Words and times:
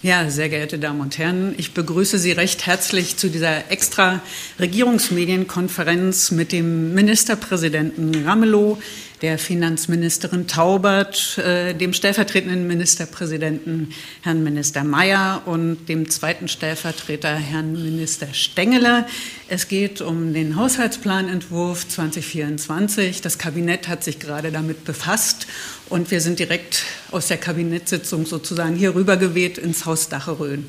Ja, 0.00 0.30
sehr 0.30 0.48
geehrte 0.48 0.78
Damen 0.78 1.00
und 1.00 1.18
Herren, 1.18 1.56
ich 1.56 1.74
begrüße 1.74 2.20
Sie 2.20 2.30
recht 2.30 2.66
herzlich 2.66 3.16
zu 3.16 3.28
dieser 3.28 3.68
extra 3.72 4.20
Regierungsmedienkonferenz 4.60 6.30
mit 6.30 6.52
dem 6.52 6.94
Ministerpräsidenten 6.94 8.24
Ramelow, 8.24 8.78
der 9.22 9.38
Finanzministerin 9.38 10.46
Taubert, 10.46 11.38
äh, 11.38 11.74
dem 11.74 11.92
stellvertretenden 11.92 12.66
Ministerpräsidenten 12.66 13.92
Herrn 14.22 14.42
Minister 14.42 14.84
Mayer 14.84 15.42
und 15.46 15.88
dem 15.88 16.08
zweiten 16.08 16.48
Stellvertreter 16.48 17.34
Herrn 17.34 17.72
Minister 17.72 18.28
Stengele. 18.32 19.06
Es 19.48 19.68
geht 19.68 20.00
um 20.00 20.32
den 20.32 20.56
Haushaltsplanentwurf 20.56 21.88
2024. 21.88 23.20
Das 23.20 23.38
Kabinett 23.38 23.88
hat 23.88 24.04
sich 24.04 24.18
gerade 24.18 24.52
damit 24.52 24.84
befasst 24.84 25.46
und 25.88 26.10
wir 26.10 26.20
sind 26.20 26.38
direkt 26.38 26.84
aus 27.10 27.28
der 27.28 27.38
Kabinettssitzung 27.38 28.26
sozusagen 28.26 28.76
hier 28.76 28.94
rübergeweht 28.94 29.58
ins 29.58 29.86
Haus 29.86 30.08
Dacheröhn. 30.08 30.66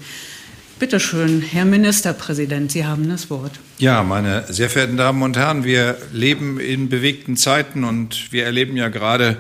Bitte 0.79 1.01
schön, 1.01 1.41
Herr 1.41 1.65
Ministerpräsident, 1.65 2.71
Sie 2.71 2.85
haben 2.85 3.09
das 3.09 3.29
Wort. 3.29 3.51
Ja, 3.79 4.01
meine 4.01 4.45
sehr 4.47 4.69
verehrten 4.69 4.95
Damen 4.95 5.21
und 5.23 5.35
Herren, 5.35 5.65
wir 5.65 5.97
leben 6.13 6.57
in 6.57 6.87
bewegten 6.87 7.35
Zeiten 7.35 7.83
und 7.83 8.31
wir 8.31 8.45
erleben 8.45 8.77
ja 8.77 8.87
gerade, 8.87 9.35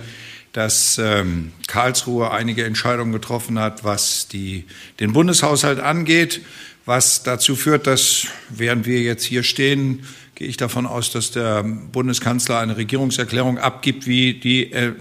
dass 0.51 0.97
ähm, 1.01 1.53
Karlsruhe 1.65 2.31
einige 2.31 2.65
Entscheidungen 2.65 3.13
getroffen 3.13 3.57
hat, 3.57 3.85
was 3.85 4.27
die, 4.27 4.65
den 4.99 5.13
Bundeshaushalt 5.13 5.79
angeht, 5.79 6.41
was 6.85 7.23
dazu 7.23 7.55
führt, 7.55 7.87
dass 7.87 8.27
während 8.49 8.85
wir 8.85 8.99
jetzt 8.99 9.23
hier 9.23 9.43
stehen, 9.43 10.03
gehe 10.35 10.49
ich 10.49 10.57
davon 10.57 10.85
aus, 10.85 11.09
dass 11.09 11.31
der 11.31 11.63
Bundeskanzler 11.63 12.59
eine 12.59 12.75
Regierungserklärung 12.75 13.59
abgibt, 13.59 14.07
wie 14.07 14.33
die 14.33 14.73
äh, 14.73 14.91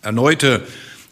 erneute 0.00 0.64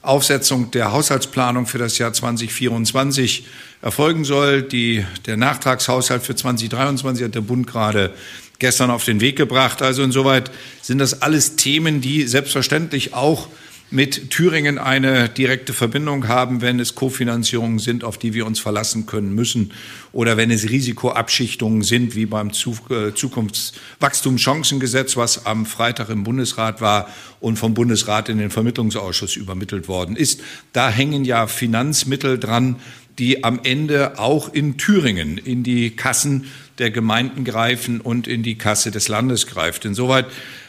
Aufsetzung 0.02 0.70
der 0.70 0.92
Haushaltsplanung 0.92 1.66
für 1.66 1.78
das 1.78 1.98
Jahr 1.98 2.12
2024 2.12 3.46
erfolgen 3.82 4.24
soll. 4.24 4.62
Die, 4.62 5.04
der 5.26 5.36
Nachtragshaushalt 5.36 6.22
für 6.22 6.34
2023 6.34 7.24
hat 7.24 7.34
der 7.34 7.42
Bund 7.42 7.66
gerade 7.66 8.14
gestern 8.58 8.90
auf 8.90 9.04
den 9.04 9.20
Weg 9.20 9.36
gebracht. 9.36 9.82
Also 9.82 10.02
insoweit 10.02 10.50
sind 10.80 10.98
das 10.98 11.20
alles 11.20 11.56
Themen, 11.56 12.00
die 12.00 12.22
selbstverständlich 12.22 13.12
auch 13.12 13.48
mit 13.92 14.30
Thüringen 14.30 14.78
eine 14.78 15.28
direkte 15.28 15.74
Verbindung 15.74 16.26
haben, 16.26 16.62
wenn 16.62 16.80
es 16.80 16.94
Kofinanzierungen 16.94 17.78
sind, 17.78 18.04
auf 18.04 18.16
die 18.16 18.32
wir 18.32 18.46
uns 18.46 18.58
verlassen 18.58 19.04
können 19.04 19.34
müssen, 19.34 19.72
oder 20.12 20.38
wenn 20.38 20.50
es 20.50 20.70
Risikoabschichtungen 20.70 21.82
sind, 21.82 22.16
wie 22.16 22.24
beim 22.24 22.48
äh, 22.48 23.12
Zukunftswachstumschancengesetz, 23.14 25.18
was 25.18 25.44
am 25.44 25.66
Freitag 25.66 26.08
im 26.08 26.24
Bundesrat 26.24 26.80
war 26.80 27.10
und 27.38 27.58
vom 27.58 27.74
Bundesrat 27.74 28.30
in 28.30 28.38
den 28.38 28.48
Vermittlungsausschuss 28.50 29.36
übermittelt 29.36 29.88
worden 29.88 30.16
ist. 30.16 30.40
Da 30.72 30.88
hängen 30.88 31.26
ja 31.26 31.46
Finanzmittel 31.46 32.38
dran, 32.38 32.76
die 33.22 33.44
am 33.44 33.60
Ende 33.62 34.18
auch 34.18 34.52
in 34.52 34.78
Thüringen 34.78 35.38
in 35.38 35.62
die 35.62 35.90
Kassen 35.94 36.46
der 36.78 36.90
Gemeinden 36.90 37.44
greifen 37.44 38.00
und 38.00 38.26
in 38.26 38.42
die 38.42 38.58
Kasse 38.58 38.90
des 38.90 39.06
Landes 39.06 39.46
greift. 39.46 39.84
Insoweit 39.84 40.26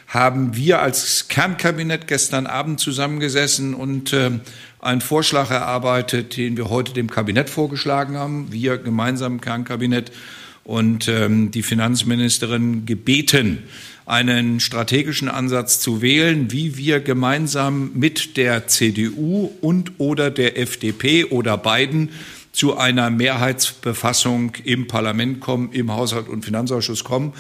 haben 0.07 0.55
wir 0.55 0.79
als 0.79 1.29
Kernkabinett 1.29 2.05
gestern 2.05 2.45
Abend 2.45 2.79
zusammengesessen 2.79 3.73
und 3.73 4.13
äh, 4.13 4.29
einen 4.79 5.01
Vorschlag 5.01 5.49
erarbeitet, 5.49 6.37
den 6.37 6.55
wir 6.55 6.69
heute 6.69 6.93
dem 6.93 7.09
Kabinett 7.09 7.49
vorgeschlagen 7.49 8.17
haben, 8.17 8.51
wir 8.51 8.77
gemeinsam 8.77 9.33
im 9.33 9.41
Kernkabinett 9.41 10.11
und 10.63 11.07
ähm, 11.07 11.49
die 11.49 11.63
Finanzministerin 11.63 12.85
gebeten, 12.85 13.63
einen 14.05 14.59
strategischen 14.59 15.27
Ansatz 15.27 15.79
zu 15.79 16.03
wählen, 16.03 16.51
wie 16.51 16.77
wir 16.77 16.99
gemeinsam 16.99 17.93
mit 17.95 18.37
der 18.37 18.67
CDU 18.67 19.49
und 19.61 19.93
oder 19.97 20.29
der 20.29 20.59
FDP 20.59 21.25
oder 21.25 21.57
beiden 21.57 22.09
zu 22.53 22.77
einer 22.77 23.09
Mehrheitsbefassung 23.09 24.53
im 24.63 24.87
Parlament 24.87 25.41
kommen, 25.41 25.71
im 25.73 25.91
Haushalt- 25.91 26.29
und 26.29 26.45
Finanzausschuss 26.45 27.03
kommen. 27.03 27.33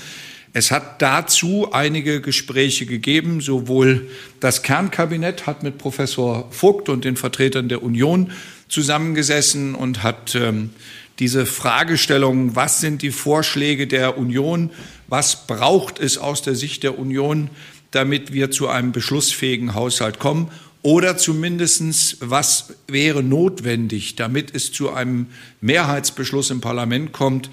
Es 0.53 0.69
hat 0.69 1.01
dazu 1.01 1.69
einige 1.71 2.19
Gespräche 2.19 2.85
gegeben. 2.85 3.39
Sowohl 3.39 4.09
das 4.39 4.63
Kernkabinett 4.63 5.47
hat 5.47 5.63
mit 5.63 5.77
Professor 5.77 6.51
Vogt 6.51 6.89
und 6.89 7.05
den 7.05 7.15
Vertretern 7.15 7.69
der 7.69 7.81
Union 7.81 8.31
zusammengesessen 8.67 9.75
und 9.75 10.03
hat 10.03 10.35
ähm, 10.35 10.71
diese 11.19 11.45
Fragestellung, 11.45 12.55
was 12.55 12.81
sind 12.81 13.03
die 13.03 13.11
Vorschläge 13.11 13.87
der 13.87 14.17
Union, 14.17 14.71
was 15.07 15.45
braucht 15.45 15.99
es 15.99 16.17
aus 16.17 16.41
der 16.41 16.55
Sicht 16.55 16.81
der 16.81 16.97
Union, 16.97 17.49
damit 17.91 18.33
wir 18.33 18.49
zu 18.49 18.67
einem 18.67 18.91
beschlussfähigen 18.91 19.75
Haushalt 19.75 20.17
kommen 20.17 20.49
oder 20.83 21.17
zumindestens, 21.17 22.17
was 22.19 22.75
wäre 22.87 23.23
notwendig, 23.23 24.15
damit 24.15 24.53
es 24.53 24.71
zu 24.71 24.91
einem 24.91 25.27
Mehrheitsbeschluss 25.61 26.51
im 26.51 26.61
Parlament 26.61 27.13
kommt. 27.13 27.49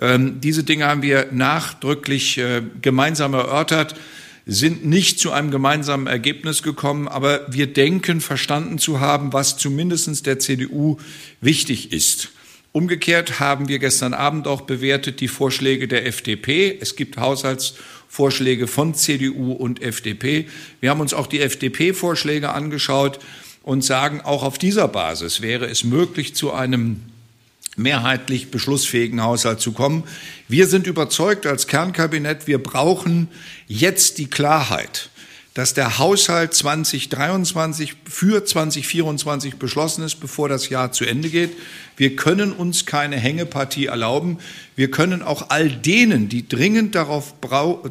Ähm, 0.00 0.40
diese 0.40 0.64
Dinge 0.64 0.86
haben 0.86 1.02
wir 1.02 1.28
nachdrücklich 1.32 2.36
äh, 2.38 2.62
gemeinsam 2.82 3.32
erörtert, 3.32 3.94
sind 4.46 4.84
nicht 4.84 5.18
zu 5.18 5.32
einem 5.32 5.50
gemeinsamen 5.50 6.06
Ergebnis 6.06 6.62
gekommen, 6.62 7.08
aber 7.08 7.46
wir 7.50 7.66
denken 7.66 8.20
verstanden 8.20 8.78
zu 8.78 9.00
haben, 9.00 9.32
was 9.32 9.56
zumindestens 9.56 10.22
der 10.22 10.38
CDU 10.38 10.98
wichtig 11.40 11.90
ist. 11.92 12.28
Umgekehrt 12.72 13.40
haben 13.40 13.68
wir 13.68 13.78
gestern 13.78 14.12
Abend 14.12 14.46
auch 14.46 14.62
bewertet 14.62 15.20
die 15.20 15.28
Vorschläge 15.28 15.88
der 15.88 16.06
FDP. 16.06 16.76
Es 16.78 16.96
gibt 16.96 17.16
Haushalts- 17.16 17.74
Vorschläge 18.08 18.66
von 18.66 18.94
CDU 18.94 19.52
und 19.52 19.82
FDP. 19.82 20.46
Wir 20.80 20.90
haben 20.90 21.00
uns 21.00 21.14
auch 21.14 21.26
die 21.26 21.40
FDP-Vorschläge 21.40 22.52
angeschaut 22.52 23.18
und 23.62 23.84
sagen, 23.84 24.20
auch 24.20 24.42
auf 24.42 24.58
dieser 24.58 24.88
Basis 24.88 25.40
wäre 25.40 25.66
es 25.66 25.84
möglich, 25.84 26.34
zu 26.34 26.52
einem 26.52 27.00
mehrheitlich 27.76 28.50
beschlussfähigen 28.50 29.22
Haushalt 29.22 29.60
zu 29.60 29.72
kommen. 29.72 30.04
Wir 30.48 30.66
sind 30.66 30.86
überzeugt 30.86 31.46
als 31.46 31.66
Kernkabinett, 31.66 32.46
wir 32.46 32.62
brauchen 32.62 33.28
jetzt 33.66 34.18
die 34.18 34.28
Klarheit 34.28 35.10
dass 35.54 35.72
der 35.72 35.98
Haushalt 35.98 36.52
2023 36.52 37.94
für 38.04 38.44
2024 38.44 39.56
beschlossen 39.56 40.02
ist, 40.02 40.16
bevor 40.16 40.48
das 40.48 40.68
Jahr 40.68 40.90
zu 40.90 41.04
Ende 41.04 41.30
geht. 41.30 41.52
Wir 41.96 42.16
können 42.16 42.52
uns 42.52 42.86
keine 42.86 43.16
Hängepartie 43.16 43.86
erlauben. 43.86 44.38
Wir 44.74 44.90
können 44.90 45.22
auch 45.22 45.50
all 45.50 45.70
denen, 45.70 46.28
die 46.28 46.48
dringend 46.48 46.96
darauf, 46.96 47.34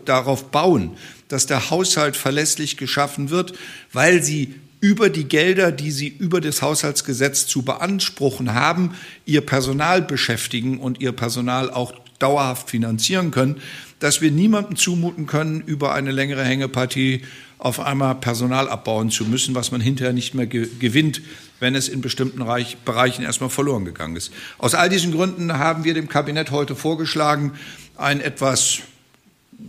darauf 0.04 0.52
bauen, 0.52 0.92
dass 1.30 1.46
der 1.46 1.70
Haushalt 1.70 2.18
verlässlich 2.18 2.76
geschaffen 2.76 3.30
wird, 3.30 3.54
weil 3.94 4.22
sie 4.22 4.56
über 4.82 5.10
die 5.10 5.30
Gelder, 5.30 5.72
die 5.72 5.92
sie 5.92 6.10
über 6.10 6.42
das 6.42 6.62
Haushaltsgesetz 6.62 7.48
zu 7.48 7.62
beanspruchen 7.62 8.54
haben, 8.54 8.94
ihr 9.26 9.40
Personal 9.40 10.02
beschäftigen 10.02 10.80
und 10.80 11.00
ihr 11.00 11.14
Personal 11.14 11.72
auch 11.72 11.94
dauerhaft 12.20 12.70
finanzieren 12.70 13.32
können, 13.32 13.62
dass 14.00 14.20
wir 14.20 14.32
niemandem 14.32 14.76
zumuten 14.76 15.28
können, 15.28 15.62
über 15.62 15.94
eine 15.94 16.12
längere 16.12 16.44
Hängepartie 16.44 17.22
auf 17.64 17.80
einmal 17.80 18.16
Personal 18.16 18.68
abbauen 18.68 19.10
zu 19.10 19.24
müssen, 19.24 19.56
was 19.56 19.72
man 19.72 19.80
hinterher 19.80 20.12
nicht 20.12 20.34
mehr 20.34 20.48
ge 20.48 20.68
gewinnt, 20.80 21.22
wenn 21.62 21.76
es 21.76 21.88
in 21.88 22.02
bestimmten 22.02 22.42
Reich 22.42 22.76
Bereichen 22.80 23.24
erstmal 23.24 23.50
verloren 23.50 23.86
gegangen 23.86 24.18
ist. 24.18 24.34
Aus 24.58 24.76
all 24.76 24.90
diesen 24.90 25.14
Gründen 25.14 25.54
haben 25.54 25.86
wir 25.86 25.94
dem 25.94 26.10
Kabinett 26.10 26.52
heute 26.52 26.76
vorgeschlagen, 26.76 27.54
einen 27.96 28.20
etwas, 28.20 28.80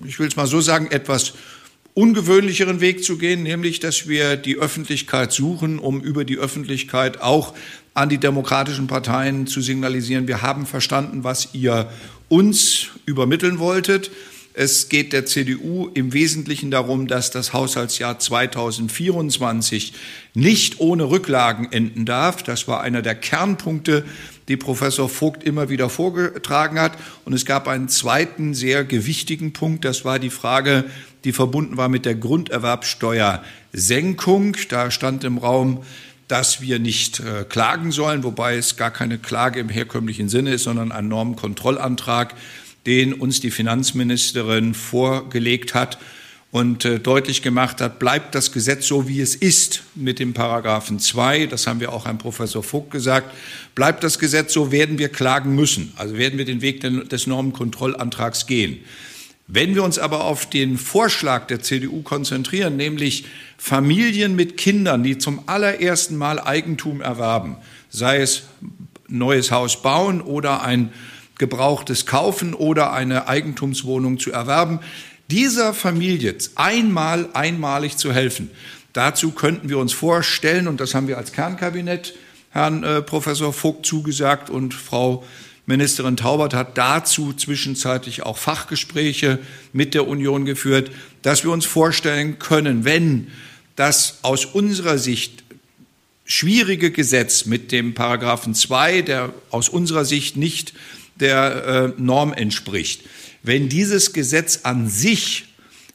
ich 0.05 0.19
will 0.19 0.27
es 0.27 0.35
mal 0.35 0.49
so 0.49 0.61
sagen, 0.61 0.89
etwas 0.91 1.35
ungewöhnlicheren 1.95 2.81
Weg 2.81 3.05
zu 3.05 3.17
gehen, 3.17 3.45
nämlich 3.45 3.79
dass 3.79 4.09
wir 4.09 4.37
die 4.37 4.57
Öffentlichkeit 4.57 5.31
suchen, 5.31 5.79
um 5.79 6.01
über 6.01 6.25
die 6.25 6.39
Öffentlichkeit 6.39 7.21
auch 7.21 7.55
an 7.95 8.09
die 8.09 8.19
demokratischen 8.19 8.89
Parteien 8.89 9.47
zu 9.47 9.61
signalisieren, 9.61 10.27
wir 10.27 10.43
haben 10.43 10.67
verstanden, 10.67 11.23
was 11.23 11.51
ihr 11.55 11.89
uns 12.29 12.89
übermitteln 13.07 13.61
wolltet. 13.61 14.11
Es 14.57 14.89
geht 14.89 15.13
der 15.13 15.27
CDU 15.27 15.91
im 15.95 16.13
Wesentlichen 16.13 16.71
darum, 16.71 17.09
dass 17.09 17.33
das 17.33 17.53
Haushaltsjahr 17.53 18.21
2024 18.21 19.95
nicht 20.35 20.79
ohne 20.79 21.11
Rücklagen 21.11 21.73
enden 21.73 22.05
darf. 22.05 22.45
Das 22.45 22.69
war 22.69 22.81
einer 22.81 23.03
der 23.03 23.17
Kernpunkte, 23.17 24.05
die 24.47 24.57
Professor 24.57 25.09
Vogt 25.09 25.43
immer 25.43 25.71
wieder 25.71 25.91
vorgetragen 25.91 26.79
hat. 26.79 26.93
Und 27.25 27.33
es 27.33 27.47
gab 27.47 27.67
einen 27.67 27.89
zweiten 27.89 28.55
sehr 28.55 28.85
gewichtigen 28.85 29.53
Punkt. 29.53 29.85
Das 29.85 30.05
war 30.05 30.21
die 30.21 30.31
Frage, 30.31 30.85
die 31.25 31.33
verbunden 31.33 31.77
war 31.77 31.89
mit 31.89 32.07
der 32.07 32.15
Grunderwerbsteuersenkung. 32.15 34.57
Da 34.69 34.93
stand 34.93 35.25
im 35.25 35.39
Raum, 35.39 35.83
dass 36.29 36.61
wir 36.61 36.79
nicht 36.79 37.19
äh, 37.19 37.43
klagen 37.43 37.91
sollen, 37.91 38.23
wobei 38.23 38.57
es 38.57 38.77
gar 38.77 38.93
keine 38.93 39.19
Klage 39.19 39.59
im 39.59 39.69
herkömmlichen 39.69 40.29
Sinne 40.29 40.55
ist, 40.55 40.63
sondern 40.63 40.93
ein 40.93 41.09
Normenkontrollantrag 41.09 42.37
den 42.87 43.13
uns 43.13 43.41
die 43.41 43.51
Finanzministerin 43.51 44.75
vorgelegt 44.75 45.75
hat 45.75 45.99
und 46.55 46.85
äh, 46.85 47.01
deutlich 47.01 47.43
gemacht 47.43 47.81
hat, 47.81 47.99
bleibt 47.99 48.35
das 48.35 48.53
Gesetz 48.53 48.87
so, 48.87 49.09
wie 49.09 49.21
es 49.21 49.35
ist 49.35 49.83
mit 49.97 50.21
dem 50.21 50.35
Paragraphen 50.35 51.01
2, 51.01 51.47
das 51.47 51.67
haben 51.67 51.81
wir 51.81 51.93
auch 51.93 52.07
Herrn 52.07 52.19
Professor 52.19 52.63
Vogt 52.63 52.93
gesagt, 52.93 53.35
bleibt 53.75 54.05
das 54.05 54.21
Gesetz 54.21 54.53
so, 54.53 54.71
werden 54.71 54.99
wir 54.99 55.09
klagen 55.09 55.57
müssen. 55.57 55.93
Also 55.97 56.17
werden 56.17 56.39
wir 56.39 56.45
den 56.45 56.61
Weg 56.61 56.81
des 56.81 57.27
Normenkontrollantrags 57.27 58.47
gehen. 58.47 58.79
Wenn 59.47 59.75
wir 59.75 59.83
uns 59.83 59.99
aber 59.99 60.25
auf 60.25 60.49
den 60.49 60.79
Vorschlag 60.79 61.49
der 61.49 61.61
CDU 61.61 62.03
konzentrieren, 62.03 62.77
nämlich 62.77 63.25
Familien 63.59 64.37
mit 64.37 64.57
Kindern, 64.57 65.03
die 65.03 65.19
zum 65.19 65.43
allerersten 65.47 66.17
Mal 66.17 66.39
Eigentum 66.39 67.01
erwerben, 67.01 67.57
sei 67.91 68.21
es 68.21 68.45
neues 69.09 69.51
Haus 69.51 69.83
bauen 69.83 70.21
oder 70.21 70.63
ein 70.63 70.93
gebrauchtes 71.39 72.07
kaufen 72.07 72.55
oder 72.55 72.93
eine 72.93 73.29
Eigentumswohnung 73.29 74.19
zu 74.19 74.33
erwerben, 74.33 74.81
dieser 75.31 75.75
Familie 75.75 76.37
einmal 76.55 77.29
einmalig 77.33 77.97
zu 77.97 78.13
helfen. 78.13 78.51
Dazu 78.93 79.33
könnten 79.33 79.69
wir 79.69 79.79
uns 79.79 79.93
vorstellen, 79.93 80.69
und 80.69 80.81
das 80.81 80.95
haben 80.95 81.09
wir 81.09 81.19
als 81.19 81.33
Kernkabinett 81.33 82.15
Herrn 82.51 82.85
äh, 82.85 83.03
Professor 83.03 83.53
Vogt 83.53 83.85
zugesagt 83.85 84.49
und 84.49 84.75
Frau 84.75 85.25
Ministerin 85.67 86.17
Taubert 86.17 86.55
hat 86.55 86.77
dazu 86.79 87.33
zwischenzeitlich 87.33 88.23
auch 88.23 88.37
Fachgespräche 88.37 89.39
mit 89.73 89.95
der 89.95 90.07
Union 90.07 90.45
geführt, 90.45 90.91
dass 91.23 91.43
wir 91.43 91.51
uns 91.51 91.65
vorstellen 91.65 92.39
können, 92.39 92.85
wenn 92.85 93.29
das 93.75 94.19
aus 94.23 94.45
unserer 94.45 94.99
Sicht 94.99 95.43
schwierige 96.27 96.91
Gesetz 96.91 97.47
mit 97.47 97.73
dem 97.73 97.95
Paragraphen 97.95 98.55
2, 98.55 99.03
der 99.03 99.33
aus 99.51 99.69
unserer 99.69 100.05
Sicht 100.05 100.37
nicht 100.37 100.75
der 101.21 101.95
äh, 101.97 102.01
Norm 102.01 102.33
entspricht, 102.33 103.03
wenn 103.43 103.69
dieses 103.69 104.13
Gesetz 104.13 104.61
an 104.63 104.89
sich 104.89 105.47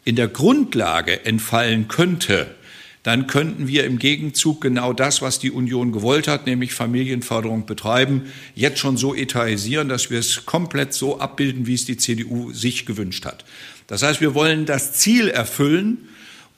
in 0.06 0.16
der 0.16 0.27
Grundlage 0.27 1.25
entfallen 1.25 1.88
könnte, 1.88 2.56
dann 3.04 3.27
könnten 3.27 3.68
wir 3.68 3.86
im 3.86 3.98
Gegenzug 3.98 4.62
genau 4.62 4.92
das, 4.92 5.21
was 5.21 5.39
die 5.39 5.51
Union 5.51 5.92
gewollt 5.92 6.27
hat, 6.27 6.45
nämlich 6.45 6.74
Familienförderung 6.74 7.66
betreiben, 7.66 8.24
jetzt 8.56 8.80
schon 8.80 8.98
so 8.98 9.16
etatisieren, 9.16 9.88
dass 9.88 10.10
wir 10.10 10.19
es 10.19 10.45
komplett 10.45 10.94
so 10.94 11.19
abbilden, 11.19 11.66
wie 11.66 11.75
es 11.75 11.86
die 11.86 11.98
CDU 11.98 12.51
sich 12.51 12.86
gewünscht 12.86 13.25
hat. 13.25 13.45
Das 13.88 14.04
heißt, 14.04 14.19
wir 14.21 14.36
wollen 14.36 14.66
das 14.66 14.94
Ziel 14.94 15.30
erfüllen 15.30 16.09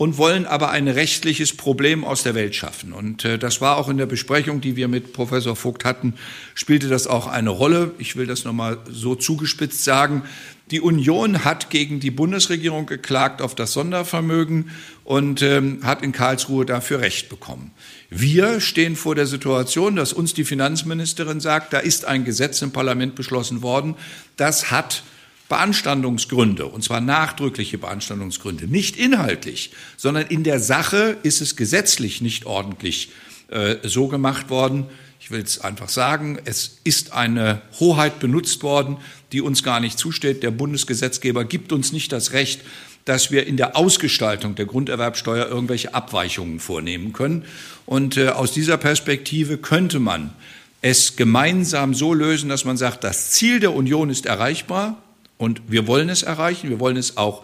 und 0.01 0.17
wollen 0.17 0.47
aber 0.47 0.71
ein 0.71 0.87
rechtliches 0.87 1.55
Problem 1.55 2.03
aus 2.03 2.23
der 2.23 2.33
Welt 2.33 2.55
schaffen. 2.55 2.91
Und 2.91 3.23
äh, 3.23 3.37
das 3.37 3.61
war 3.61 3.77
auch 3.77 3.87
in 3.87 3.97
der 3.97 4.07
Besprechung, 4.07 4.59
die 4.59 4.75
wir 4.75 4.87
mit 4.87 5.13
Professor 5.13 5.55
Vogt 5.55 5.85
hatten, 5.85 6.15
spielte 6.55 6.87
das 6.87 7.05
auch 7.05 7.27
eine 7.27 7.51
Rolle. 7.51 7.91
Ich 7.99 8.15
will 8.15 8.25
das 8.25 8.43
nochmal 8.43 8.79
so 8.89 9.13
zugespitzt 9.13 9.83
sagen. 9.83 10.23
Die 10.71 10.81
Union 10.81 11.45
hat 11.45 11.69
gegen 11.69 11.99
die 11.99 12.09
Bundesregierung 12.09 12.87
geklagt 12.87 13.43
auf 13.43 13.53
das 13.53 13.73
Sondervermögen 13.73 14.71
und 15.03 15.43
ähm, 15.43 15.81
hat 15.83 16.01
in 16.01 16.13
Karlsruhe 16.13 16.65
dafür 16.65 17.01
Recht 17.01 17.29
bekommen. 17.29 17.69
Wir 18.09 18.59
stehen 18.59 18.95
vor 18.95 19.13
der 19.13 19.27
Situation, 19.27 19.97
dass 19.97 20.13
uns 20.13 20.33
die 20.33 20.45
Finanzministerin 20.45 21.39
sagt, 21.39 21.73
da 21.73 21.77
ist 21.77 22.05
ein 22.05 22.25
Gesetz 22.25 22.63
im 22.63 22.71
Parlament 22.71 23.13
beschlossen 23.13 23.61
worden, 23.61 23.93
das 24.35 24.71
hat 24.71 25.03
Beanstandungsgründe, 25.51 26.65
und 26.65 26.81
zwar 26.81 27.01
nachdrückliche 27.01 27.77
Beanstandungsgründe, 27.77 28.67
nicht 28.67 28.95
inhaltlich, 28.95 29.71
sondern 29.97 30.27
in 30.27 30.45
der 30.45 30.61
Sache 30.61 31.17
ist 31.23 31.41
es 31.41 31.57
gesetzlich 31.57 32.21
nicht 32.21 32.45
ordentlich 32.45 33.09
äh, 33.49 33.75
so 33.83 34.07
gemacht 34.07 34.49
worden, 34.49 34.85
ich 35.19 35.29
will 35.29 35.41
es 35.41 35.59
einfach 35.59 35.89
sagen, 35.89 36.39
es 36.45 36.79
ist 36.85 37.11
eine 37.11 37.61
Hoheit 37.81 38.19
benutzt 38.19 38.63
worden, 38.63 38.95
die 39.33 39.41
uns 39.41 39.61
gar 39.61 39.81
nicht 39.81 39.99
zusteht. 39.99 40.41
Der 40.41 40.51
Bundesgesetzgeber 40.51 41.43
gibt 41.43 41.73
uns 41.73 41.91
nicht 41.91 42.13
das 42.13 42.31
Recht, 42.31 42.61
dass 43.03 43.29
wir 43.29 43.45
in 43.45 43.57
der 43.57 43.75
Ausgestaltung 43.75 44.55
der 44.55 44.67
Grunderwerbsteuer 44.67 45.47
irgendwelche 45.47 45.93
Abweichungen 45.93 46.61
vornehmen 46.61 47.11
können. 47.11 47.43
Und 47.85 48.15
äh, 48.15 48.29
aus 48.29 48.53
dieser 48.53 48.77
Perspektive 48.77 49.57
könnte 49.57 49.99
man 49.99 50.33
es 50.81 51.17
gemeinsam 51.17 51.93
so 51.93 52.13
lösen, 52.13 52.47
dass 52.47 52.63
man 52.63 52.77
sagt, 52.77 53.03
das 53.03 53.31
Ziel 53.31 53.59
der 53.59 53.73
Union 53.73 54.09
ist 54.09 54.25
erreichbar 54.25 54.97
und 55.41 55.61
wir 55.67 55.87
wollen 55.87 56.09
es 56.09 56.23
erreichen. 56.23 56.69
Wir 56.69 56.79
wollen 56.79 56.97
es 56.97 57.17
auch 57.17 57.43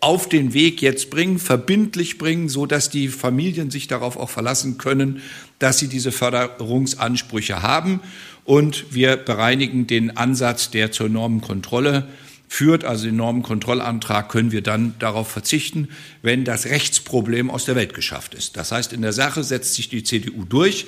auf 0.00 0.28
den 0.28 0.52
Weg 0.52 0.82
jetzt 0.82 1.10
bringen, 1.10 1.38
verbindlich 1.38 2.18
bringen, 2.18 2.48
so 2.48 2.66
dass 2.66 2.90
die 2.90 3.08
Familien 3.08 3.70
sich 3.70 3.86
darauf 3.88 4.16
auch 4.16 4.30
verlassen 4.30 4.76
können, 4.76 5.22
dass 5.58 5.78
sie 5.78 5.88
diese 5.88 6.12
Förderungsansprüche 6.12 7.62
haben. 7.62 8.00
Und 8.44 8.86
wir 8.90 9.16
bereinigen 9.16 9.86
den 9.86 10.16
Ansatz, 10.16 10.70
der 10.70 10.90
zur 10.90 11.08
Normenkontrolle 11.08 12.08
führt, 12.48 12.84
also 12.84 13.06
den 13.06 13.16
Normenkontrollantrag, 13.16 14.28
können 14.28 14.52
wir 14.52 14.62
dann 14.62 14.94
darauf 14.98 15.28
verzichten, 15.28 15.88
wenn 16.20 16.44
das 16.44 16.66
Rechtsproblem 16.66 17.48
aus 17.50 17.64
der 17.64 17.76
Welt 17.76 17.94
geschafft 17.94 18.34
ist. 18.34 18.56
Das 18.56 18.72
heißt, 18.72 18.92
in 18.92 19.02
der 19.02 19.12
Sache 19.12 19.42
setzt 19.44 19.74
sich 19.74 19.88
die 19.88 20.02
CDU 20.02 20.44
durch 20.44 20.86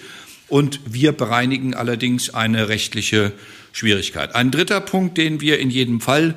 und 0.49 0.81
wir 0.85 1.13
bereinigen 1.13 1.75
allerdings 1.75 2.35
eine 2.35 2.69
rechtliche 2.69 3.33
Schwierigkeit. 3.75 4.37
Ein 4.37 4.53
dritter 4.53 4.81
Punkt, 4.81 5.19
den 5.19 5.41
wir 5.41 5.59
in 5.59 5.69
jedem 5.69 6.01
Fall 6.01 6.37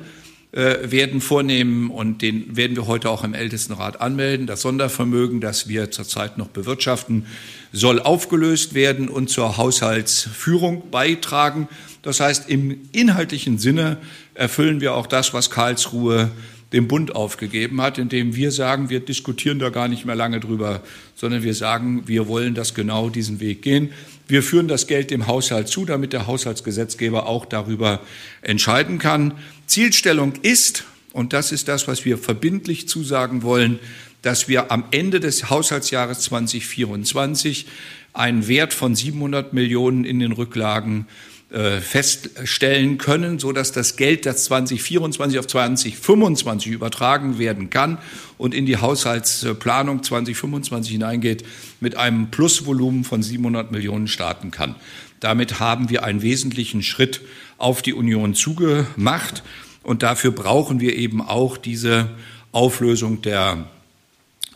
äh, 0.50 0.90
werden 0.90 1.20
vornehmen 1.20 1.88
und 1.88 2.20
den 2.20 2.56
werden 2.56 2.76
wir 2.76 2.88
heute 2.88 3.10
auch 3.10 3.22
im 3.22 3.32
Ältestenrat 3.32 4.00
anmelden. 4.00 4.48
Das 4.48 4.62
Sondervermögen, 4.62 5.40
das 5.40 5.68
wir 5.68 5.92
zurzeit 5.92 6.36
noch 6.36 6.48
bewirtschaften, 6.48 7.26
soll 7.72 8.00
aufgelöst 8.00 8.74
werden 8.74 9.08
und 9.08 9.30
zur 9.30 9.56
Haushaltsführung 9.56 10.90
beitragen. 10.90 11.68
Das 12.02 12.18
heißt, 12.18 12.48
im 12.50 12.88
inhaltlichen 12.90 13.58
Sinne 13.58 13.98
erfüllen 14.34 14.80
wir 14.80 14.94
auch 14.94 15.06
das, 15.06 15.32
was 15.32 15.48
Karlsruhe 15.48 16.32
dem 16.72 16.88
Bund 16.88 17.14
aufgegeben 17.14 17.80
hat, 17.80 17.98
indem 17.98 18.34
wir 18.34 18.50
sagen, 18.50 18.90
wir 18.90 19.00
diskutieren 19.00 19.60
da 19.60 19.70
gar 19.70 19.86
nicht 19.86 20.04
mehr 20.04 20.16
lange 20.16 20.40
drüber, 20.40 20.82
sondern 21.14 21.44
wir 21.44 21.54
sagen, 21.54 22.02
wir 22.06 22.26
wollen 22.26 22.54
das 22.54 22.74
genau 22.74 23.10
diesen 23.10 23.38
Weg 23.38 23.62
gehen. 23.62 23.90
Wir 24.28 24.42
führen 24.42 24.68
das 24.68 24.86
Geld 24.86 25.10
dem 25.10 25.26
Haushalt 25.26 25.68
zu, 25.68 25.86
damit 25.86 26.12
der 26.12 26.26
Haushaltsgesetzgeber 26.26 27.26
auch 27.26 27.46
darüber 27.46 28.00
entscheiden 28.42 28.98
kann. 28.98 29.32
Zielstellung 29.66 30.34
ist, 30.42 30.84
und 31.12 31.32
das 31.32 31.50
ist 31.50 31.66
das, 31.66 31.88
was 31.88 32.04
wir 32.04 32.18
verbindlich 32.18 32.88
zusagen 32.88 33.42
wollen, 33.42 33.78
dass 34.20 34.46
wir 34.46 34.70
am 34.70 34.84
Ende 34.90 35.20
des 35.20 35.48
Haushaltsjahres 35.48 36.20
2024 36.20 37.66
einen 38.12 38.48
Wert 38.48 38.74
von 38.74 38.94
700 38.94 39.54
Millionen 39.54 40.04
in 40.04 40.18
den 40.18 40.32
Rücklagen 40.32 41.06
feststellen 41.50 42.98
können, 42.98 43.38
so 43.38 43.52
dass 43.52 43.72
das 43.72 43.96
Geld, 43.96 44.26
das 44.26 44.44
2024 44.44 45.38
auf 45.38 45.46
2025 45.46 46.70
übertragen 46.70 47.38
werden 47.38 47.70
kann 47.70 47.96
und 48.36 48.54
in 48.54 48.66
die 48.66 48.76
Haushaltsplanung 48.76 50.02
2025 50.02 50.92
hineingeht, 50.92 51.44
mit 51.80 51.96
einem 51.96 52.30
Plusvolumen 52.30 53.02
von 53.04 53.22
700 53.22 53.72
Millionen 53.72 54.08
starten 54.08 54.50
kann. 54.50 54.74
Damit 55.20 55.58
haben 55.58 55.88
wir 55.88 56.04
einen 56.04 56.20
wesentlichen 56.20 56.82
Schritt 56.82 57.22
auf 57.56 57.80
die 57.80 57.94
Union 57.94 58.34
zugemacht 58.34 59.42
und 59.82 60.02
dafür 60.02 60.32
brauchen 60.32 60.80
wir 60.80 60.96
eben 60.96 61.22
auch 61.22 61.56
diese 61.56 62.10
Auflösung 62.52 63.22
der 63.22 63.68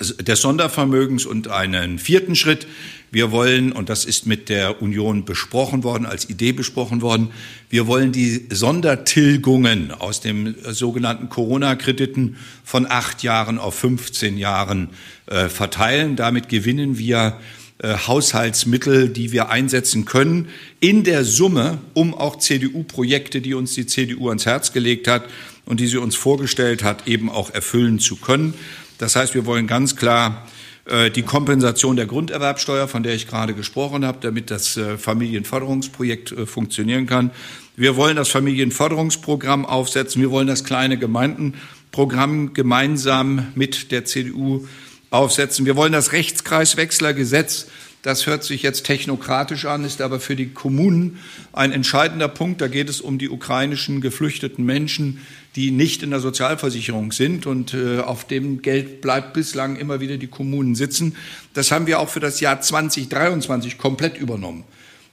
des 0.01 0.41
Sondervermögens 0.41 1.27
und 1.27 1.49
einen 1.49 1.99
vierten 1.99 2.35
Schritt. 2.35 2.67
Wir 3.13 3.31
wollen, 3.31 3.73
und 3.73 3.91
das 3.91 4.07
ist 4.07 4.27
mit 4.27 4.49
der 4.49 4.81
Union 4.81 5.27
besprochen 5.27 5.85
worden, 5.85 6.07
als 6.07 6.31
Idee 6.31 6.53
besprochen 6.53 7.03
worden, 7.03 7.29
wir 7.69 7.87
wollen 7.87 8.11
die 8.11 8.47
Sondertilgungen 8.51 9.91
aus 9.91 10.23
dem 10.23 10.55
sogenannten 10.67 11.29
Corona-Krediten 11.29 12.37
von 12.65 12.87
acht 12.89 13.23
Jahren 13.23 13.59
auf 13.59 13.75
15 13.75 14.39
Jahren 14.39 14.89
äh, 15.27 15.51
verteilen. 15.51 16.17
Damit 16.17 16.49
gewinnen 16.49 16.97
wir 16.97 17.39
äh, 17.83 17.99
Haushaltsmittel, 17.99 19.11
die 19.11 19.31
wir 19.31 19.51
einsetzen 19.51 20.07
können, 20.07 20.49
in 20.81 21.05
der 21.05 21.25
Summe, 21.25 21.79
um 21.93 22.15
auch 22.15 22.39
CDU-Projekte, 22.39 23.43
die 23.43 23.53
uns 23.53 23.75
die 23.75 23.85
CDU 23.85 24.31
ans 24.31 24.47
Herz 24.47 24.73
gelegt 24.73 25.07
hat 25.07 25.25
und 25.67 25.81
die 25.81 25.87
sie 25.87 25.99
uns 25.99 26.17
vorgestellt 26.17 26.83
hat, 26.83 27.07
eben 27.07 27.29
auch 27.29 27.53
erfüllen 27.53 27.99
zu 27.99 28.17
können. 28.17 28.55
Das 28.97 29.17
heißt, 29.17 29.35
wir 29.35 29.45
wollen 29.45 29.67
ganz 29.67 29.97
klar 29.97 30.47
die 30.85 31.23
Kompensation 31.23 31.97
der 31.97 32.07
Grunderwerbsteuer, 32.07 32.89
von 32.89 33.03
der 33.03 33.15
ich 33.15 33.29
gerade 33.29 33.55
gesprochen 33.55 34.05
habe, 34.05 34.19
damit 34.21 34.51
das 34.51 34.77
äh, 34.77 34.99
Familienförderungsprojekt 34.99 36.33
äh, 36.33 36.47
funktionieren 36.47 37.07
kann. 37.07 37.31
Wir 37.77 37.97
wollen 37.97 38.17
das 38.17 38.29
Familienförderungsprogramm 38.29 39.65
aufsetzen. 39.65 40.21
Wir 40.21 40.31
wollen 40.31 40.49
das 40.49 40.65
kleine 40.65 40.99
Gemeindenprogramm 40.99 42.53
gemeinsam 42.53 43.53
mit 43.55 43.93
der 43.93 44.05
CDU 44.05 44.67
aufsetzen. 45.11 45.67
Wir 45.67 45.77
wollen 45.77 45.93
das 45.93 46.13
Rechtskreiswechslergesetz 46.13 47.69
das 48.03 48.27
hört 48.27 48.43
sich 48.43 48.63
jetzt 48.63 48.85
technokratisch 48.85 49.65
an, 49.65 49.85
ist 49.85 50.01
aber 50.01 50.19
für 50.19 50.35
die 50.35 50.49
Kommunen 50.49 51.21
ein 51.53 51.71
entscheidender 51.71 52.27
Punkt. 52.27 52.61
Da 52.61 52.67
geht 52.67 52.89
es 52.89 53.01
um 53.01 53.17
die 53.17 53.29
ukrainischen 53.29 54.01
geflüchteten 54.01 54.65
Menschen, 54.65 55.21
die 55.55 55.71
nicht 55.71 56.03
in 56.03 56.11
der 56.11 56.19
Sozialversicherung 56.19 57.13
sind 57.13 57.47
und 57.47 57.75
äh, 57.75 58.01
auf 58.01 58.27
dem 58.27 58.61
Geld 58.61 59.03
bleibt 59.03 59.35
bislang 59.35 59.77
immer 59.77 60.01
wieder 60.01 60.17
die 60.17 60.27
Kommunen 60.27 60.75
sitzen. 60.75 61.15
Das 61.55 61.71
haben 61.71 61.87
wir 61.87 62.01
auch 62.01 62.09
für 62.09 62.21
das 62.21 62.41
Jahr 62.41 62.61
2023 62.61 63.79
komplett 63.79 64.19
übernommen. 64.19 64.65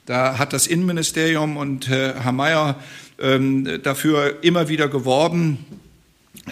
Da 0.06 0.38
hat 0.38 0.52
das 0.52 0.66
Innenministerium 0.66 1.56
und 1.56 1.88
äh, 1.88 2.14
Herr 2.14 2.32
Mayer 2.32 2.80
ähm, 3.20 3.80
dafür 3.84 4.42
immer 4.42 4.68
wieder 4.68 4.88
geworben, 4.88 5.58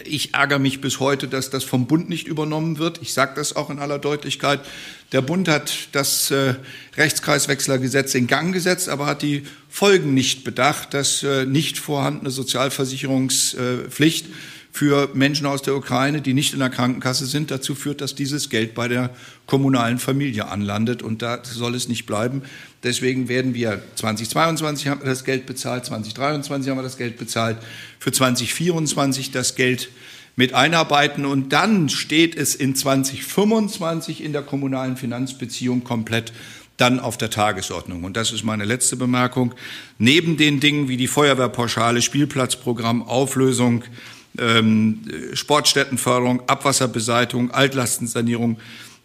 ich 0.04 0.34
ärgere 0.34 0.58
mich 0.58 0.80
bis 0.80 1.00
heute, 1.00 1.28
dass 1.28 1.50
das 1.50 1.64
vom 1.64 1.86
Bund 1.86 2.08
nicht 2.08 2.26
übernommen 2.26 2.78
wird. 2.78 3.00
Ich 3.00 3.12
sage 3.12 3.32
das 3.36 3.56
auch 3.56 3.70
in 3.70 3.78
aller 3.78 3.98
Deutlichkeit. 3.98 4.60
Der 5.12 5.22
Bund 5.22 5.48
hat 5.48 5.88
das 5.92 6.30
äh, 6.30 6.54
Rechtskreiswechslergesetz 6.96 8.14
in 8.14 8.26
Gang 8.26 8.52
gesetzt, 8.52 8.90
aber 8.90 9.06
hat 9.06 9.22
die 9.22 9.44
Folgen 9.70 10.12
nicht 10.12 10.44
bedacht, 10.44 10.92
dass 10.92 11.22
äh, 11.22 11.46
nicht 11.46 11.78
vorhandene 11.78 12.30
Sozialversicherungspflicht 12.30 14.26
für 14.70 15.08
Menschen 15.14 15.46
aus 15.46 15.62
der 15.62 15.74
Ukraine, 15.74 16.20
die 16.20 16.34
nicht 16.34 16.52
in 16.52 16.58
der 16.58 16.68
Krankenkasse 16.68 17.24
sind, 17.24 17.50
dazu 17.50 17.74
führt, 17.74 18.02
dass 18.02 18.14
dieses 18.14 18.50
Geld 18.50 18.74
bei 18.74 18.86
der 18.86 19.10
kommunalen 19.46 19.98
Familie 19.98 20.48
anlandet. 20.48 21.02
Und 21.02 21.22
da 21.22 21.42
soll 21.42 21.74
es 21.74 21.88
nicht 21.88 22.04
bleiben. 22.04 22.42
Deswegen 22.82 23.28
werden 23.28 23.54
wir 23.54 23.82
2022 23.94 24.88
haben 24.88 25.00
wir 25.00 25.08
das 25.08 25.24
Geld 25.24 25.46
bezahlt, 25.46 25.86
2023 25.86 26.70
haben 26.70 26.78
wir 26.78 26.82
das 26.82 26.98
Geld 26.98 27.16
bezahlt, 27.16 27.56
für 27.98 28.12
2024 28.12 29.30
das 29.30 29.54
Geld 29.54 29.88
mit 30.38 30.54
einarbeiten. 30.54 31.26
Und 31.26 31.52
dann 31.52 31.88
steht 31.88 32.36
es 32.36 32.54
in 32.54 32.76
2025 32.76 34.22
in 34.22 34.32
der 34.32 34.42
kommunalen 34.42 34.96
Finanzbeziehung 34.96 35.82
komplett 35.82 36.32
dann 36.76 37.00
auf 37.00 37.18
der 37.18 37.28
Tagesordnung. 37.28 38.04
Und 38.04 38.16
das 38.16 38.30
ist 38.30 38.44
meine 38.44 38.64
letzte 38.64 38.94
Bemerkung. 38.94 39.52
Neben 39.98 40.36
den 40.36 40.60
Dingen 40.60 40.88
wie 40.88 40.96
die 40.96 41.08
Feuerwehrpauschale, 41.08 42.00
Spielplatzprogramm, 42.00 43.02
Auflösung, 43.02 43.82
ähm, 44.38 45.00
Sportstättenförderung, 45.32 46.48
Abwasserbeseitigung, 46.48 47.50
Altlastensanierung, 47.50 48.58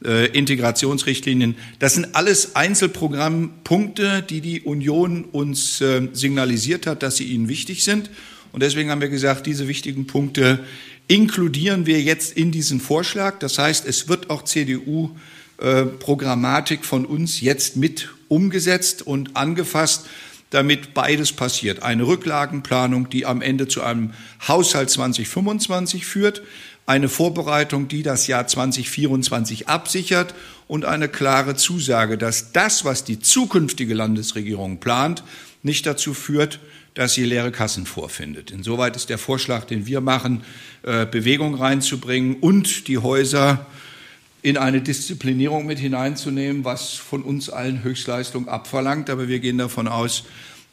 äh, 0.05 0.27
Integrationsrichtlinien. 0.27 1.55
Das 1.79 1.95
sind 1.95 2.13
alles 2.13 2.55
Einzelprogrammpunkte, 2.55 4.21
die 4.21 4.41
die 4.41 4.61
Union 4.61 5.23
uns 5.31 5.81
äh, 5.81 6.09
signalisiert 6.13 6.85
hat, 6.85 7.01
dass 7.01 7.17
sie 7.17 7.23
ihnen 7.23 7.47
wichtig 7.47 7.83
sind. 7.83 8.11
Und 8.51 8.61
deswegen 8.61 8.91
haben 8.91 9.01
wir 9.01 9.09
gesagt, 9.09 9.47
diese 9.47 9.67
wichtigen 9.67 10.05
Punkte 10.05 10.59
inkludieren 11.07 11.85
wir 11.85 12.01
jetzt 12.01 12.35
in 12.35 12.51
diesen 12.51 12.79
Vorschlag. 12.79 13.39
Das 13.39 13.57
heißt, 13.57 13.85
es 13.85 14.07
wird 14.07 14.29
auch 14.29 14.43
CDU 14.43 15.11
äh, 15.57 15.85
von 16.81 17.05
uns 17.05 17.41
jetzt 17.41 17.75
mit 17.77 18.09
umgesetzt 18.27 19.05
und 19.05 19.35
angefasst, 19.35 20.07
damit 20.49 20.93
beides 20.93 21.31
passiert. 21.31 21.81
Eine 21.81 22.05
Rücklagenplanung, 22.05 23.09
die 23.09 23.25
am 23.25 23.41
Ende 23.41 23.67
zu 23.67 23.81
einem 23.81 24.13
Haushalt 24.47 24.89
2025 24.89 26.05
führt, 26.05 26.43
eine 26.85 27.09
Vorbereitung, 27.09 27.87
die 27.87 28.03
das 28.03 28.27
Jahr 28.27 28.45
2024 28.45 29.67
absichert 29.69 30.35
und 30.67 30.85
eine 30.85 31.07
klare 31.07 31.55
Zusage, 31.55 32.17
dass 32.17 32.51
das, 32.51 32.83
was 32.85 33.03
die 33.03 33.19
zukünftige 33.19 33.93
Landesregierung 33.93 34.79
plant, 34.79 35.23
nicht 35.63 35.85
dazu 35.85 36.13
führt, 36.13 36.59
dass 36.93 37.13
sie 37.13 37.23
leere 37.23 37.51
Kassen 37.51 37.85
vorfindet. 37.85 38.51
Insoweit 38.51 38.95
ist 38.95 39.09
der 39.09 39.17
Vorschlag, 39.17 39.65
den 39.65 39.85
wir 39.87 40.01
machen, 40.01 40.43
äh, 40.83 41.05
Bewegung 41.05 41.55
reinzubringen 41.55 42.35
und 42.35 42.87
die 42.87 42.99
Häuser 42.99 43.65
in 44.41 44.57
eine 44.57 44.81
Disziplinierung 44.81 45.65
mit 45.65 45.79
hineinzunehmen, 45.79 46.65
was 46.65 46.93
von 46.93 47.23
uns 47.23 47.49
allen 47.49 47.83
Höchstleistung 47.83 48.47
abverlangt. 48.49 49.09
Aber 49.09 49.27
wir 49.27 49.39
gehen 49.39 49.57
davon 49.57 49.87
aus, 49.87 50.25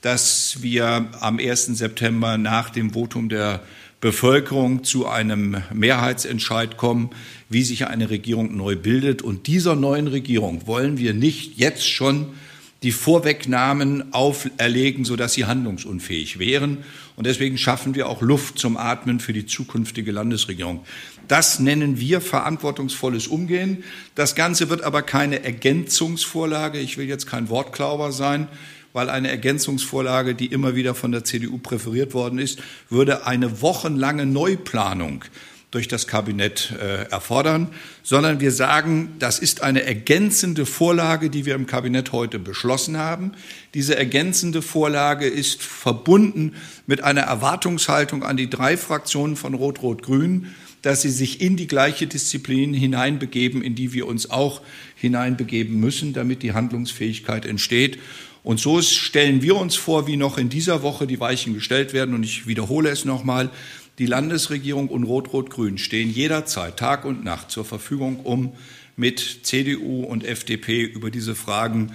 dass 0.03 0.59
wir 0.61 1.09
am 1.21 1.39
1. 1.39 1.77
September 1.77 2.37
nach 2.37 2.71
dem 2.71 2.93
Votum 2.93 3.29
der 3.29 3.61
Bevölkerung 4.01 4.83
zu 4.83 5.07
einem 5.07 5.63
Mehrheitsentscheid 5.73 6.79
kommen, 6.79 7.11
wie 7.49 7.63
sich 7.63 7.87
eine 7.87 8.11
Regierung 8.11 8.57
neu 8.57 8.75
bildet. 8.77 9.23
Und 9.23 9.47
dieser 9.47 9.77
neuen 9.77 10.09
Regierung 10.09 10.67
wollen 10.67 10.99
wir 10.99 11.15
nicht 11.15 11.59
jetzt 11.59 11.89
schon 11.89 12.29
die 12.83 12.93
Vorwegnahmen 12.93 14.15
auferlegen, 14.15 15.05
sodass 15.05 15.35
sie 15.35 15.45
handlungsunfähig 15.45 16.39
wären. 16.39 16.79
Und 17.17 17.27
deswegen 17.27 17.59
schaffen 17.59 17.95
wir 17.95 18.09
auch 18.09 18.23
Luft 18.23 18.59
zum 18.59 18.77
Atmen 18.77 19.21
für 19.21 19.35
die 19.35 19.45
zukünftige 19.45 20.13
Landesregierung. 20.13 20.85
Das 21.29 21.61
nennen 21.61 22.01
wir 22.01 22.21
verantwortungsvolles 22.21 23.27
Umgehen. 23.27 23.85
Das 24.15 24.35
Ganze 24.35 24.71
wird 24.71 24.83
aber 24.83 25.03
keine 25.03 25.45
Ergänzungsvorlage. 25.45 26.79
Ich 26.81 26.97
will 26.97 27.07
jetzt 27.07 27.27
kein 27.27 27.51
Wortklauber 27.51 28.13
sein, 28.13 28.49
weil 28.95 29.11
eine 29.11 29.29
Ergänzungsvorlage, 29.29 30.35
die 30.35 30.47
immer 30.47 30.75
wieder 30.75 30.95
von 30.95 31.13
der 31.13 31.23
CDU 31.23 31.59
präferiert 31.59 32.15
worden 32.15 32.39
ist, 32.39 32.61
würde 32.89 33.27
eine 33.27 33.61
wochenlange 33.61 34.25
Neuplanung 34.25 35.25
durch 35.71 35.87
das 35.87 36.09
Kabinett 36.09 36.73
äh, 36.81 37.05
erfordern, 37.11 37.69
sondern 38.03 38.41
wir 38.41 38.51
sagen, 38.51 39.15
das 39.21 39.39
ist 39.39 39.63
eine 39.63 39.85
ergänzende 39.85 40.67
Vorlage, 40.67 41.31
die 41.31 41.47
wir 41.47 41.55
im 41.55 41.67
Kabinett 41.67 42.11
heute 42.13 42.41
beschlossen 42.41 42.97
haben. 42.97 43.33
Diese 43.75 43.97
ergänzende 43.97 44.63
Vorlage 44.63 45.27
ist 45.27 45.63
verbunden 45.63 46.55
mit 46.87 47.05
einer 47.05 47.23
Erwartungshaltung 47.23 48.25
an 48.25 48.37
die 48.37 48.51
drei 48.51 48.77
Fraktionen 48.77 49.37
von 49.37 49.55
Rot-Rot-Grün, 49.55 50.49
dass 50.83 51.03
sie 51.03 51.11
sich 51.11 51.41
in 51.41 51.57
die 51.57 51.67
gleiche 51.67 52.07
Disziplin 52.07 52.75
hineinbegeben, 52.75 53.63
in 53.63 53.75
die 53.75 53.93
wir 53.93 54.09
uns 54.09 54.31
auch 54.31 54.63
hineinbegeben 54.97 55.79
müssen, 55.79 56.15
damit 56.15 56.43
die 56.43 56.53
Handlungsfähigkeit 56.53 57.47
entsteht. 57.47 57.99
Und 58.43 58.59
so 58.59 58.81
stellen 58.81 59.43
wir 59.43 59.57
uns 59.57 59.77
vor, 59.77 60.07
wie 60.07 60.17
noch 60.17 60.39
in 60.39 60.49
dieser 60.49 60.83
Woche 60.83 61.07
die 61.07 61.21
Weichen 61.21 61.53
gestellt 61.53 61.93
werden. 61.93 62.15
Und 62.15 62.23
ich 62.23 62.47
wiederhole 62.47 62.89
es 62.89 63.05
nochmal. 63.05 63.51
Die 64.01 64.07
Landesregierung 64.07 64.89
und 64.89 65.05
Rot-Rot-Grün 65.05 65.77
stehen 65.77 66.11
jederzeit, 66.11 66.79
Tag 66.79 67.05
und 67.05 67.23
Nacht 67.23 67.51
zur 67.51 67.67
Verfügung, 67.67 68.21
um 68.21 68.55
mit 68.97 69.41
CDU 69.43 70.05
und 70.05 70.25
FDP 70.25 70.85
über 70.85 71.11
diese 71.11 71.35
Fragen 71.35 71.93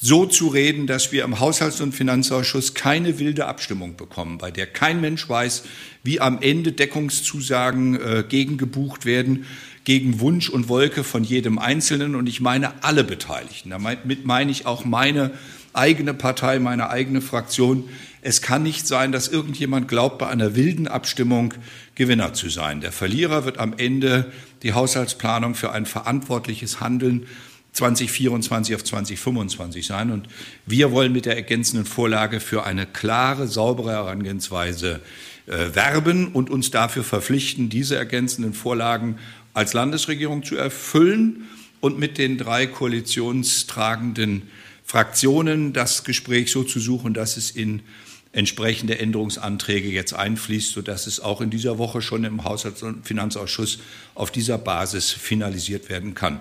so 0.00 0.26
zu 0.26 0.46
reden, 0.46 0.86
dass 0.86 1.10
wir 1.10 1.24
im 1.24 1.40
Haushalts- 1.40 1.80
und 1.80 1.96
Finanzausschuss 1.96 2.74
keine 2.74 3.18
wilde 3.18 3.46
Abstimmung 3.46 3.96
bekommen, 3.96 4.38
bei 4.38 4.52
der 4.52 4.68
kein 4.68 5.00
Mensch 5.00 5.28
weiß, 5.28 5.64
wie 6.04 6.20
am 6.20 6.40
Ende 6.42 6.70
Deckungszusagen 6.70 8.00
äh, 8.00 8.24
gegengebucht 8.28 9.04
werden, 9.04 9.46
gegen 9.82 10.20
Wunsch 10.20 10.48
und 10.48 10.68
Wolke 10.68 11.02
von 11.02 11.24
jedem 11.24 11.58
Einzelnen. 11.58 12.14
Und 12.14 12.28
ich 12.28 12.40
meine 12.40 12.84
alle 12.84 13.02
Beteiligten. 13.02 13.70
Damit 13.70 14.24
meine 14.26 14.52
ich 14.52 14.64
auch 14.64 14.84
meine 14.84 15.32
eigene 15.76 16.14
Partei, 16.14 16.58
meine 16.58 16.90
eigene 16.90 17.20
Fraktion. 17.20 17.88
Es 18.22 18.42
kann 18.42 18.62
nicht 18.62 18.86
sein, 18.86 19.12
dass 19.12 19.28
irgendjemand 19.28 19.88
glaubt, 19.88 20.18
bei 20.18 20.28
einer 20.28 20.56
wilden 20.56 20.88
Abstimmung 20.88 21.54
Gewinner 21.94 22.34
zu 22.34 22.48
sein. 22.48 22.80
Der 22.80 22.92
Verlierer 22.92 23.44
wird 23.44 23.58
am 23.58 23.74
Ende 23.76 24.32
die 24.62 24.72
Haushaltsplanung 24.72 25.54
für 25.54 25.72
ein 25.72 25.86
verantwortliches 25.86 26.80
Handeln 26.80 27.26
2024 27.72 28.74
auf 28.74 28.84
2025 28.84 29.86
sein. 29.86 30.10
Und 30.10 30.28
wir 30.64 30.90
wollen 30.92 31.12
mit 31.12 31.26
der 31.26 31.36
ergänzenden 31.36 31.86
Vorlage 31.86 32.40
für 32.40 32.64
eine 32.64 32.86
klare, 32.86 33.46
saubere 33.46 33.92
Herangehensweise 33.92 35.00
äh, 35.46 35.74
werben 35.74 36.28
und 36.28 36.50
uns 36.50 36.70
dafür 36.70 37.04
verpflichten, 37.04 37.68
diese 37.68 37.96
ergänzenden 37.96 38.54
Vorlagen 38.54 39.18
als 39.54 39.72
Landesregierung 39.72 40.42
zu 40.42 40.56
erfüllen 40.56 41.44
und 41.80 41.98
mit 41.98 42.18
den 42.18 42.38
drei 42.38 42.66
koalitionstragenden 42.66 44.42
Fraktionen 44.86 45.72
das 45.72 46.04
Gespräch 46.04 46.52
so 46.52 46.62
zu 46.62 46.78
suchen, 46.78 47.12
dass 47.12 47.36
es 47.36 47.50
in 47.50 47.82
entsprechende 48.30 48.98
Änderungsanträge 48.98 49.88
jetzt 49.88 50.14
einfließt, 50.14 50.72
sodass 50.72 51.08
es 51.08 51.18
auch 51.18 51.40
in 51.40 51.50
dieser 51.50 51.78
Woche 51.78 52.02
schon 52.02 52.22
im 52.22 52.44
Haushalts- 52.44 52.82
und 52.82 53.04
Finanzausschuss 53.04 53.80
auf 54.14 54.30
dieser 54.30 54.58
Basis 54.58 55.10
finalisiert 55.10 55.88
werden 55.88 56.14
kann. 56.14 56.40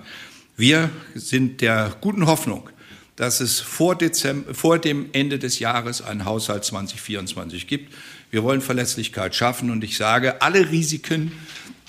Wir 0.58 0.92
sind 1.16 1.62
der 1.62 1.96
guten 2.02 2.28
Hoffnung, 2.28 2.70
dass 3.16 3.40
es 3.40 3.60
vor, 3.60 3.96
Dezember, 3.96 4.54
vor 4.54 4.78
dem 4.78 5.10
Ende 5.14 5.40
des 5.40 5.60
Jahres 5.60 6.02
einen 6.02 6.26
Haushalt 6.26 6.66
2024 6.66 7.66
gibt. 7.66 7.94
Wir 8.30 8.44
wollen 8.44 8.62
Verlässlichkeit 8.62 9.34
schaffen 9.34 9.72
und 9.72 9.84
ich 9.84 9.98
sage, 9.98 10.42
alle 10.42 10.70
Risiken, 10.70 11.32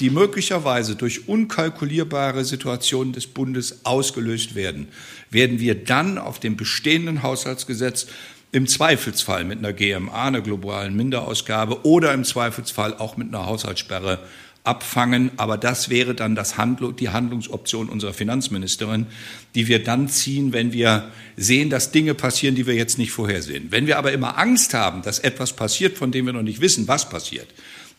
die 0.00 0.11
möglicherweise 0.11 0.95
durch 0.97 1.29
unkalkulierbare 1.29 2.45
Situationen 2.45 3.12
des 3.12 3.26
Bundes 3.26 3.85
ausgelöst 3.85 4.55
werden, 4.55 4.88
werden 5.31 5.59
wir 5.59 5.75
dann 5.75 6.19
auf 6.19 6.38
dem 6.38 6.57
bestehenden 6.57 7.23
Haushaltsgesetz 7.23 8.07
im 8.53 8.67
Zweifelsfall 8.67 9.45
mit 9.45 9.59
einer 9.59 9.73
GMA, 9.73 10.26
einer 10.26 10.41
globalen 10.41 10.95
Minderausgabe 10.97 11.85
oder 11.85 12.12
im 12.15 12.25
Zweifelsfall 12.25 12.95
auch 12.95 13.17
mit 13.17 13.29
einer 13.29 13.47
Haushaltssperre 13.47 14.21
abfangen. 14.65 15.31
Aber 15.37 15.57
das 15.57 15.88
wäre 15.88 16.15
dann 16.15 16.35
das 16.35 16.57
Handl 16.57 16.93
die 16.93 17.11
Handlungsoption 17.11 17.88
unserer 17.88 18.12
Finanzministerin, 18.12 19.07
die 19.55 19.69
wir 19.69 19.83
dann 19.83 20.09
ziehen, 20.09 20.53
wenn 20.53 20.73
wir 20.73 21.11
sehen, 21.37 21.71
dass 21.71 21.93
Dinge 21.93 22.15
passieren, 22.15 22.55
die 22.55 22.67
wir 22.67 22.75
jetzt 22.75 22.99
nicht 22.99 23.12
vorhersehen. 23.12 23.69
Wenn 23.71 23.87
wir 23.87 23.99
aber 23.99 24.12
immer 24.12 24.38
Angst 24.38 24.75
haben, 24.75 25.03
dass 25.03 25.19
etwas 25.19 25.55
passiert, 25.55 25.97
von 25.97 26.11
dem 26.11 26.26
wir 26.26 26.33
noch 26.33 26.43
nicht 26.43 26.61
wissen, 26.61 26.88
was 26.88 27.09
passiert, 27.09 27.49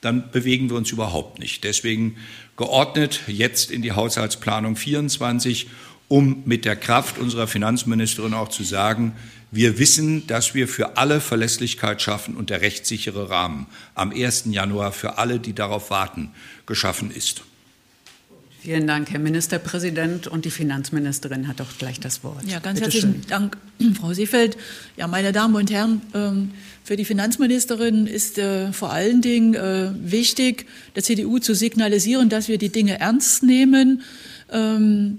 dann 0.01 0.31
bewegen 0.31 0.69
wir 0.69 0.77
uns 0.77 0.91
überhaupt 0.91 1.39
nicht. 1.39 1.63
Deswegen 1.63 2.17
geordnet 2.55 3.21
jetzt 3.27 3.71
in 3.71 3.81
die 3.81 3.91
Haushaltsplanung 3.91 4.75
24, 4.75 5.67
um 6.07 6.43
mit 6.45 6.65
der 6.65 6.75
Kraft 6.75 7.17
unserer 7.17 7.47
Finanzministerin 7.47 8.33
auch 8.33 8.49
zu 8.49 8.63
sagen, 8.63 9.13
wir 9.51 9.79
wissen, 9.79 10.27
dass 10.27 10.53
wir 10.53 10.67
für 10.67 10.97
alle 10.97 11.21
Verlässlichkeit 11.21 12.01
schaffen 12.01 12.35
und 12.35 12.49
der 12.49 12.61
rechtssichere 12.61 13.29
Rahmen 13.29 13.67
am 13.95 14.11
1. 14.11 14.45
Januar 14.49 14.91
für 14.91 15.17
alle, 15.17 15.39
die 15.39 15.53
darauf 15.53 15.89
warten, 15.89 16.31
geschaffen 16.65 17.11
ist. 17.11 17.43
Vielen 18.67 18.85
Dank, 18.85 19.09
Herr 19.11 19.19
Ministerpräsident. 19.19 20.27
Und 20.27 20.43
die 20.43 20.51
Finanzministerin 20.51 21.47
hat 21.47 21.61
auch 21.61 21.77
gleich 21.77 22.01
das 22.01 22.23
Wort. 22.25 22.43
Ja, 22.45 22.59
ganz 22.59 22.79
Bitte 22.79 22.91
herzlichen 22.91 23.21
schön. 23.21 23.29
Dank, 23.29 23.57
Frau 23.99 24.13
Seefeld. 24.13 24.57
Ja, 24.97 25.07
meine 25.07 25.31
Damen 25.31 25.55
und 25.55 25.71
Herren, 25.71 26.01
ähm, 26.13 26.51
für 26.87 26.95
die 26.95 27.03
Finanzministerin 27.03 28.07
ist 28.07 28.37
äh, 28.37 28.71
vor 28.71 28.93
allen 28.93 29.21
Dingen 29.21 29.55
äh, 29.55 29.89
wichtig, 30.09 30.67
der 30.95 31.03
CDU 31.03 31.37
zu 31.37 31.53
signalisieren, 31.53 32.29
dass 32.29 32.47
wir 32.47 32.57
die 32.57 32.69
Dinge 32.69 33.01
ernst 33.01 33.43
nehmen. 33.43 34.03
Ähm, 34.49 35.17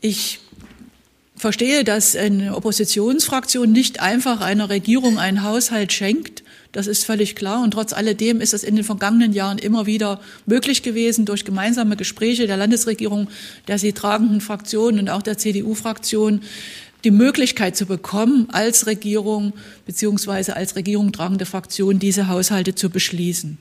ich 0.00 0.40
verstehe, 1.36 1.84
dass 1.84 2.16
eine 2.16 2.56
Oppositionsfraktion 2.56 3.70
nicht 3.70 4.00
einfach 4.00 4.40
einer 4.40 4.68
Regierung 4.68 5.20
einen 5.20 5.44
Haushalt 5.44 5.92
schenkt, 5.92 6.42
Das 6.74 6.88
ist 6.88 7.04
völlig 7.04 7.36
klar. 7.36 7.62
Und 7.62 7.70
trotz 7.70 7.92
alledem 7.92 8.40
ist 8.40 8.52
es 8.52 8.64
in 8.64 8.74
den 8.74 8.84
vergangenen 8.84 9.32
Jahren 9.32 9.58
immer 9.58 9.86
wieder 9.86 10.20
möglich 10.44 10.82
gewesen, 10.82 11.24
durch 11.24 11.44
gemeinsame 11.44 11.96
Gespräche 11.96 12.48
der 12.48 12.56
Landesregierung, 12.56 13.28
der 13.68 13.78
sie 13.78 13.92
tragenden 13.92 14.40
Fraktionen 14.40 14.98
und 14.98 15.08
auch 15.08 15.22
der 15.22 15.38
CDU-Fraktion, 15.38 16.42
die 17.04 17.10
Möglichkeit 17.10 17.76
zu 17.76 17.86
bekommen, 17.86 18.48
als 18.50 18.86
Regierung 18.86 19.52
beziehungsweise 19.86 20.56
als 20.56 20.76
Regierung 20.76 21.12
tragende 21.12 21.46
Fraktion 21.46 21.98
diese 21.98 22.28
Haushalte 22.28 22.74
zu 22.74 22.90
beschließen. 22.90 23.58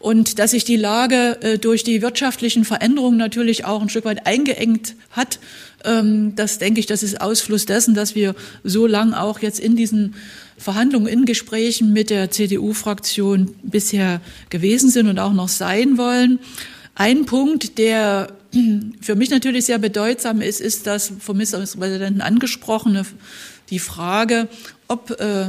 Und 0.00 0.38
dass 0.38 0.52
sich 0.52 0.64
die 0.64 0.76
Lage 0.76 1.38
äh, 1.42 1.58
durch 1.58 1.84
die 1.84 2.00
wirtschaftlichen 2.00 2.64
Veränderungen 2.64 3.18
natürlich 3.18 3.66
auch 3.66 3.82
ein 3.82 3.90
Stück 3.90 4.06
weit 4.06 4.26
eingeengt 4.26 4.94
hat, 5.10 5.38
ähm, 5.84 6.34
das 6.36 6.58
denke 6.58 6.80
ich, 6.80 6.86
das 6.86 7.02
ist 7.02 7.20
Ausfluss 7.20 7.66
dessen, 7.66 7.94
dass 7.94 8.14
wir 8.14 8.34
so 8.64 8.86
lang 8.86 9.12
auch 9.12 9.40
jetzt 9.40 9.60
in 9.60 9.76
diesen 9.76 10.14
Verhandlungen, 10.56 11.06
in 11.06 11.26
Gesprächen 11.26 11.92
mit 11.92 12.08
der 12.08 12.30
CDU-Fraktion 12.30 13.54
bisher 13.62 14.22
gewesen 14.48 14.90
sind 14.90 15.06
und 15.06 15.18
auch 15.18 15.34
noch 15.34 15.48
sein 15.48 15.98
wollen. 15.98 16.38
Ein 16.94 17.26
Punkt, 17.26 17.76
der 17.78 18.32
für 19.00 19.14
mich 19.14 19.30
natürlich 19.30 19.66
sehr 19.66 19.78
bedeutsam 19.78 20.40
ist, 20.40 20.60
ist 20.60 20.86
das 20.86 21.12
vom 21.20 21.36
Ministerpräsidenten 21.36 22.20
angesprochene, 22.20 23.06
die 23.70 23.78
Frage, 23.78 24.48
ob 24.88 25.10
äh, 25.20 25.46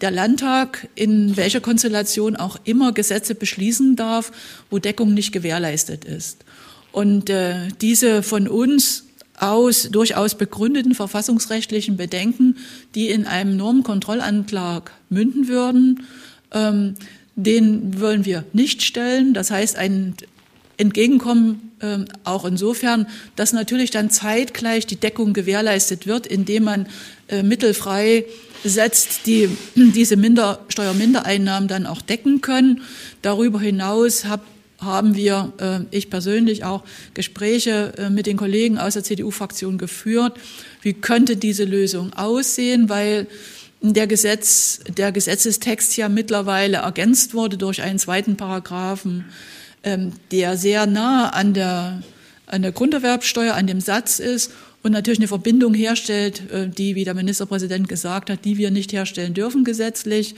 der 0.00 0.10
Landtag 0.10 0.88
in 0.94 1.36
welcher 1.36 1.60
Konstellation 1.60 2.36
auch 2.36 2.58
immer 2.64 2.92
Gesetze 2.92 3.34
beschließen 3.34 3.96
darf, 3.96 4.32
wo 4.70 4.78
Deckung 4.78 5.14
nicht 5.14 5.32
gewährleistet 5.32 6.04
ist. 6.04 6.44
Und 6.92 7.30
äh, 7.30 7.68
diese 7.80 8.22
von 8.22 8.46
uns 8.46 9.04
aus 9.38 9.88
durchaus 9.90 10.36
begründeten 10.36 10.94
verfassungsrechtlichen 10.94 11.96
Bedenken, 11.96 12.56
die 12.94 13.08
in 13.08 13.26
einem 13.26 13.56
Normkontrollantrag 13.56 14.92
münden 15.08 15.48
würden, 15.48 16.04
ähm, 16.52 16.94
den 17.34 18.00
wollen 18.00 18.24
wir 18.24 18.44
nicht 18.52 18.82
stellen. 18.82 19.34
Das 19.34 19.50
heißt, 19.50 19.76
ein 19.76 20.14
Entgegenkommen 20.76 21.72
äh, 21.84 22.04
auch 22.24 22.44
insofern, 22.44 23.06
dass 23.36 23.52
natürlich 23.52 23.90
dann 23.90 24.10
zeitgleich 24.10 24.86
die 24.86 24.96
Deckung 24.96 25.32
gewährleistet 25.32 26.06
wird, 26.06 26.26
indem 26.26 26.64
man 26.64 26.86
äh, 27.28 27.42
mittelfrei 27.42 28.24
setzt, 28.64 29.26
die 29.26 29.48
diese 29.74 30.16
Minder, 30.16 30.60
Steuermindereinnahmen 30.68 31.68
dann 31.68 31.86
auch 31.86 32.00
decken 32.00 32.40
können. 32.40 32.82
Darüber 33.22 33.60
hinaus 33.60 34.24
hab, 34.24 34.44
haben 34.80 35.14
wir, 35.14 35.52
äh, 35.58 35.80
ich 35.96 36.10
persönlich 36.10 36.64
auch, 36.64 36.82
Gespräche 37.12 37.92
äh, 37.98 38.10
mit 38.10 38.26
den 38.26 38.36
Kollegen 38.36 38.78
aus 38.78 38.94
der 38.94 39.04
CDU-Fraktion 39.04 39.78
geführt. 39.78 40.38
Wie 40.82 40.94
könnte 40.94 41.36
diese 41.36 41.64
Lösung 41.64 42.12
aussehen? 42.14 42.88
Weil 42.88 43.26
der, 43.80 44.06
Gesetz, 44.06 44.80
der 44.88 45.12
Gesetzestext 45.12 45.96
ja 45.96 46.08
mittlerweile 46.08 46.78
ergänzt 46.78 47.34
wurde 47.34 47.58
durch 47.58 47.82
einen 47.82 47.98
zweiten 47.98 48.36
Paragraphen, 48.36 49.18
ähm, 49.18 49.24
der 50.30 50.56
sehr 50.56 50.86
nah 50.86 51.28
an 51.28 51.54
der, 51.54 52.02
an 52.46 52.62
der 52.62 52.72
Grunderwerbsteuer, 52.72 53.54
an 53.54 53.66
dem 53.66 53.80
Satz 53.80 54.18
ist 54.18 54.52
und 54.82 54.92
natürlich 54.92 55.18
eine 55.18 55.28
Verbindung 55.28 55.74
herstellt, 55.74 56.50
äh, 56.50 56.68
die, 56.68 56.94
wie 56.94 57.04
der 57.04 57.14
Ministerpräsident 57.14 57.88
gesagt 57.88 58.30
hat, 58.30 58.44
die 58.44 58.58
wir 58.58 58.70
nicht 58.70 58.92
herstellen 58.92 59.34
dürfen 59.34 59.64
gesetzlich. 59.64 60.34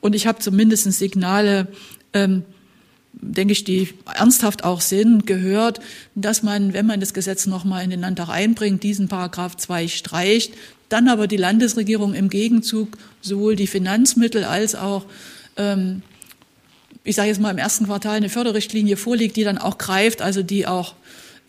Und 0.00 0.14
ich 0.14 0.26
habe 0.26 0.38
zumindest 0.38 0.90
Signale, 0.92 1.68
ähm, 2.12 2.42
denke 3.12 3.52
ich, 3.52 3.64
die 3.64 3.88
ernsthaft 4.14 4.64
auch 4.64 4.80
sind, 4.80 5.26
gehört, 5.26 5.80
dass 6.14 6.42
man, 6.42 6.72
wenn 6.72 6.86
man 6.86 7.00
das 7.00 7.14
Gesetz 7.14 7.46
nochmal 7.46 7.84
in 7.84 7.90
den 7.90 8.00
Landtag 8.00 8.28
einbringt, 8.28 8.82
diesen 8.82 9.08
Paragraph 9.08 9.56
2 9.56 9.88
streicht, 9.88 10.54
dann 10.88 11.08
aber 11.08 11.26
die 11.26 11.36
Landesregierung 11.36 12.14
im 12.14 12.30
Gegenzug 12.30 12.96
sowohl 13.20 13.56
die 13.56 13.66
Finanzmittel 13.66 14.44
als 14.44 14.74
auch 14.74 15.06
ähm, 15.56 16.02
ich 17.06 17.14
sage 17.14 17.28
jetzt 17.28 17.40
mal 17.40 17.50
im 17.50 17.58
ersten 17.58 17.86
Quartal 17.86 18.16
eine 18.16 18.28
Förderrichtlinie 18.28 18.96
vorliegt, 18.96 19.36
die 19.36 19.44
dann 19.44 19.58
auch 19.58 19.78
greift, 19.78 20.22
also 20.22 20.42
die 20.42 20.66
auch 20.66 20.94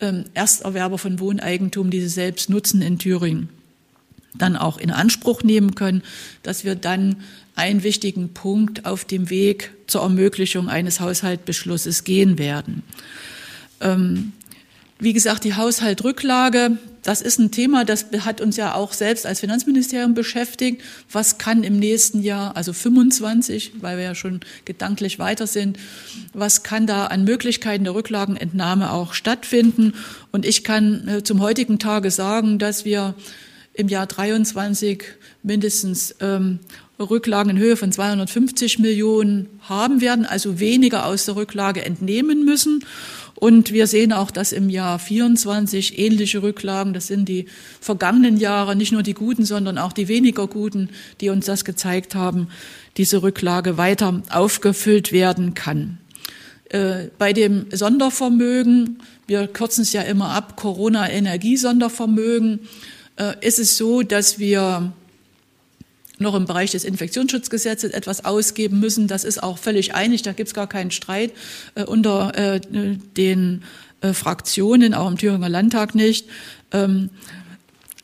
ähm, 0.00 0.24
Ersterwerber 0.32 0.98
von 0.98 1.18
Wohneigentum, 1.18 1.90
die 1.90 2.00
sie 2.00 2.08
selbst 2.08 2.48
nutzen 2.48 2.80
in 2.80 2.98
Thüringen, 2.98 3.48
dann 4.34 4.56
auch 4.56 4.78
in 4.78 4.92
Anspruch 4.92 5.42
nehmen 5.42 5.74
können, 5.74 6.02
dass 6.44 6.64
wir 6.64 6.76
dann 6.76 7.16
einen 7.56 7.82
wichtigen 7.82 8.32
Punkt 8.34 8.86
auf 8.86 9.04
dem 9.04 9.30
Weg 9.30 9.72
zur 9.88 10.02
Ermöglichung 10.02 10.68
eines 10.68 11.00
Haushaltsbeschlusses 11.00 12.04
gehen 12.04 12.38
werden. 12.38 12.84
Ähm, 13.80 14.32
wie 15.00 15.12
gesagt, 15.12 15.42
die 15.42 15.54
Haushaltrücklage, 15.54 16.78
das 17.08 17.22
ist 17.22 17.38
ein 17.38 17.50
Thema, 17.50 17.86
das 17.86 18.04
hat 18.20 18.42
uns 18.42 18.58
ja 18.58 18.74
auch 18.74 18.92
selbst 18.92 19.24
als 19.24 19.40
Finanzministerium 19.40 20.12
beschäftigt. 20.12 20.82
Was 21.10 21.38
kann 21.38 21.62
im 21.62 21.78
nächsten 21.78 22.22
Jahr, 22.22 22.54
also 22.54 22.74
25, 22.74 23.72
weil 23.80 23.96
wir 23.96 24.04
ja 24.04 24.14
schon 24.14 24.40
gedanklich 24.66 25.18
weiter 25.18 25.46
sind, 25.46 25.78
was 26.34 26.64
kann 26.64 26.86
da 26.86 27.06
an 27.06 27.24
Möglichkeiten 27.24 27.84
der 27.84 27.94
Rücklagenentnahme 27.94 28.92
auch 28.92 29.14
stattfinden? 29.14 29.94
Und 30.32 30.44
ich 30.44 30.64
kann 30.64 31.08
äh, 31.08 31.22
zum 31.22 31.40
heutigen 31.40 31.78
Tage 31.78 32.10
sagen, 32.10 32.58
dass 32.58 32.84
wir 32.84 33.14
im 33.72 33.88
Jahr 33.88 34.06
23 34.06 35.02
mindestens 35.42 36.14
ähm, 36.20 36.58
Rücklagen 37.00 37.52
in 37.52 37.58
Höhe 37.58 37.76
von 37.76 37.90
250 37.90 38.80
Millionen 38.80 39.48
haben 39.62 40.02
werden, 40.02 40.26
also 40.26 40.60
weniger 40.60 41.06
aus 41.06 41.24
der 41.24 41.36
Rücklage 41.36 41.82
entnehmen 41.86 42.44
müssen. 42.44 42.84
Und 43.38 43.72
wir 43.72 43.86
sehen 43.86 44.12
auch, 44.12 44.32
dass 44.32 44.50
im 44.50 44.68
Jahr 44.68 44.98
24 44.98 45.96
ähnliche 45.96 46.42
Rücklagen, 46.42 46.92
das 46.92 47.06
sind 47.06 47.28
die 47.28 47.46
vergangenen 47.80 48.36
Jahre, 48.36 48.74
nicht 48.74 48.90
nur 48.90 49.04
die 49.04 49.14
guten, 49.14 49.44
sondern 49.44 49.78
auch 49.78 49.92
die 49.92 50.08
weniger 50.08 50.48
guten, 50.48 50.88
die 51.20 51.30
uns 51.30 51.46
das 51.46 51.64
gezeigt 51.64 52.16
haben, 52.16 52.48
diese 52.96 53.22
Rücklage 53.22 53.78
weiter 53.78 54.22
aufgefüllt 54.30 55.12
werden 55.12 55.54
kann. 55.54 55.98
Äh, 56.70 57.10
bei 57.16 57.32
dem 57.32 57.66
Sondervermögen, 57.70 58.98
wir 59.28 59.46
kürzen 59.46 59.82
es 59.82 59.92
ja 59.92 60.02
immer 60.02 60.30
ab, 60.30 60.56
Corona-Energie-Sondervermögen, 60.56 62.58
äh, 63.16 63.34
ist 63.40 63.60
es 63.60 63.76
so, 63.76 64.02
dass 64.02 64.40
wir 64.40 64.92
noch 66.18 66.34
im 66.34 66.46
Bereich 66.46 66.72
des 66.72 66.84
Infektionsschutzgesetzes 66.84 67.92
etwas 67.92 68.24
ausgeben 68.24 68.80
müssen. 68.80 69.08
Das 69.08 69.24
ist 69.24 69.42
auch 69.42 69.58
völlig 69.58 69.94
einig, 69.94 70.22
da 70.22 70.32
gibt 70.32 70.48
es 70.48 70.54
gar 70.54 70.66
keinen 70.66 70.90
Streit 70.90 71.32
äh, 71.74 71.84
unter 71.84 72.34
äh, 72.36 72.60
den 73.16 73.62
äh, 74.00 74.12
Fraktionen, 74.12 74.94
auch 74.94 75.08
im 75.08 75.18
Thüringer 75.18 75.48
Landtag 75.48 75.94
nicht. 75.94 76.26
Ähm, 76.72 77.10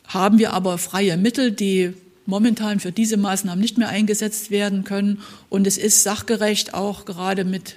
haben 0.07 0.39
wir 0.39 0.53
aber 0.53 0.79
freie 0.79 1.17
Mittel, 1.17 1.51
die 1.51 1.93
momentan 2.27 2.81
für 2.81 2.93
diese 2.93 3.17
Maßnahmen 3.17 3.61
nicht 3.61 3.79
mehr 3.79 3.89
eingesetzt 3.89 4.51
werden 4.51 4.85
können. 4.85 5.21
Und 5.49 5.67
es 5.67 5.77
ist 5.77 6.03
sachgerecht 6.03 6.75
auch 6.75 7.05
gerade 7.05 7.45
mit 7.45 7.77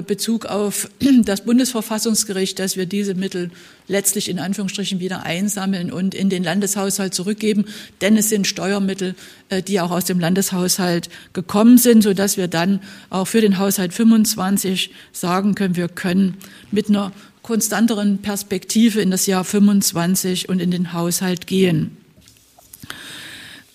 Bezug 0.00 0.46
auf 0.46 0.88
das 1.24 1.42
Bundesverfassungsgericht, 1.42 2.58
dass 2.58 2.76
wir 2.78 2.86
diese 2.86 3.14
Mittel 3.14 3.50
letztlich 3.88 4.30
in 4.30 4.38
Anführungsstrichen 4.38 5.00
wieder 5.00 5.24
einsammeln 5.24 5.92
und 5.92 6.14
in 6.14 6.30
den 6.30 6.42
Landeshaushalt 6.42 7.12
zurückgeben. 7.12 7.66
Denn 8.00 8.16
es 8.16 8.30
sind 8.30 8.46
Steuermittel, 8.46 9.14
äh, 9.50 9.62
die 9.62 9.80
auch 9.80 9.90
aus 9.90 10.06
dem 10.06 10.18
Landeshaushalt 10.18 11.10
gekommen 11.34 11.76
sind, 11.76 12.02
sodass 12.02 12.38
wir 12.38 12.48
dann 12.48 12.80
auch 13.10 13.26
für 13.26 13.42
den 13.42 13.58
Haushalt 13.58 13.92
25 13.92 14.92
sagen 15.12 15.54
können, 15.54 15.76
wir 15.76 15.88
können 15.88 16.38
mit 16.70 16.88
einer 16.88 17.12
konstanteren 17.42 18.18
Perspektive 18.18 19.02
in 19.02 19.10
das 19.10 19.26
Jahr 19.26 19.44
25 19.44 20.48
und 20.48 20.60
in 20.60 20.70
den 20.70 20.94
Haushalt 20.94 21.46
gehen. 21.46 21.98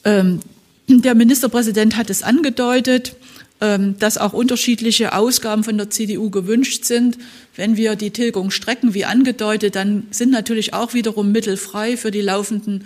Ähm, 0.04 0.40
der 0.88 1.16
Ministerpräsident 1.16 1.98
hat 1.98 2.10
es 2.10 2.24
angedeutet. 2.24 3.16
Ähm, 3.60 3.98
dass 3.98 4.20
auch 4.20 4.34
unterschiedliche 4.34 5.16
Ausgaben 5.16 5.64
von 5.64 5.80
der 5.80 5.90
CDU 5.90 6.30
gewünscht 6.30 6.86
sind. 6.86 7.18
Wenn 7.56 7.76
wir 7.76 7.96
die 7.96 8.12
Tilgung 8.12 8.52
strecken, 8.52 8.94
wie 8.94 9.06
angedeutet, 9.06 9.76
dann 9.76 10.06
sind 10.12 10.30
natürlich 10.30 10.76
auch 10.76 10.94
wiederum 10.94 11.32
Mittel 11.32 11.58
frei 11.58 11.98
für 11.98 12.12
die 12.12 12.22
laufenden 12.22 12.84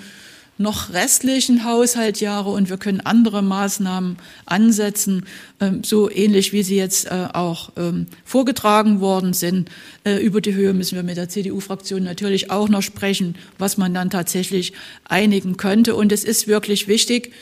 noch 0.57 0.93
restlichen 0.93 1.65
Haushaltjahre 1.65 2.49
und 2.51 2.69
wir 2.69 2.77
können 2.77 3.01
andere 3.01 3.41
Maßnahmen 3.41 4.17
ansetzen, 4.45 5.25
ähm, 5.59 5.83
so 5.83 6.09
ähnlich 6.09 6.53
wie 6.53 6.63
sie 6.63 6.77
jetzt 6.77 7.07
äh, 7.07 7.27
auch 7.33 7.71
ähm, 7.75 8.07
vorgetragen 8.23 9.01
worden 9.01 9.33
sind. 9.33 9.69
Äh, 10.05 10.23
über 10.23 10.39
die 10.39 10.53
Höhe 10.53 10.73
müssen 10.73 10.95
wir 10.95 11.03
mit 11.03 11.17
der 11.17 11.27
CDU-Fraktion 11.27 12.03
natürlich 12.03 12.49
auch 12.49 12.69
noch 12.69 12.81
sprechen, 12.81 13.35
was 13.57 13.77
man 13.77 13.93
dann 13.93 14.09
tatsächlich 14.09 14.71
einigen 15.03 15.57
könnte. 15.57 15.95
Und 15.95 16.13
es 16.13 16.23
ist 16.23 16.47
wirklich 16.47 16.87
wichtig, 16.87 17.33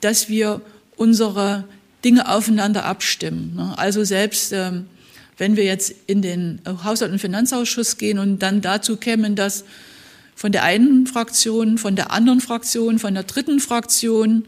dass 0.00 0.28
wir 0.28 0.60
unsere 0.96 1.64
Dinge 2.04 2.28
aufeinander 2.28 2.84
abstimmen. 2.84 3.54
Ne? 3.56 3.74
Also 3.76 4.04
selbst 4.04 4.52
ähm, 4.52 4.86
wenn 5.38 5.56
wir 5.56 5.64
jetzt 5.64 5.94
in 6.06 6.22
den 6.22 6.60
Haushalt- 6.84 7.12
und 7.12 7.18
Finanzausschuss 7.18 7.98
gehen 7.98 8.18
und 8.18 8.40
dann 8.40 8.60
dazu 8.60 8.96
kämen, 8.96 9.34
dass 9.34 9.64
von 10.34 10.52
der 10.52 10.62
einen 10.62 11.06
Fraktion, 11.06 11.78
von 11.78 11.96
der 11.96 12.10
anderen 12.10 12.40
Fraktion, 12.40 12.98
von 12.98 13.14
der 13.14 13.22
dritten 13.24 13.60
Fraktion 13.60 14.44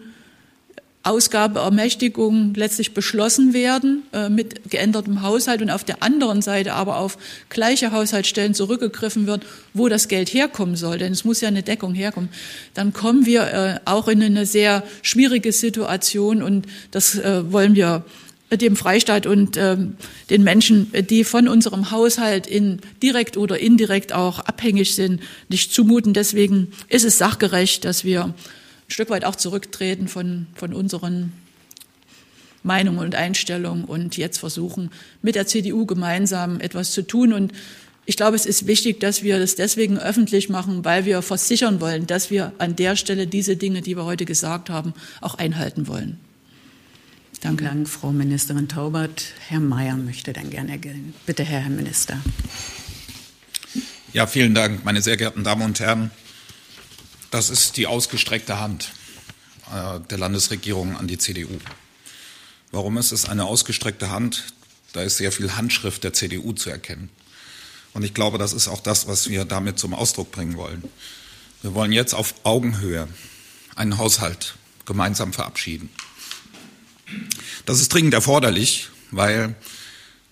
Ausgabeermächtigungen 1.05 2.55
letztlich 2.55 2.95
beschlossen 2.95 3.53
werden 3.53 4.03
äh, 4.13 4.31
mit 4.31 4.71
geändertem 4.71 5.21
Haushalt 5.23 5.61
und 5.61 5.71
auf 5.71 5.85
der 5.85 6.03
anderen 6.03 6.41
Seite 6.41 6.73
aber 6.73 6.97
auf 6.97 7.19
gleiche 7.51 7.93
Haushaltsstellen 7.93 8.55
zurückgegriffen 8.55 9.27
wird, 9.27 9.45
wo 9.75 9.89
das 9.89 10.09
Geld 10.09 10.33
herkommen 10.33 10.77
soll, 10.77 10.97
denn 10.97 11.13
es 11.13 11.25
muss 11.25 11.43
ja 11.43 11.49
eine 11.49 11.63
Deckung 11.63 11.95
herkommen, 11.95 12.31
dann 12.73 12.95
kommen 12.95 13.27
wir 13.27 13.43
äh, 13.43 13.81
auch 13.85 14.09
in 14.09 14.23
eine 14.23 14.47
sehr 14.47 14.83
schwierige 15.03 15.53
Situation 15.53 16.43
und 16.43 16.67
das 16.91 17.19
äh, 17.19 17.53
wollen 17.53 17.75
wir 17.75 18.05
dem 18.51 18.77
Freistaat 18.77 19.27
und 19.27 19.57
ähm, 19.57 19.97
den 20.31 20.43
Menschen, 20.45 20.91
die 21.11 21.25
von 21.25 21.49
unserem 21.49 21.91
Haushalt 21.91 22.47
in 22.47 22.81
direkt 23.03 23.37
oder 23.37 23.59
indirekt 23.59 24.13
auch 24.13 24.39
abhängig 24.39 24.95
sind, 24.95 25.21
nicht 25.49 25.73
zumuten. 25.73 26.15
Deswegen 26.15 26.69
ist 26.89 27.05
es 27.05 27.19
sachgerecht, 27.19 27.85
dass 27.85 28.05
wir 28.05 28.33
ein 28.89 28.91
Stück 28.91 29.11
weit 29.11 29.25
auch 29.25 29.37
zurücktreten 29.37 30.09
von, 30.09 30.47
von 30.55 30.75
unseren 30.75 31.33
Meinungen 32.63 32.99
und 32.99 33.15
Einstellungen 33.15 33.85
und 33.85 34.17
jetzt 34.17 34.39
versuchen, 34.39 34.91
mit 35.23 35.35
der 35.35 35.47
CDU 35.47 35.87
gemeinsam 35.87 36.61
etwas 36.61 36.93
zu 36.93 37.03
tun. 37.03 37.33
Und 37.33 37.53
ich 38.07 38.17
glaube, 38.17 38.37
es 38.37 38.47
ist 38.47 38.67
wichtig, 38.67 39.01
dass 39.01 39.23
wir 39.23 39.39
das 39.39 39.55
deswegen 39.55 39.99
öffentlich 39.99 40.49
machen, 40.49 40.85
weil 40.85 41.05
wir 41.05 41.23
versichern 41.23 41.81
wollen, 41.81 42.07
dass 42.07 42.31
wir 42.31 42.53
an 42.59 42.75
der 42.75 42.97
Stelle 42.97 43.27
diese 43.27 43.57
Dinge, 43.57 43.83
die 43.83 43.97
wir 43.97 44.05
heute 44.05 44.25
gesagt 44.25 44.71
haben, 44.71 44.95
auch 45.21 45.37
einhalten 45.37 45.87
wollen. 45.87 46.19
Danke. 47.41 47.65
Vielen 47.65 47.77
Dank, 47.77 47.89
Frau 47.89 48.13
Ministerin 48.13 48.69
Taubert. 48.69 49.25
Herr 49.49 49.61
Mayer 49.61 49.97
möchte 49.97 50.33
dann 50.33 50.49
gerne 50.49 50.73
ergänzen. 50.73 51.13
Bitte, 51.27 51.45
Herr, 51.45 51.61
Herr 51.61 51.71
Minister. 51.71 52.19
Ja, 54.15 54.27
vielen 54.27 54.55
Dank, 54.55 54.85
meine 54.85 55.03
sehr 55.03 55.19
geehrten 55.19 55.45
Damen 55.45 55.63
und 55.63 55.81
Herren. 55.81 56.11
Das 57.35 57.51
ist 57.51 57.77
die 57.79 57.89
ausgestreckte 57.89 58.61
Hand 58.61 58.93
äh, 59.67 59.99
der 60.09 60.19
Landesregierung 60.19 60.97
an 60.97 61.09
die 61.09 61.19
CDU. 61.19 61.59
Warum 62.71 62.97
ist 62.97 63.11
es 63.11 63.29
eine 63.29 63.47
ausgestreckte 63.47 64.09
Hand? 64.09 64.45
Da 64.93 65.03
ist 65.03 65.17
sehr 65.17 65.33
viel 65.33 65.57
Handschrift 65.57 66.05
der 66.05 66.13
CDU 66.13 66.53
zu 66.53 66.71
erkennen. 66.71 67.09
Und 67.93 68.05
ich 68.05 68.15
glaube, 68.15 68.39
das 68.39 68.53
ist 68.53 68.69
auch 68.69 68.79
das, 68.79 69.09
was 69.09 69.29
wir 69.31 69.45
damit 69.45 69.81
zum 69.81 69.95
Ausdruck 69.95 70.31
bringen 70.31 70.57
wollen. 70.57 70.85
Wir 71.61 71.75
wollen 71.75 71.91
jetzt 71.91 72.15
auf 72.15 72.37
Augenhöhe 72.45 73.09
einen 73.75 73.99
Haushalt 73.99 74.55
gemeinsam 74.87 75.33
verabschieden. 75.33 75.91
Das 77.67 77.81
ist 77.81 77.93
dringend 77.93 78.15
erforderlich, 78.15 78.91
weil 79.11 79.57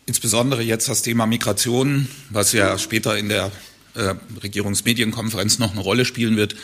insbesondere 0.06 0.62
jetzt 0.62 0.88
das 0.88 1.02
Thema 1.02 1.26
Migration, 1.26 2.06
was 2.30 2.52
ja 2.52 2.78
später 2.78 3.18
in 3.18 3.28
der 3.28 3.50
äh, 3.94 4.14
Regierungsmedienkonferenz 4.40 5.58
noch 5.58 5.72
eine 5.72 5.80
Rolle 5.80 6.04
spielen 6.04 6.36
wird, 6.36 6.54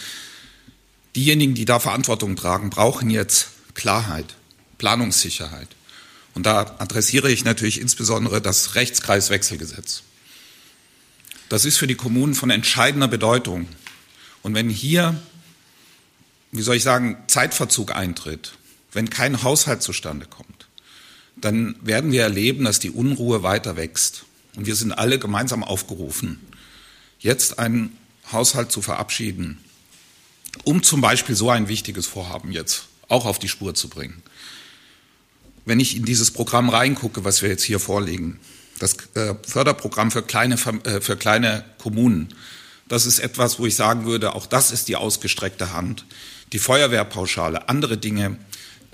diejenigen, 1.19 1.55
die 1.55 1.65
da 1.65 1.81
Verantwortung 1.81 2.37
tragen, 2.37 2.71
brauchen 2.71 3.11
jetzt 3.11 3.49
Klarheit, 3.75 4.37
Planungssicherheit. 4.79 5.69
Und 6.35 6.47
da 6.47 6.77
adressiere 6.79 7.29
ich 7.29 7.45
natürlich 7.45 7.81
insbesondere 7.81 8.41
das 8.41 8.77
Rechtskreiswechselgesetz. 8.77 10.05
Das 11.49 11.65
ist 11.65 11.77
für 11.77 11.89
die 11.89 11.97
Kommunen 11.97 12.37
von 12.37 12.51
entscheidender 12.51 13.09
Bedeutung. 13.09 13.67
Und 14.43 14.55
wenn 14.55 14.71
hier, 14.71 15.21
wie 16.53 16.63
soll 16.63 16.77
ich 16.77 16.85
sagen, 16.85 17.17
Zeitverzug 17.27 17.97
eintritt, 17.97 18.53
wenn 18.93 19.11
kein 19.11 19.43
Haushalt 19.43 19.83
zustande 19.83 20.27
kommt, 20.27 20.69
dann 21.35 21.75
werden 21.83 22.13
wir 22.13 22.23
erleben, 22.23 22.65
dass 22.65 22.79
die 22.79 22.91
Unruhe 22.91 23.43
weiter 23.43 23.77
wächst. 23.77 24.25
Und 24.55 24.67
wir 24.67 24.77
sind 24.77 24.93
alle 24.93 25.19
gemeinsam 25.19 25.65
aufgerufen, 25.65 26.39
jetzt 27.19 27.59
einen 27.59 27.97
Haushalt 28.31 28.71
zu 28.71 28.83
verabschieden, 28.83 29.59
um 30.65 30.83
zum 30.83 31.01
Beispiel 31.01 31.35
so 31.35 31.51
ein 31.51 31.69
wichtiges 31.69 32.07
Vorhaben 32.07 32.53
jetzt 32.53 32.85
auch 33.09 33.27
auf 33.27 33.39
die 33.39 33.49
Spur 33.49 33.75
zu 33.75 33.89
bringen. 33.89 34.23
Wenn 35.65 35.81
ich 35.81 35.97
in 35.97 36.05
dieses 36.05 36.31
Programm 36.31 36.69
reingucke, 36.69 37.25
was 37.25 37.43
wir 37.43 37.49
jetzt 37.49 37.65
hier 37.65 37.81
vorlegen, 37.81 38.39
das 38.79 38.97
äh, 39.15 39.35
Förderprogramm 39.47 40.11
für 40.11 40.23
kleine, 40.23 40.55
äh, 40.85 41.01
für 41.01 41.17
kleine 41.17 41.65
Kommunen, 41.79 42.35
das 42.87 43.05
ist 43.05 43.19
etwas, 43.19 43.59
wo 43.59 43.67
ich 43.67 43.75
sagen 43.75 44.07
würde, 44.07 44.35
auch 44.35 44.47
das 44.47 44.71
ist 44.71 44.89
die 44.89 44.97
ausgestreckte 44.97 45.73
Hand. 45.73 46.07
Die 46.53 46.59
Feuerwehrpauschale, 46.59 47.69
andere 47.69 47.99
Dinge, 47.99 48.39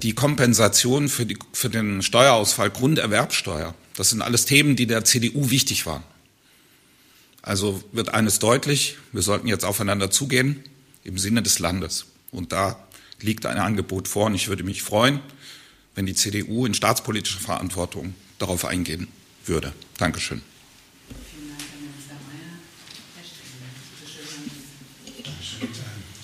die 0.02 0.14
Kompensation 0.14 1.08
für, 1.08 1.26
die, 1.26 1.38
für 1.52 1.70
den 1.70 2.02
Steuerausfall, 2.02 2.70
Grunderwerbsteuer, 2.70 3.74
das 3.96 4.10
sind 4.10 4.22
alles 4.22 4.44
Themen, 4.46 4.74
die 4.74 4.86
der 4.86 5.04
CDU 5.04 5.50
wichtig 5.50 5.86
waren. 5.86 6.02
Also 7.42 7.84
wird 7.92 8.12
eines 8.14 8.40
deutlich, 8.40 8.96
wir 9.12 9.22
sollten 9.22 9.46
jetzt 9.46 9.64
aufeinander 9.64 10.10
zugehen 10.10 10.64
im 11.04 11.18
Sinne 11.18 11.42
des 11.42 11.58
Landes. 11.58 12.06
Und 12.32 12.52
da 12.52 12.76
liegt 13.20 13.46
ein 13.46 13.58
Angebot 13.58 14.08
vor 14.08 14.26
und 14.26 14.34
ich 14.34 14.48
würde 14.48 14.64
mich 14.64 14.82
freuen, 14.82 15.20
wenn 15.94 16.06
die 16.06 16.14
CDU 16.14 16.66
in 16.66 16.74
staatspolitischer 16.74 17.40
Verantwortung 17.40 18.14
darauf 18.38 18.64
eingehen 18.64 19.08
würde. 19.46 19.72
Dankeschön. 19.98 20.42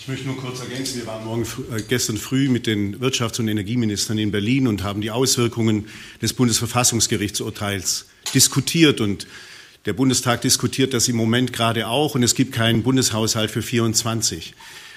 Ich 0.00 0.08
möchte 0.08 0.26
nur 0.26 0.38
kurz 0.38 0.58
ergänzen, 0.58 0.96
wir 0.96 1.06
waren 1.06 1.24
morgen, 1.24 1.46
äh, 1.72 1.82
gestern 1.82 2.16
früh 2.16 2.48
mit 2.48 2.66
den 2.66 2.98
Wirtschafts- 3.00 3.38
und 3.38 3.46
Energieministern 3.46 4.18
in 4.18 4.32
Berlin 4.32 4.66
und 4.66 4.82
haben 4.82 5.02
die 5.02 5.12
Auswirkungen 5.12 5.86
des 6.20 6.32
Bundesverfassungsgerichtsurteils 6.32 8.06
diskutiert. 8.34 9.00
Und 9.00 9.28
der 9.86 9.92
Bundestag 9.94 10.42
diskutiert 10.42 10.92
das 10.92 11.08
im 11.08 11.16
Moment 11.16 11.52
gerade 11.52 11.88
auch 11.88 12.14
und 12.14 12.22
es 12.22 12.34
gibt 12.34 12.52
keinen 12.52 12.82
Bundeshaushalt 12.82 13.50
für 13.50 13.62
24. 13.62 14.54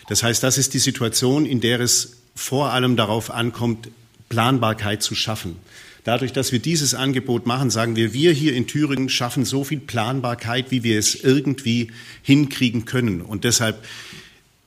Das 0.09 0.23
heißt, 0.23 0.43
das 0.43 0.57
ist 0.57 0.73
die 0.73 0.79
Situation, 0.79 1.45
in 1.45 1.61
der 1.61 1.79
es 1.79 2.17
vor 2.35 2.71
allem 2.71 2.95
darauf 2.97 3.31
ankommt, 3.31 3.89
Planbarkeit 4.27 5.01
zu 5.01 5.15
schaffen. 5.15 5.57
Dadurch, 6.03 6.33
dass 6.33 6.51
wir 6.51 6.59
dieses 6.59 6.95
Angebot 6.95 7.45
machen, 7.45 7.69
sagen 7.69 7.95
wir, 7.95 8.13
wir 8.13 8.33
hier 8.33 8.53
in 8.53 8.67
Thüringen 8.67 9.07
schaffen 9.07 9.45
so 9.45 9.63
viel 9.63 9.79
Planbarkeit, 9.79 10.69
wie 10.69 10.83
wir 10.83 10.99
es 10.99 11.15
irgendwie 11.15 11.91
hinkriegen 12.23 12.83
können. 12.83 13.21
Und 13.21 13.45
deshalb 13.45 13.85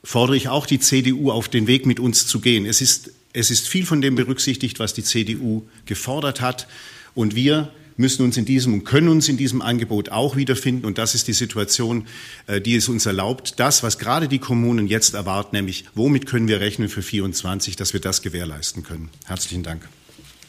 fordere 0.02 0.36
ich 0.36 0.48
auch 0.48 0.64
die 0.64 0.78
CDU 0.78 1.30
auf 1.30 1.48
den 1.48 1.66
Weg 1.66 1.84
mit 1.84 2.00
uns 2.00 2.26
zu 2.26 2.40
gehen. 2.40 2.64
Es 2.64 2.80
ist, 2.80 3.10
es 3.34 3.50
ist 3.50 3.68
viel 3.68 3.84
von 3.84 4.00
dem 4.00 4.14
berücksichtigt, 4.14 4.78
was 4.78 4.94
die 4.94 5.02
CDU 5.02 5.64
gefordert 5.84 6.40
hat. 6.40 6.68
Und 7.14 7.34
wir 7.34 7.70
müssen 7.96 8.22
uns 8.24 8.36
in 8.36 8.44
diesem 8.44 8.74
und 8.74 8.84
können 8.84 9.08
uns 9.08 9.28
in 9.28 9.36
diesem 9.36 9.62
Angebot 9.62 10.10
auch 10.10 10.36
wiederfinden. 10.36 10.86
Und 10.86 10.98
das 10.98 11.14
ist 11.14 11.28
die 11.28 11.32
Situation, 11.32 12.06
äh, 12.46 12.60
die 12.60 12.76
es 12.76 12.88
uns 12.88 13.06
erlaubt, 13.06 13.54
das, 13.58 13.82
was 13.82 13.98
gerade 13.98 14.28
die 14.28 14.38
Kommunen 14.38 14.86
jetzt 14.86 15.14
erwarten, 15.14 15.56
nämlich 15.56 15.84
womit 15.94 16.26
können 16.26 16.48
wir 16.48 16.60
rechnen 16.60 16.88
für 16.88 17.02
24, 17.02 17.76
dass 17.76 17.92
wir 17.92 18.00
das 18.00 18.22
gewährleisten 18.22 18.82
können. 18.82 19.10
Herzlichen 19.26 19.62
Dank. 19.62 19.88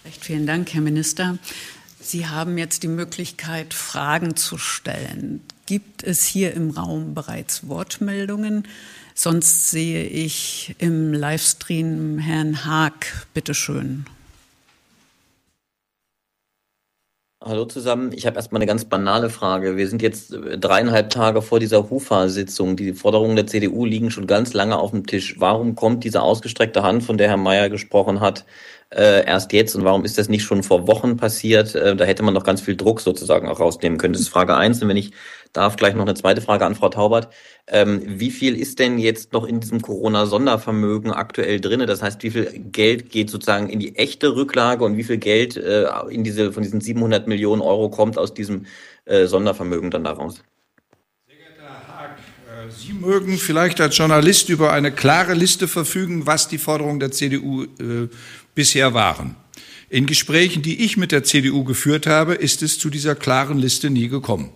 Recht 0.05 0.23
vielen 0.23 0.45
Dank, 0.45 0.73
Herr 0.73 0.81
Minister. 0.81 1.37
Sie 1.99 2.27
haben 2.27 2.57
jetzt 2.57 2.83
die 2.83 2.87
Möglichkeit, 2.87 3.73
Fragen 3.73 4.35
zu 4.35 4.57
stellen. 4.57 5.41
Gibt 5.65 6.03
es 6.03 6.23
hier 6.23 6.53
im 6.53 6.69
Raum 6.69 7.13
bereits 7.13 7.67
Wortmeldungen? 7.67 8.65
Sonst 9.13 9.71
sehe 9.71 10.05
ich 10.05 10.75
im 10.77 11.11
Livestream 11.11 12.19
Herrn 12.19 12.63
Haag. 12.63 13.27
Bitte 13.33 13.53
schön. 13.53 14.05
Hallo 17.47 17.63
zusammen. 17.63 18.11
Ich 18.13 18.25
habe 18.25 18.35
erstmal 18.35 18.59
eine 18.59 18.65
ganz 18.65 18.83
banale 18.83 19.29
Frage. 19.29 19.77
Wir 19.77 19.87
sind 19.87 20.01
jetzt 20.01 20.33
äh, 20.33 20.57
dreieinhalb 20.57 21.09
Tage 21.09 21.41
vor 21.41 21.61
dieser 21.61 21.89
HUFA-Sitzung. 21.89 22.75
Die 22.75 22.91
Forderungen 22.91 23.37
der 23.37 23.47
CDU 23.47 23.85
liegen 23.85 24.11
schon 24.11 24.27
ganz 24.27 24.53
lange 24.53 24.77
auf 24.77 24.91
dem 24.91 25.07
Tisch. 25.07 25.39
Warum 25.39 25.75
kommt 25.75 26.03
diese 26.03 26.21
ausgestreckte 26.21 26.83
Hand, 26.83 27.03
von 27.03 27.17
der 27.17 27.29
Herr 27.29 27.37
Mayer 27.37 27.69
gesprochen 27.69 28.19
hat, 28.19 28.43
äh, 28.89 29.25
erst 29.25 29.53
jetzt 29.53 29.75
und 29.75 29.83
warum 29.83 30.05
ist 30.05 30.17
das 30.17 30.29
nicht 30.29 30.43
schon 30.43 30.63
vor 30.63 30.87
Wochen 30.87 31.17
passiert? 31.17 31.75
Äh, 31.75 31.95
da 31.95 32.05
hätte 32.05 32.23
man 32.23 32.33
noch 32.33 32.43
ganz 32.43 32.61
viel 32.61 32.75
Druck 32.75 33.01
sozusagen 33.01 33.47
auch 33.47 33.59
rausnehmen 33.59 33.97
können. 33.97 34.13
Das 34.13 34.21
ist 34.21 34.29
Frage 34.29 34.55
eins. 34.55 34.81
Und 34.81 34.89
wenn 34.89 34.97
ich 34.97 35.11
darf, 35.57 35.75
gleich 35.75 35.95
noch 35.95 36.03
eine 36.03 36.13
zweite 36.13 36.41
Frage 36.41 36.65
an 36.65 36.75
Frau 36.75 36.89
Taubert. 36.89 37.29
Ähm, 37.67 38.01
wie 38.05 38.31
viel 38.31 38.55
ist 38.55 38.79
denn 38.79 38.97
jetzt 38.99 39.33
noch 39.33 39.45
in 39.45 39.59
diesem 39.59 39.81
Corona-Sondervermögen 39.81 41.11
aktuell 41.11 41.59
drin? 41.59 41.85
Das 41.85 42.01
heißt, 42.01 42.23
wie 42.23 42.31
viel 42.31 42.45
Geld 42.71 43.09
geht 43.09 43.29
sozusagen 43.29 43.69
in 43.69 43.79
die 43.79 43.95
echte 43.95 44.35
Rücklage 44.35 44.85
und 44.85 44.97
wie 44.97 45.03
viel 45.03 45.17
Geld 45.17 45.57
äh, 45.57 45.87
in 46.09 46.23
diese, 46.23 46.53
von 46.53 46.63
diesen 46.63 46.79
700 46.79 47.27
Millionen 47.27 47.61
Euro 47.61 47.89
kommt 47.89 48.17
aus 48.17 48.33
diesem 48.33 48.65
äh, 49.05 49.25
Sondervermögen 49.25 49.91
dann 49.91 50.03
daraus? 50.03 50.43
Äh, 51.27 51.33
Sie 52.69 52.93
mögen 52.93 53.37
vielleicht 53.37 53.81
als 53.81 53.97
Journalist 53.97 54.49
über 54.49 54.71
eine 54.71 54.91
klare 54.91 55.33
Liste 55.33 55.67
verfügen, 55.67 56.25
was 56.25 56.47
die 56.47 56.57
Forderungen 56.57 56.99
der 56.99 57.11
CDU 57.11 57.63
äh, 57.63 58.07
bisher 58.57 58.95
waren. 58.95 59.35
In 59.87 60.07
Gesprächen, 60.07 60.63
die 60.63 60.83
ich 60.83 60.97
mit 60.97 61.11
der 61.11 61.23
CDU 61.23 61.63
geführt 61.63 62.07
habe, 62.07 62.33
ist 62.33 62.63
es 62.63 62.79
zu 62.79 62.89
dieser 62.89 63.13
klaren 63.13 63.59
Liste 63.59 63.91
nie 63.91 64.07
gekommen. 64.09 64.49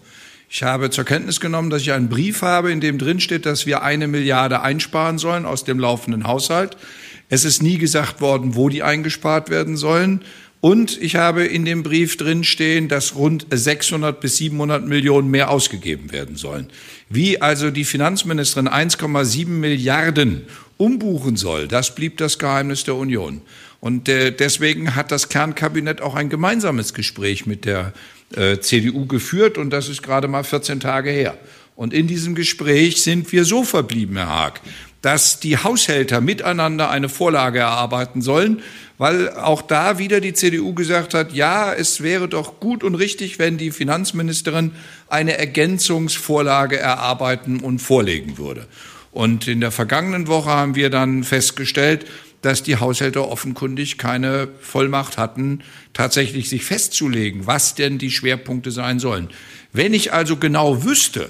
Ich 0.50 0.64
habe 0.64 0.90
zur 0.90 1.06
Kenntnis 1.06 1.40
genommen, 1.40 1.70
dass 1.70 1.84
ich 1.84 1.92
einen 1.92 2.10
Brief 2.10 2.42
habe, 2.42 2.72
in 2.72 2.82
dem 2.82 2.98
drin 2.98 3.20
steht, 3.20 3.46
dass 3.46 3.68
wir 3.68 3.84
eine 3.84 4.08
Milliarde 4.08 4.62
einsparen 4.62 5.20
sollen 5.20 5.46
aus 5.46 5.66
dem 5.66 5.78
laufenden 5.78 6.26
Haushalt. 6.26 6.78
Es 7.30 7.46
ist 7.46 7.62
nie 7.62 7.78
gesagt 7.78 8.22
worden, 8.22 8.56
wo 8.56 8.70
die 8.70 8.82
eingespart 8.82 9.52
werden 9.52 9.78
sollen. 9.78 10.22
Und 10.62 11.02
ich 11.02 11.16
habe 11.16 11.46
in 11.46 11.64
dem 11.64 11.84
Brief 11.84 12.18
drin 12.18 12.44
stehen, 12.44 12.88
dass 12.88 13.16
rund 13.16 13.46
600 13.50 14.20
bis 14.20 14.38
700 14.38 14.86
Millionen 14.86 15.30
mehr 15.30 15.52
ausgegeben 15.52 16.12
werden 16.12 16.36
sollen. 16.36 16.68
Wie 17.08 17.40
also 17.40 17.70
die 17.70 17.86
Finanzministerin 17.86 18.68
1,7 18.68 19.48
Milliarden 19.48 20.42
umbuchen 20.78 21.38
soll, 21.38 21.68
das 21.68 21.94
blieb 21.94 22.18
das 22.18 22.40
Geheimnis 22.40 22.84
der 22.84 22.96
Union. 22.96 23.42
Und 23.82 24.08
äh, 24.08 24.32
deswegen 24.32 24.96
hat 24.96 25.12
das 25.12 25.28
Kernkabinett 25.28 26.02
auch 26.02 26.14
ein 26.16 26.30
gemeinsames 26.30 26.94
Gespräch 26.94 27.48
mit 27.48 27.66
der 27.66 27.94
äh, 28.36 28.60
CDU 28.60 29.08
geführt 29.08 29.58
und 29.58 29.72
das 29.72 29.90
ist 29.90 30.04
gerade 30.04 30.28
mal 30.28 30.44
14 30.44 30.80
Tage 30.80 31.10
her. 31.10 31.38
Und 31.76 31.92
in 31.92 32.06
diesem 32.06 32.36
Gespräch 32.36 33.02
sind 33.02 33.32
wir 33.32 33.44
so 33.44 33.64
verblieben, 33.64 34.18
Herr 34.18 34.30
Haag, 34.30 34.62
dass 35.02 35.40
die 35.40 35.58
Haushälter 35.58 36.22
miteinander 36.22 36.92
eine 36.92 37.10
Vorlage 37.10 37.58
erarbeiten 37.58 38.22
sollen, 38.22 38.62
weil 39.00 39.30
auch 39.32 39.64
da 39.64 39.98
wieder 39.98 40.22
die 40.22 40.34
CDU 40.34 40.76
gesagt 40.76 41.16
hat, 41.16 41.34
ja, 41.34 41.74
es 41.74 42.02
wäre 42.02 42.30
doch 42.30 42.60
gut 42.60 42.84
und 42.84 42.94
richtig, 42.94 43.40
wenn 43.40 43.58
die 43.58 43.72
Finanzministerin 43.72 44.74
eine 45.08 45.40
Ergänzungsvorlage 45.40 46.78
erarbeiten 46.78 47.62
und 47.62 47.80
vorlegen 47.80 48.38
würde. 48.38 48.68
Und 49.12 49.48
in 49.48 49.60
der 49.60 49.72
vergangenen 49.72 50.28
Woche 50.28 50.52
haben 50.52 50.76
wir 50.76 50.92
dann 50.92 51.24
festgestellt, 51.24 52.06
dass 52.42 52.64
die 52.64 52.78
Haushälter 52.78 53.28
offenkundig 53.28 53.98
keine 53.98 54.48
Vollmacht 54.62 55.18
hatten, 55.18 55.62
tatsächlich 55.94 56.50
sich 56.50 56.66
festzulegen, 56.66 57.46
was 57.48 57.76
denn 57.76 57.98
die 57.98 58.12
Schwerpunkte 58.12 58.72
sein 58.72 59.00
sollen. 59.00 59.30
Wenn 59.74 59.94
ich 59.94 60.14
also 60.14 60.38
genau 60.38 60.84
wüsste, 60.84 61.30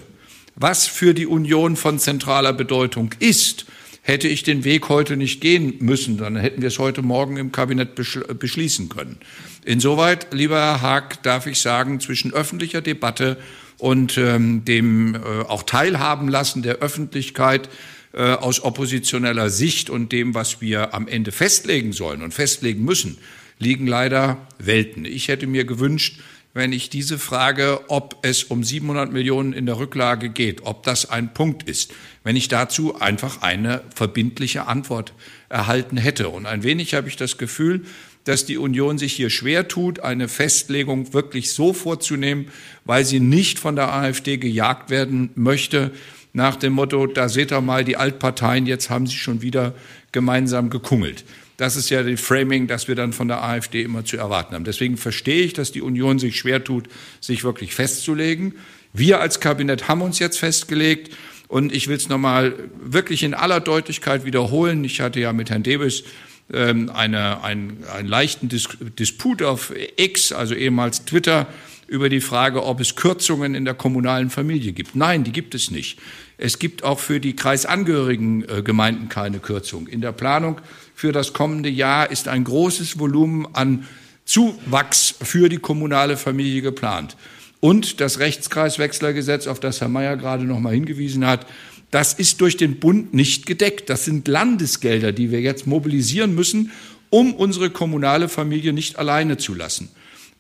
was 0.56 0.88
für 0.88 1.14
die 1.14 1.28
Union 1.28 1.76
von 1.76 2.00
zentraler 2.00 2.54
Bedeutung 2.54 3.12
ist, 3.20 3.66
hätte 4.04 4.28
ich 4.28 4.44
den 4.44 4.64
Weg 4.64 4.90
heute 4.90 5.16
nicht 5.16 5.42
gehen 5.42 5.76
müssen, 5.80 6.18
dann 6.18 6.36
hätten 6.36 6.62
wir 6.62 6.70
es 6.70 6.80
heute 6.80 7.02
Morgen 7.02 7.38
im 7.38 7.52
Kabinett 7.52 7.96
beschließen 7.96 8.90
können. 8.90 9.18
Insoweit, 9.64 10.28
lieber 10.32 10.56
Herr 10.56 10.82
Haag, 10.82 11.24
darf 11.24 11.46
ich 11.46 11.60
sagen, 11.60 12.00
zwischen 12.00 12.34
öffentlicher 12.34 12.82
Debatte 12.82 13.38
und 13.78 14.18
ähm, 14.18 14.66
dem 14.66 15.16
äh, 15.16 15.20
auch 15.48 15.64
Teilhaben 15.64 16.28
lassen 16.28 16.64
der 16.64 16.78
Öffentlichkeit 16.78 17.70
äh, 18.14 18.34
aus 18.34 18.62
oppositioneller 18.62 19.50
Sicht 19.50 19.90
und 19.90 20.12
dem, 20.12 20.34
was 20.34 20.62
wir 20.62 20.94
am 20.94 21.08
Ende 21.08 21.32
festlegen 21.32 21.94
sollen 21.94 22.22
und 22.22 22.34
festlegen 22.34 22.84
müssen, 22.84 23.18
liegen 23.60 23.88
leider 23.88 24.48
Welten. 24.58 25.06
Ich 25.06 25.28
hätte 25.28 25.48
mir 25.48 25.66
gewünscht, 25.66 26.20
wenn 26.54 26.74
ich 26.74 26.90
diese 26.90 27.18
Frage, 27.18 27.80
ob 27.88 28.18
es 28.24 28.44
um 28.44 28.64
700 28.64 29.12
Millionen 29.12 29.54
in 29.54 29.66
der 29.66 29.78
Rücklage 29.78 30.30
geht, 30.30 30.66
ob 30.66 30.84
das 30.84 31.10
ein 31.10 31.34
Punkt 31.34 31.64
ist, 31.70 31.94
wenn 32.24 32.36
ich 32.36 32.50
dazu 32.50 33.00
einfach 33.00 33.42
eine 33.42 33.82
verbindliche 33.96 34.68
Antwort 34.68 35.14
erhalten 35.48 35.96
hätte. 35.98 36.28
Und 36.30 36.46
ein 36.46 36.64
wenig 36.64 36.94
habe 36.94 37.08
ich 37.08 37.16
das 37.16 37.38
Gefühl, 37.38 37.86
dass 38.26 38.46
die 38.46 38.58
Union 38.58 38.98
sich 38.98 39.14
hier 39.14 39.30
schwer 39.30 39.68
tut, 39.68 40.02
eine 40.02 40.28
Festlegung 40.28 41.14
wirklich 41.14 41.54
so 41.54 41.74
vorzunehmen, 41.74 42.50
weil 42.86 43.06
sie 43.06 43.20
nicht 43.20 43.58
von 43.58 43.76
der 43.76 43.94
AfD 43.94 44.38
gejagt 44.38 44.90
werden 44.90 45.32
möchte, 45.36 45.92
nach 46.34 46.56
dem 46.56 46.74
Motto, 46.74 47.08
da 47.08 47.30
seht 47.30 47.52
ihr 47.52 47.62
mal 47.62 47.84
die 47.84 47.98
Altparteien, 47.98 48.66
jetzt 48.66 48.90
haben 48.90 49.08
sie 49.08 49.16
schon 49.16 49.42
wieder 49.42 49.74
gemeinsam 50.12 50.70
gekungelt. 50.70 51.26
Das 51.58 51.76
ist 51.76 51.90
ja 51.90 52.02
das 52.02 52.20
Framing, 52.20 52.68
das 52.68 52.88
wir 52.88 52.96
dann 52.96 53.14
von 53.14 53.28
der 53.28 53.44
AfD 53.44 53.84
immer 53.84 54.04
zu 54.04 54.18
erwarten 54.18 54.56
haben. 54.56 54.64
Deswegen 54.64 54.98
verstehe 54.98 55.44
ich, 55.44 55.54
dass 55.54 55.72
die 55.72 55.82
Union 55.82 56.18
sich 56.18 56.38
schwer 56.38 56.64
tut, 56.64 56.88
sich 57.20 57.44
wirklich 57.44 57.76
festzulegen. 57.76 58.56
Wir 58.94 59.20
als 59.20 59.40
Kabinett 59.40 59.88
haben 59.88 60.02
uns 60.02 60.20
jetzt 60.20 60.40
festgelegt. 60.40 61.16
Und 61.48 61.74
ich 61.74 61.90
will 61.90 61.98
es 61.98 62.08
nochmal 62.08 62.54
wirklich 62.82 63.24
in 63.24 63.34
aller 63.34 63.60
Deutlichkeit 63.60 64.24
wiederholen. 64.24 64.86
Ich 64.86 65.02
hatte 65.02 65.20
ja 65.20 65.34
mit 65.34 65.50
Herrn 65.50 65.64
Debes 65.64 66.06
ähm, 66.54 66.90
eine, 66.90 67.44
einen, 67.44 67.84
einen 67.94 68.08
leichten 68.08 68.48
Dis 68.48 68.70
Disput 68.98 69.44
auf 69.44 69.74
X, 69.98 70.32
also 70.32 70.56
ehemals 70.56 71.04
Twitter, 71.04 71.48
über 71.92 72.08
die 72.08 72.22
Frage, 72.22 72.64
ob 72.64 72.80
es 72.80 72.96
Kürzungen 72.96 73.54
in 73.54 73.66
der 73.66 73.74
kommunalen 73.74 74.30
Familie 74.30 74.72
gibt. 74.72 74.96
Nein, 74.96 75.26
die 75.26 75.34
gibt 75.34 75.54
es 75.54 75.72
nicht. 75.72 76.00
Es 76.38 76.58
gibt 76.58 76.86
auch 76.86 77.00
für 77.00 77.20
die 77.20 77.36
kreisangehörigen 77.36 78.48
äh, 78.48 78.62
Gemeinden 78.64 79.10
keine 79.10 79.40
Kürzung. 79.40 79.88
In 79.88 80.00
der 80.00 80.14
Planung 80.14 80.62
für 80.96 81.12
das 81.12 81.34
kommende 81.34 81.68
Jahr 81.68 82.10
ist 82.10 82.30
ein 82.30 82.46
großes 82.46 82.98
Volumen 82.98 83.46
an 83.52 83.86
Zuwachs 84.24 85.16
für 85.22 85.50
die 85.50 85.58
kommunale 85.58 86.16
Familie 86.16 86.62
geplant. 86.62 87.18
Und 87.60 88.00
das 88.00 88.20
Rechtskreiswechslergesetz, 88.20 89.48
auf 89.48 89.60
das 89.60 89.82
Herr 89.82 89.90
Mayer 89.90 90.16
gerade 90.16 90.46
noch 90.46 90.62
mal 90.62 90.74
hingewiesen 90.74 91.28
hat, 91.28 91.46
das 91.92 92.14
ist 92.14 92.40
durch 92.40 92.56
den 92.56 92.80
Bund 92.80 93.14
nicht 93.14 93.46
gedeckt. 93.46 93.90
Das 93.90 94.06
sind 94.06 94.30
Landesgelder, 94.30 95.12
die 95.12 95.30
wir 95.30 95.42
jetzt 95.42 95.68
mobilisieren 95.68 96.34
müssen, 96.36 96.72
um 97.10 97.34
unsere 97.34 97.70
kommunale 97.70 98.30
Familie 98.30 98.72
nicht 98.72 98.98
alleine 98.98 99.36
zu 99.36 99.54
lassen. 99.54 99.90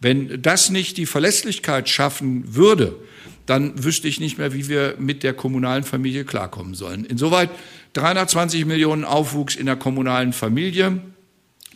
Wenn 0.01 0.41
das 0.41 0.71
nicht 0.71 0.97
die 0.97 1.05
Verlässlichkeit 1.05 1.87
schaffen 1.87 2.55
würde, 2.55 2.95
dann 3.45 3.83
wüsste 3.83 4.07
ich 4.07 4.19
nicht 4.19 4.37
mehr, 4.37 4.53
wie 4.53 4.67
wir 4.67 4.95
mit 4.97 5.23
der 5.23 5.33
kommunalen 5.33 5.83
Familie 5.83 6.25
klarkommen 6.25 6.73
sollen. 6.73 7.05
Insoweit 7.05 7.49
320 7.93 8.65
Millionen 8.65 9.05
Aufwuchs 9.05 9.55
in 9.55 9.67
der 9.67 9.75
kommunalen 9.75 10.33
Familie 10.33 11.01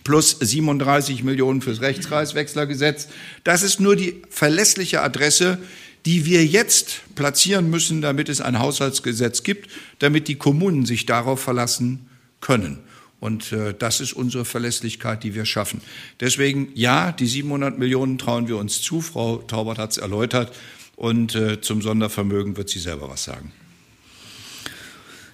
plus 0.04 0.38
37 0.40 1.24
Millionen 1.24 1.62
fürs 1.62 1.82
Rechtskreiswechslergesetz. 1.82 3.10
Das 3.44 3.64
ist 3.64 3.80
nur 3.80 3.96
die 3.96 4.22
verlässliche 4.30 5.02
Adresse, 5.02 5.58
die 6.06 6.26
wir 6.26 6.46
jetzt 6.46 7.02
platzieren 7.16 7.70
müssen, 7.70 8.02
damit 8.02 8.30
es 8.30 8.40
ein 8.40 8.60
Haushaltsgesetz 8.60 9.42
gibt, 9.44 9.70
damit 10.00 10.28
die 10.28 10.36
Kommunen 10.36 10.86
sich 10.86 11.08
darauf 11.08 11.42
verlassen 11.42 12.08
können. 12.40 12.80
Und 13.26 13.52
äh, 13.54 13.74
das 13.74 14.02
ist 14.02 14.14
unsere 14.14 14.46
Verlässlichkeit, 14.46 15.24
die 15.24 15.34
wir 15.34 15.46
schaffen. 15.46 15.82
Deswegen, 16.20 16.70
ja, 16.76 17.12
die 17.12 17.26
700 17.26 17.76
Millionen 17.80 18.20
trauen 18.20 18.48
wir 18.48 18.58
uns 18.58 18.84
zu. 18.84 19.02
Frau 19.02 19.38
Taubert 19.38 19.80
hat 19.80 19.94
es 19.94 19.98
erläutert. 19.98 20.56
Und 20.96 21.34
äh, 21.34 21.60
zum 21.60 21.82
Sondervermögen 21.82 22.56
wird 22.56 22.70
sie 22.70 22.78
selber 22.78 23.10
was 23.10 23.24
sagen. 23.24 23.52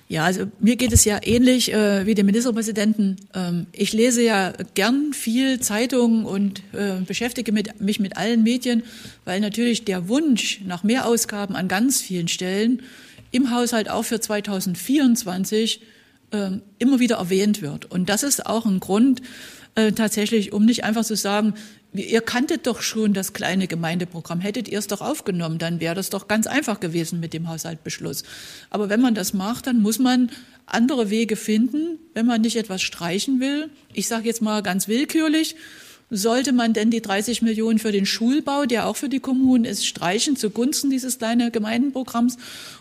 Ja, 0.07 0.23
also 0.23 0.45
mir 0.61 0.77
geht 0.77 0.93
es 0.93 1.03
ja 1.03 1.19
ähnlich 1.21 1.73
äh, 1.73 2.05
wie 2.05 2.15
dem 2.15 2.27
Ministerpräsidenten. 2.27 3.17
Ähm, 3.33 3.67
ich 3.73 3.91
lese 3.91 4.23
ja 4.23 4.53
gern 4.73 5.11
viel 5.11 5.59
Zeitungen 5.59 6.23
und 6.23 6.63
äh, 6.71 7.01
beschäftige 7.05 7.51
mit, 7.51 7.81
mich 7.81 7.99
mit 7.99 8.15
allen 8.15 8.43
Medien, 8.43 8.83
weil 9.25 9.41
natürlich 9.41 9.83
der 9.83 10.07
Wunsch 10.07 10.61
nach 10.65 10.83
Mehrausgaben 10.83 11.57
an 11.57 11.67
ganz 11.67 11.99
vielen 11.99 12.29
Stellen 12.29 12.83
im 13.31 13.51
Haushalt 13.51 13.89
auch 13.89 14.05
für 14.05 14.21
2024 14.21 15.81
äh, 16.31 16.51
immer 16.79 16.99
wieder 16.99 17.17
erwähnt 17.17 17.61
wird. 17.61 17.85
Und 17.85 18.09
das 18.09 18.23
ist 18.23 18.45
auch 18.45 18.65
ein 18.65 18.79
Grund 18.79 19.21
äh, 19.75 19.91
tatsächlich, 19.91 20.53
um 20.53 20.65
nicht 20.65 20.83
einfach 20.83 21.05
zu 21.05 21.15
sagen, 21.15 21.53
ihr 21.93 22.21
kanntet 22.21 22.67
doch 22.67 22.81
schon 22.81 23.13
das 23.13 23.33
kleine 23.33 23.67
Gemeindeprogramm, 23.67 24.39
hättet 24.39 24.67
ihr 24.67 24.79
es 24.79 24.87
doch 24.87 25.01
aufgenommen, 25.01 25.57
dann 25.57 25.79
wäre 25.79 25.95
das 25.95 26.09
doch 26.09 26.27
ganz 26.27 26.47
einfach 26.47 26.79
gewesen 26.79 27.19
mit 27.19 27.33
dem 27.33 27.47
Haushaltbeschluss. 27.47 28.23
Aber 28.69 28.89
wenn 28.89 29.01
man 29.01 29.15
das 29.15 29.33
macht, 29.33 29.67
dann 29.67 29.81
muss 29.81 29.99
man 29.99 30.31
andere 30.65 31.09
Wege 31.09 31.35
finden, 31.35 31.99
wenn 32.13 32.25
man 32.25 32.41
nicht 32.41 32.55
etwas 32.55 32.81
streichen 32.81 33.39
will. 33.39 33.69
Ich 33.93 34.07
sage 34.07 34.25
jetzt 34.25 34.41
mal 34.41 34.63
ganz 34.63 34.87
willkürlich, 34.87 35.55
sollte 36.13 36.51
man 36.51 36.73
denn 36.73 36.91
die 36.91 37.01
30 37.01 37.41
Millionen 37.41 37.79
für 37.79 37.93
den 37.93 38.05
Schulbau, 38.05 38.65
der 38.65 38.85
auch 38.85 38.97
für 38.97 39.07
die 39.07 39.21
Kommunen 39.21 39.63
ist, 39.63 39.87
streichen 39.87 40.35
zugunsten 40.35 40.89
dieses 40.89 41.17
kleinen 41.17 41.53
Gemeindenprogramms? 41.53 42.37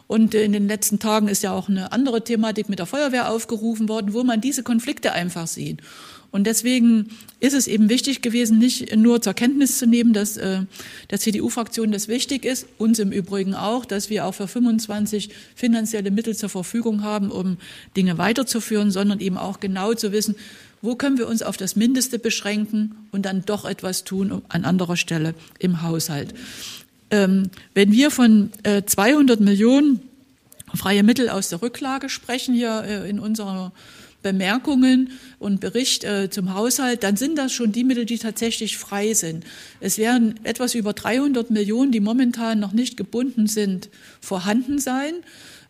Und 0.08 0.34
in 0.34 0.52
den 0.52 0.66
letzten 0.66 0.98
Tagen 0.98 1.28
ist 1.28 1.44
ja 1.44 1.52
auch 1.52 1.68
eine 1.68 1.92
andere 1.92 2.24
Thematik 2.24 2.68
mit 2.68 2.80
der 2.80 2.86
Feuerwehr 2.86 3.30
aufgerufen 3.30 3.88
worden, 3.88 4.12
wo 4.12 4.24
man 4.24 4.40
diese 4.40 4.64
Konflikte 4.64 5.12
einfach 5.12 5.46
sieht. 5.46 5.80
Und 6.32 6.46
deswegen 6.46 7.08
ist 7.40 7.54
es 7.54 7.66
eben 7.66 7.88
wichtig 7.88 8.22
gewesen, 8.22 8.58
nicht 8.58 8.94
nur 8.94 9.20
zur 9.20 9.34
Kenntnis 9.34 9.78
zu 9.78 9.86
nehmen, 9.86 10.12
dass 10.12 10.36
äh, 10.36 10.60
der 11.10 11.18
CDU-Fraktion 11.18 11.90
das 11.90 12.06
wichtig 12.06 12.44
ist, 12.44 12.66
uns 12.78 13.00
im 13.00 13.10
Übrigen 13.10 13.54
auch, 13.54 13.84
dass 13.84 14.10
wir 14.10 14.26
auch 14.26 14.34
für 14.34 14.46
25 14.46 15.30
finanzielle 15.56 16.10
Mittel 16.10 16.36
zur 16.36 16.48
Verfügung 16.48 17.02
haben, 17.02 17.30
um 17.32 17.56
Dinge 17.96 18.16
weiterzuführen, 18.18 18.92
sondern 18.92 19.18
eben 19.18 19.38
auch 19.38 19.58
genau 19.58 19.94
zu 19.94 20.12
wissen, 20.12 20.36
wo 20.82 20.94
können 20.94 21.18
wir 21.18 21.28
uns 21.28 21.42
auf 21.42 21.56
das 21.56 21.76
Mindeste 21.76 22.18
beschränken 22.18 23.06
und 23.12 23.26
dann 23.26 23.44
doch 23.44 23.64
etwas 23.64 24.04
tun 24.04 24.42
an 24.48 24.64
anderer 24.64 24.96
Stelle 24.96 25.34
im 25.58 25.82
Haushalt. 25.82 26.34
Ähm, 27.10 27.50
wenn 27.74 27.92
wir 27.92 28.10
von 28.10 28.50
äh, 28.62 28.82
200 28.84 29.40
Millionen 29.40 30.00
freie 30.74 31.02
Mittel 31.02 31.28
aus 31.28 31.48
der 31.48 31.62
Rücklage 31.62 32.08
sprechen 32.08 32.54
hier 32.54 32.84
äh, 32.86 33.10
in 33.10 33.18
unserer 33.18 33.72
Bemerkungen 34.22 35.12
und 35.38 35.60
Bericht 35.60 36.04
äh, 36.04 36.28
zum 36.30 36.54
Haushalt, 36.54 37.02
dann 37.02 37.16
sind 37.16 37.38
das 37.38 37.52
schon 37.52 37.72
die 37.72 37.84
Mittel, 37.84 38.04
die 38.04 38.18
tatsächlich 38.18 38.76
frei 38.76 39.14
sind. 39.14 39.44
Es 39.80 39.98
werden 39.98 40.34
etwas 40.44 40.74
über 40.74 40.92
300 40.92 41.50
Millionen, 41.50 41.90
die 41.90 42.00
momentan 42.00 42.60
noch 42.60 42.72
nicht 42.72 42.96
gebunden 42.96 43.46
sind, 43.46 43.88
vorhanden 44.20 44.78
sein. 44.78 45.14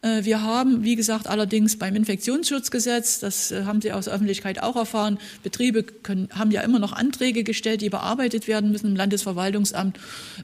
Äh, 0.03 0.25
wir 0.25 0.43
haben, 0.43 0.85
wie 0.85 0.97
gesagt, 0.97 1.27
allerdings 1.27 1.79
beim 1.79 1.95
Infektionsschutzgesetz, 1.95 3.21
das 3.21 3.51
äh, 3.51 3.65
haben 3.65 3.81
Sie 3.81 3.93
aus 3.93 4.07
der 4.07 4.15
Öffentlichkeit 4.15 4.63
auch 4.63 4.77
erfahren, 4.77 5.19
Betriebe 5.43 5.83
können, 5.83 6.29
haben 6.33 6.51
ja 6.51 6.63
immer 6.63 6.79
noch 6.79 6.93
Anträge 6.93 7.45
gestellt, 7.45 7.81
die 7.83 7.91
bearbeitet 7.91 8.49
werden 8.49 8.71
müssen 8.71 8.89
im 8.89 8.97
Landesverwaltungsamt. 8.97 9.99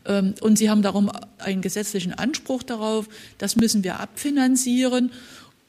Ähm, 0.04 0.34
und 0.40 0.58
sie 0.58 0.70
haben 0.70 0.82
darum 0.82 1.10
einen 1.38 1.62
gesetzlichen 1.62 2.12
Anspruch 2.12 2.62
darauf. 2.62 3.08
Das 3.38 3.56
müssen 3.56 3.84
wir 3.84 4.00
abfinanzieren. 4.00 5.10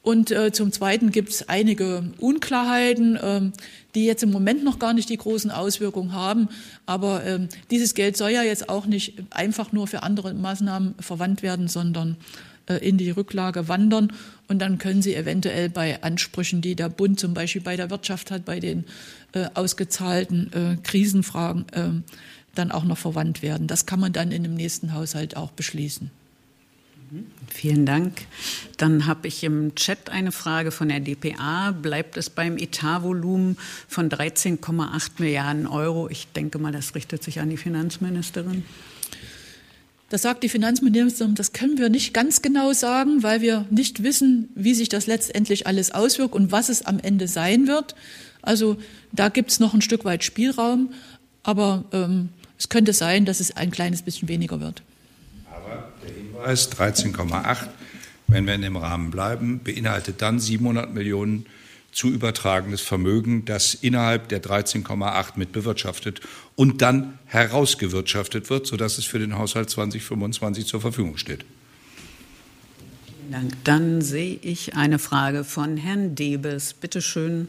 Und 0.02 0.30
äh, 0.30 0.52
zum 0.52 0.72
Zweiten 0.72 1.10
gibt 1.10 1.30
es 1.30 1.48
einige 1.48 2.02
Unklarheiten, 2.18 3.18
ähm, 3.20 3.52
die 3.94 4.06
jetzt 4.06 4.22
im 4.22 4.30
Moment 4.30 4.64
noch 4.64 4.78
gar 4.78 4.94
nicht 4.94 5.08
die 5.08 5.16
großen 5.16 5.50
Auswirkungen 5.50 6.12
haben. 6.12 6.48
Aber 6.86 7.24
ähm, 7.24 7.48
dieses 7.70 7.94
Geld 7.94 8.16
soll 8.16 8.30
ja 8.30 8.42
jetzt 8.42 8.68
auch 8.68 8.86
nicht 8.86 9.14
einfach 9.30 9.72
nur 9.72 9.86
für 9.86 10.02
andere 10.02 10.32
Maßnahmen 10.32 10.94
verwandt 11.00 11.42
werden, 11.42 11.68
sondern 11.68 12.16
in 12.80 12.98
die 12.98 13.10
Rücklage 13.10 13.68
wandern. 13.68 14.12
Und 14.46 14.58
dann 14.60 14.78
können 14.78 15.02
sie 15.02 15.14
eventuell 15.14 15.68
bei 15.68 16.02
Ansprüchen, 16.02 16.60
die 16.60 16.74
der 16.74 16.88
Bund 16.88 17.18
zum 17.18 17.34
Beispiel 17.34 17.62
bei 17.62 17.76
der 17.76 17.90
Wirtschaft 17.90 18.30
hat, 18.30 18.44
bei 18.44 18.60
den 18.60 18.84
ausgezahlten 19.54 20.80
Krisenfragen, 20.82 22.04
dann 22.54 22.72
auch 22.72 22.84
noch 22.84 22.98
verwandt 22.98 23.42
werden. 23.42 23.66
Das 23.66 23.86
kann 23.86 24.00
man 24.00 24.12
dann 24.12 24.32
in 24.32 24.42
dem 24.42 24.54
nächsten 24.54 24.92
Haushalt 24.92 25.36
auch 25.36 25.50
beschließen. 25.50 26.10
Vielen 27.48 27.86
Dank. 27.86 28.26
Dann 28.76 29.06
habe 29.06 29.28
ich 29.28 29.42
im 29.42 29.74
Chat 29.74 30.10
eine 30.10 30.30
Frage 30.30 30.70
von 30.70 30.88
der 30.88 31.00
DPA. 31.00 31.70
Bleibt 31.70 32.18
es 32.18 32.28
beim 32.28 32.58
Etatvolumen 32.58 33.56
von 33.88 34.10
13,8 34.10 35.12
Milliarden 35.16 35.66
Euro? 35.66 36.10
Ich 36.10 36.28
denke 36.36 36.58
mal, 36.58 36.70
das 36.70 36.94
richtet 36.94 37.22
sich 37.22 37.40
an 37.40 37.48
die 37.48 37.56
Finanzministerin. 37.56 38.64
Das 40.10 40.22
sagt 40.22 40.42
die 40.42 40.48
Finanzministerin, 40.48 41.34
das 41.34 41.52
können 41.52 41.76
wir 41.76 41.90
nicht 41.90 42.14
ganz 42.14 42.40
genau 42.40 42.72
sagen, 42.72 43.22
weil 43.22 43.42
wir 43.42 43.66
nicht 43.70 44.02
wissen, 44.02 44.48
wie 44.54 44.72
sich 44.72 44.88
das 44.88 45.06
letztendlich 45.06 45.66
alles 45.66 45.90
auswirkt 45.90 46.34
und 46.34 46.50
was 46.50 46.70
es 46.70 46.86
am 46.86 46.98
Ende 46.98 47.28
sein 47.28 47.66
wird. 47.66 47.94
Also 48.40 48.78
da 49.12 49.28
gibt 49.28 49.50
es 49.50 49.60
noch 49.60 49.74
ein 49.74 49.82
Stück 49.82 50.06
weit 50.06 50.24
Spielraum, 50.24 50.94
aber 51.42 51.84
ähm, 51.92 52.30
es 52.58 52.70
könnte 52.70 52.94
sein, 52.94 53.26
dass 53.26 53.40
es 53.40 53.54
ein 53.54 53.70
kleines 53.70 54.00
bisschen 54.00 54.28
weniger 54.28 54.60
wird. 54.60 54.82
Aber 55.50 55.92
der 56.02 56.14
Hinweis 56.14 56.72
13,8, 56.72 57.68
wenn 58.28 58.46
wir 58.46 58.54
in 58.54 58.62
dem 58.62 58.76
Rahmen 58.76 59.10
bleiben, 59.10 59.60
beinhaltet 59.62 60.22
dann 60.22 60.40
700 60.40 60.92
Millionen 60.92 61.44
zu 61.92 62.08
übertragenes 62.08 62.80
Vermögen, 62.80 63.44
das 63.44 63.74
innerhalb 63.74 64.28
der 64.28 64.42
13,8 64.42 65.32
mit 65.36 65.52
bewirtschaftet 65.52 66.20
und 66.54 66.82
dann 66.82 67.18
herausgewirtschaftet 67.26 68.50
wird, 68.50 68.66
sodass 68.66 68.98
es 68.98 69.04
für 69.04 69.18
den 69.18 69.36
Haushalt 69.36 69.70
2025 69.70 70.66
zur 70.66 70.80
Verfügung 70.80 71.16
steht. 71.16 71.44
Vielen 73.16 73.32
Dank. 73.32 73.64
Dann 73.64 74.00
sehe 74.00 74.38
ich 74.42 74.74
eine 74.74 74.98
Frage 74.98 75.44
von 75.44 75.76
Herrn 75.76 76.14
Debes. 76.14 76.74
Bitte 76.74 77.02
schön. 77.02 77.48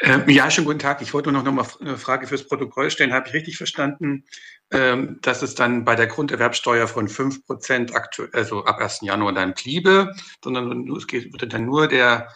Ähm, 0.00 0.28
ja, 0.28 0.50
schönen 0.50 0.66
guten 0.66 0.78
Tag. 0.78 1.00
Ich 1.02 1.14
wollte 1.14 1.32
nur 1.32 1.42
noch 1.42 1.52
mal 1.52 1.66
eine 1.80 1.96
Frage 1.96 2.26
fürs 2.26 2.46
Protokoll 2.46 2.90
stellen. 2.90 3.12
Habe 3.12 3.28
ich 3.28 3.34
richtig 3.34 3.56
verstanden, 3.56 4.24
ähm, 4.70 5.18
dass 5.22 5.42
es 5.42 5.54
dann 5.54 5.84
bei 5.84 5.94
der 5.94 6.06
Grunderwerbsteuer 6.06 6.88
von 6.88 7.08
5 7.08 7.46
Prozent, 7.46 7.92
also 8.32 8.64
ab 8.64 8.78
1. 8.78 9.00
Januar 9.02 9.32
dann 9.32 9.54
bliebe, 9.54 10.14
sondern 10.42 10.88
es 10.88 11.06
wird 11.12 11.52
dann 11.52 11.64
nur 11.66 11.86
der, 11.88 12.28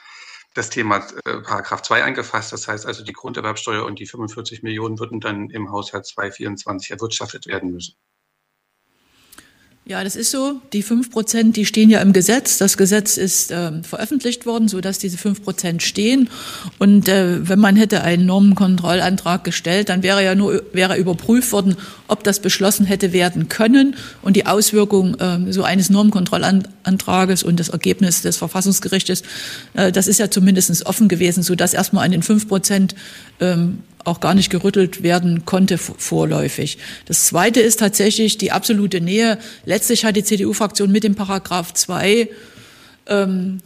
das 0.54 0.70
Thema 0.70 0.98
äh, 1.24 1.40
Paragraph 1.40 1.82
2 1.82 2.04
eingefasst. 2.04 2.52
Das 2.52 2.68
heißt 2.68 2.86
also, 2.86 3.02
die 3.04 3.12
Grunderwerbsteuer 3.12 3.84
und 3.84 3.98
die 3.98 4.06
45 4.06 4.62
Millionen 4.62 4.98
würden 4.98 5.20
dann 5.20 5.50
im 5.50 5.70
Haushalt 5.70 6.06
2024 6.06 6.90
erwirtschaftet 6.90 7.46
werden 7.46 7.72
müssen. 7.72 7.94
Ja, 9.88 10.04
das 10.04 10.16
ist 10.16 10.30
so. 10.30 10.60
Die 10.74 10.82
fünf 10.82 11.10
Prozent, 11.10 11.56
die 11.56 11.64
stehen 11.64 11.88
ja 11.88 12.02
im 12.02 12.12
Gesetz. 12.12 12.58
Das 12.58 12.76
Gesetz 12.76 13.16
ist 13.16 13.50
äh, 13.50 13.82
veröffentlicht 13.82 14.44
worden, 14.44 14.68
so 14.68 14.82
dass 14.82 14.98
diese 14.98 15.16
fünf 15.16 15.42
Prozent 15.42 15.82
stehen. 15.82 16.28
Und 16.78 17.08
äh, 17.08 17.48
wenn 17.48 17.58
man 17.58 17.74
hätte 17.74 18.02
einen 18.02 18.26
Normenkontrollantrag 18.26 19.44
gestellt, 19.44 19.88
dann 19.88 20.02
wäre 20.02 20.22
ja 20.22 20.34
nur 20.34 20.62
wäre 20.74 20.98
überprüft 20.98 21.52
worden, 21.52 21.74
ob 22.08 22.24
das 22.24 22.40
beschlossen 22.40 22.86
hätte 22.86 23.12
werden 23.12 23.48
können 23.48 23.94
und 24.22 24.34
die 24.34 24.46
Auswirkung 24.46 25.14
äh, 25.20 25.52
so 25.52 25.62
eines 25.62 25.90
Normenkontrollantrages 25.90 27.42
und 27.42 27.60
das 27.60 27.68
Ergebnis 27.68 28.22
des 28.22 28.36
Verfassungsgerichtes, 28.36 29.22
äh, 29.74 29.92
das 29.92 30.08
ist 30.08 30.18
ja 30.18 30.30
zumindest 30.30 30.84
offen 30.86 31.08
gewesen, 31.08 31.42
so 31.42 31.54
dass 31.54 31.74
erstmal 31.74 32.04
an 32.04 32.10
den 32.10 32.22
fünf 32.22 32.48
Prozent 32.48 32.94
ähm, 33.40 33.78
auch 34.04 34.20
gar 34.20 34.34
nicht 34.34 34.50
gerüttelt 34.50 35.02
werden 35.02 35.44
konnte 35.44 35.78
vorläufig. 35.78 36.78
Das 37.06 37.26
Zweite 37.26 37.60
ist 37.60 37.78
tatsächlich 37.80 38.38
die 38.38 38.52
absolute 38.52 39.00
Nähe. 39.00 39.38
Letztlich 39.64 40.04
hat 40.04 40.16
die 40.16 40.24
CDU-Fraktion 40.24 40.90
mit 40.90 41.04
dem 41.04 41.14
Paragraph 41.14 41.74
2 41.74 42.28
ähm, 43.06 43.60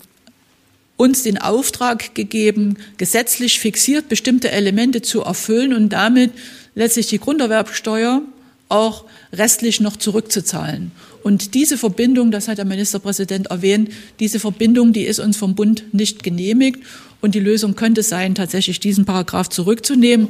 uns 0.96 1.22
den 1.22 1.38
Auftrag 1.38 2.14
gegeben, 2.14 2.76
gesetzlich 2.96 3.58
fixiert 3.58 4.08
bestimmte 4.08 4.50
Elemente 4.50 5.02
zu 5.02 5.22
erfüllen 5.22 5.74
und 5.74 5.90
damit 5.90 6.32
letztlich 6.74 7.08
die 7.08 7.18
Grunderwerbsteuer 7.18 8.22
auch 8.68 9.04
restlich 9.32 9.80
noch 9.80 9.96
zurückzuzahlen. 9.96 10.92
Und 11.22 11.54
diese 11.54 11.78
Verbindung, 11.78 12.30
das 12.30 12.48
hat 12.48 12.58
der 12.58 12.64
Ministerpräsident 12.64 13.48
erwähnt, 13.48 13.90
diese 14.18 14.40
Verbindung, 14.40 14.92
die 14.92 15.04
ist 15.04 15.20
uns 15.20 15.36
vom 15.36 15.54
Bund 15.54 15.84
nicht 15.92 16.22
genehmigt. 16.22 16.80
Und 17.20 17.34
die 17.34 17.40
Lösung 17.40 17.76
könnte 17.76 18.02
sein, 18.02 18.34
tatsächlich 18.34 18.80
diesen 18.80 19.04
Paragraph 19.04 19.48
zurückzunehmen, 19.48 20.28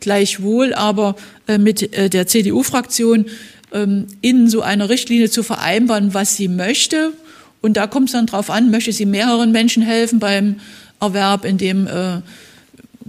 gleichwohl 0.00 0.74
aber 0.74 1.14
äh, 1.46 1.58
mit 1.58 1.94
äh, 1.96 2.10
der 2.10 2.26
CDU-Fraktion 2.26 3.26
ähm, 3.72 4.06
in 4.20 4.48
so 4.48 4.62
einer 4.62 4.88
Richtlinie 4.88 5.30
zu 5.30 5.44
vereinbaren, 5.44 6.14
was 6.14 6.36
sie 6.36 6.48
möchte. 6.48 7.12
Und 7.60 7.76
da 7.76 7.86
kommt 7.86 8.08
es 8.08 8.12
dann 8.12 8.26
darauf 8.26 8.50
an, 8.50 8.70
möchte 8.70 8.92
sie 8.92 9.06
mehreren 9.06 9.52
Menschen 9.52 9.82
helfen 9.82 10.18
beim 10.18 10.56
Erwerb, 11.00 11.44
in 11.44 11.58
dem 11.58 11.86
äh, 11.86 12.20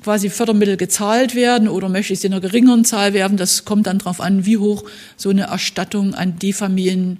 quasi 0.03 0.29
Fördermittel 0.29 0.77
gezahlt 0.77 1.35
werden 1.35 1.67
oder 1.67 1.89
möchte 1.89 2.15
sie 2.15 2.27
in 2.27 2.33
einer 2.33 2.41
geringeren 2.41 2.85
Zahl 2.85 3.13
werben. 3.13 3.37
Das 3.37 3.65
kommt 3.65 3.87
dann 3.87 3.99
darauf 3.99 4.21
an, 4.21 4.45
wie 4.45 4.57
hoch 4.57 4.83
so 5.17 5.29
eine 5.29 5.43
Erstattung 5.43 6.13
an 6.13 6.37
die 6.37 6.53
Familien 6.53 7.19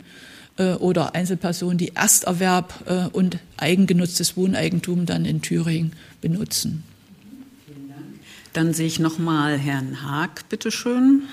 äh, 0.57 0.73
oder 0.73 1.15
Einzelpersonen, 1.15 1.77
die 1.77 1.95
Ersterwerb 1.95 2.73
äh, 2.85 3.07
und 3.15 3.39
eigengenutztes 3.57 4.37
Wohneigentum 4.37 5.05
dann 5.05 5.25
in 5.25 5.41
Thüringen 5.41 5.93
benutzen. 6.21 6.83
Dann 8.53 8.73
sehe 8.73 8.85
ich 8.85 8.99
noch 8.99 9.17
mal 9.17 9.57
Herrn 9.57 10.03
Haag, 10.03 10.47
bitte 10.49 10.69
schön. 10.69 11.23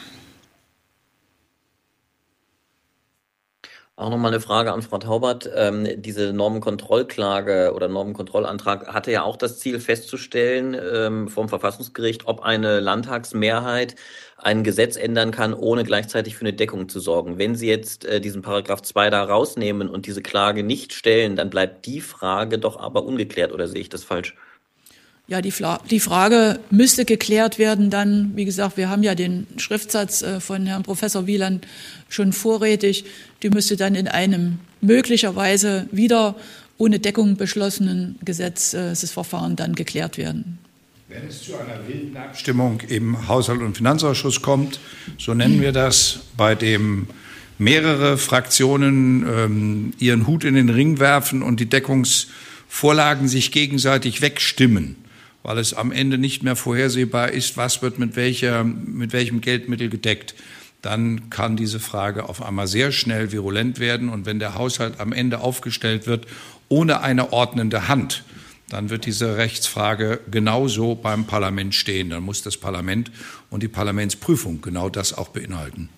Auch 4.01 4.09
nochmal 4.09 4.31
eine 4.31 4.41
Frage 4.41 4.73
an 4.73 4.81
Frau 4.81 4.97
Taubert. 4.97 5.51
Ähm, 5.55 5.87
diese 6.01 6.33
Normenkontrollklage 6.33 7.75
oder 7.75 7.87
Normenkontrollantrag 7.87 8.87
hatte 8.95 9.13
ja 9.13 9.25
auch 9.25 9.37
das 9.37 9.59
Ziel 9.59 9.79
festzustellen 9.79 10.75
ähm, 10.75 11.29
vom 11.29 11.51
Verfassungsgericht, 11.51 12.27
ob 12.27 12.41
eine 12.41 12.81
Landtagsmehrheit 12.81 13.97
ein 14.39 14.65
Gesetz 14.65 14.97
ändern 14.97 15.33
kann, 15.33 15.53
ohne 15.53 15.85
gleichzeitig 15.85 16.35
für 16.35 16.47
eine 16.47 16.55
Deckung 16.55 16.89
zu 16.89 16.99
sorgen. 16.99 17.37
Wenn 17.37 17.57
Sie 17.57 17.69
jetzt 17.69 18.07
äh, 18.07 18.23
diesen 18.23 18.41
Paragraph 18.41 18.81
2 18.81 19.11
da 19.11 19.23
rausnehmen 19.23 19.91
und 19.91 20.07
diese 20.07 20.23
Klage 20.23 20.63
nicht 20.63 20.95
stellen, 20.95 21.37
dann 21.37 21.51
bleibt 21.51 21.85
die 21.85 22.01
Frage 22.01 22.59
doch 22.59 22.81
aber 22.81 23.05
ungeklärt, 23.05 23.53
oder 23.53 23.69
sehe 23.69 23.83
ich 23.83 23.91
das 23.91 24.03
falsch? 24.03 24.35
Ja, 25.31 25.41
die, 25.41 25.55
die, 25.89 26.01
Frage 26.01 26.59
müsste 26.71 27.05
geklärt 27.05 27.61
werden 27.61 27.89
dann, 27.89 28.33
wie 28.35 28.45
gesagt, 28.45 28.77
wir 28.77 28.89
haben 28.89 29.05
ja 29.05 29.15
den 29.15 29.47
Schriftsatz 29.59 30.23
äh, 30.23 30.41
von 30.41 30.67
Herrn 30.67 30.83
Professor 30.83 31.29
Wieland 31.29 31.69
schon 32.09 32.33
vorrätig, 32.33 33.05
die 33.45 33.51
müsste 33.51 33.77
dann 33.77 33.95
in 33.95 34.09
einem 34.09 34.59
möglicherweise 34.81 35.87
wieder 35.93 36.35
ohne 36.79 36.99
Deckung 36.99 37.37
beschlossenen 37.37 38.19
Gesetzesverfahren 38.25 39.55
dann 39.55 39.77
geklärt 39.77 40.19
werden. 40.19 40.59
Wenn 41.07 41.29
es 41.29 41.45
zu 41.45 41.53
einer 41.55 41.87
wilden 41.87 42.17
Abstimmung 42.17 42.81
im 42.89 43.29
Haushalt- 43.29 43.63
und 43.63 43.77
Finanzausschuss 43.77 44.43
kommt, 44.43 44.81
so 45.17 45.33
nennen 45.33 45.61
wir 45.61 45.71
das, 45.71 46.23
bei 46.37 46.57
dem 46.57 47.07
mehrere 47.57 48.19
Fraktionen 48.19 49.25
ähm, 49.29 49.93
ihren 50.01 50.27
Hut 50.27 50.43
in 50.43 50.55
den 50.55 50.71
Ring 50.71 50.99
werfen 50.99 51.43
und 51.43 51.61
die 51.61 51.67
Deckungsvorlagen 51.67 53.29
sich 53.29 53.53
gegenseitig 53.53 54.23
wegstimmen, 54.23 54.97
weil 55.43 55.59
es 55.59 55.75
am 55.75 55.93
Ende 55.93 56.19
nicht 56.19 56.43
mehr 56.43 56.57
vorhersehbar 56.57 57.31
ist, 57.31 57.57
was 57.57 57.83
wird 57.83 57.99
mit, 57.99 58.17
welcher, 58.17 58.65
mit 58.65 59.13
welchem 59.13 59.41
Geldmittel 59.41 59.89
gedeckt. 59.89 60.35
Dann 60.83 61.31
kann 61.31 61.57
diese 61.57 61.81
Frage 61.81 62.29
auf 62.29 62.43
einmal 62.43 62.67
sehr 62.67 62.93
schnell 62.93 63.33
virulent 63.33 63.81
werden. 63.81 64.09
Und 64.09 64.27
wenn 64.27 64.39
der 64.39 64.55
Haushalt 64.55 64.99
am 65.01 65.13
Ende 65.13 65.41
aufgestellt 65.41 66.07
wird 66.07 66.27
ohne 66.69 67.01
eine 67.03 67.33
ordnende 67.33 67.89
Hand, 67.89 68.25
dann 68.69 68.89
wird 68.89 69.05
diese 69.05 69.37
Rechtsfrage 69.37 70.21
genauso 70.31 70.95
beim 70.95 71.27
Parlament 71.27 71.75
stehen. 71.75 72.11
Dann 72.11 72.23
muss 72.23 72.43
das 72.43 72.57
Parlament 72.57 73.11
und 73.51 73.63
die 73.63 73.69
Parlamentsprüfung 73.69 74.63
genau 74.63 74.89
das 74.89 75.13
auch 75.13 75.29
beinhalten. 75.29 75.89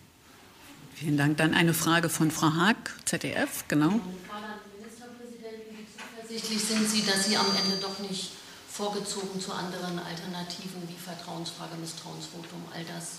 Vielen 0.95 1.19
Dank. 1.19 1.37
Dann 1.37 1.53
eine 1.53 1.75
Frage 1.75 2.09
von 2.09 2.31
Frau 2.31 2.55
Haag, 2.55 2.77
ZDF, 3.05 3.65
genau. 3.69 4.01
Frau 4.29 4.39
Ministerpräsidentin, 4.79 5.77
wie 5.77 6.31
zuversichtlich 6.31 6.61
sind 6.61 6.89
Sie, 6.89 7.05
dass 7.05 7.27
Sie 7.27 7.37
am 7.37 7.47
Ende 7.47 7.77
doch 7.83 7.99
nicht 8.09 8.31
vorgezogen 8.73 9.39
zu 9.39 9.53
anderen 9.53 9.99
Alternativen 9.99 10.83
wie 10.89 10.99
Vertrauensfrage, 10.99 11.77
Misstrauensvotum, 11.79 12.65
all 12.75 12.85
das, 12.85 13.19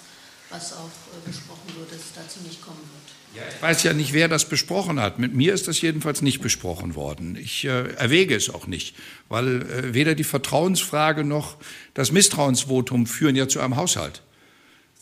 was 0.50 0.74
auch 0.74 0.86
äh, 0.86 1.28
besprochen 1.28 1.76
wird, 1.78 1.92
es 1.92 2.14
dazu 2.16 2.40
nicht 2.42 2.62
kommen 2.62 2.80
wird. 2.80 3.38
Ja, 3.44 3.44
ich 3.56 3.62
weiß 3.62 3.84
ja 3.84 3.94
nicht, 3.94 4.14
wer 4.14 4.28
das 4.28 4.46
besprochen 4.46 5.00
hat. 5.00 5.20
Mit 5.20 5.34
mir 5.34 5.54
ist 5.54 5.68
das 5.68 5.82
jedenfalls 5.82 6.22
nicht 6.22 6.42
besprochen 6.42 6.96
worden. 6.96 7.36
Ich 7.36 7.66
äh, 7.66 7.94
erwäge 7.94 8.36
es 8.36 8.50
auch 8.50 8.66
nicht, 8.66 8.96
weil 9.30 9.62
äh, 9.62 9.94
weder 9.94 10.16
die 10.16 10.24
Vertrauensfrage 10.24 11.24
noch 11.24 11.58
das 11.94 12.12
Misstrauensvotum 12.12 13.06
führen 13.06 13.36
ja 13.36 13.48
zu 13.48 13.60
einem 13.60 13.76
Haushalt. 13.76 14.24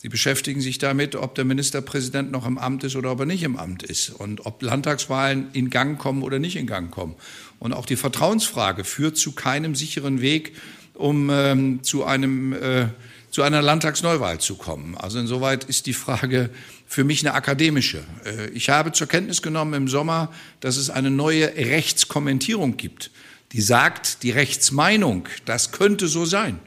Sie 0.02 0.08
beschäftigen 0.08 0.60
sich 0.60 0.78
damit, 0.78 1.14
ob 1.14 1.36
der 1.36 1.44
Ministerpräsident 1.44 2.32
noch 2.32 2.44
im 2.44 2.58
Amt 2.58 2.82
ist 2.82 2.96
oder 2.96 3.12
ob 3.12 3.20
er 3.20 3.26
nicht 3.26 3.44
im 3.44 3.56
Amt 3.56 3.84
ist 3.84 4.10
und 4.10 4.44
ob 4.46 4.60
Landtagswahlen 4.60 5.46
in 5.52 5.70
Gang 5.70 5.96
kommen 5.96 6.24
oder 6.24 6.40
nicht 6.40 6.56
in 6.56 6.66
Gang 6.66 6.90
kommen. 6.90 7.14
Und 7.60 7.72
auch 7.72 7.86
die 7.86 7.94
Vertrauensfrage 7.94 8.82
führt 8.82 9.16
zu 9.16 9.30
keinem 9.30 9.76
sicheren 9.76 10.20
Weg, 10.20 10.56
um 10.94 11.30
ähm, 11.30 11.84
zu 11.84 12.04
einem 12.04 12.52
äh, 12.52 12.88
zu 13.30 13.42
einer 13.42 13.62
Landtagsneuwahl 13.62 14.40
zu 14.40 14.56
kommen. 14.56 14.96
Also 14.96 15.20
insoweit 15.20 15.62
ist 15.62 15.86
die 15.86 15.94
Frage 15.94 16.50
für 16.88 17.04
mich 17.04 17.24
eine 17.24 17.34
akademische. 17.34 18.02
Äh, 18.24 18.48
ich 18.48 18.70
habe 18.70 18.90
zur 18.90 19.06
Kenntnis 19.06 19.40
genommen 19.40 19.74
im 19.74 19.86
Sommer, 19.86 20.32
dass 20.58 20.78
es 20.78 20.90
eine 20.90 21.12
neue 21.12 21.46
Rechtskommentierung 21.54 22.76
gibt, 22.76 23.12
die 23.52 23.60
sagt, 23.60 24.24
die 24.24 24.32
Rechtsmeinung, 24.32 25.28
das 25.44 25.70
könnte 25.70 26.08
so 26.08 26.24
sein. 26.24 26.58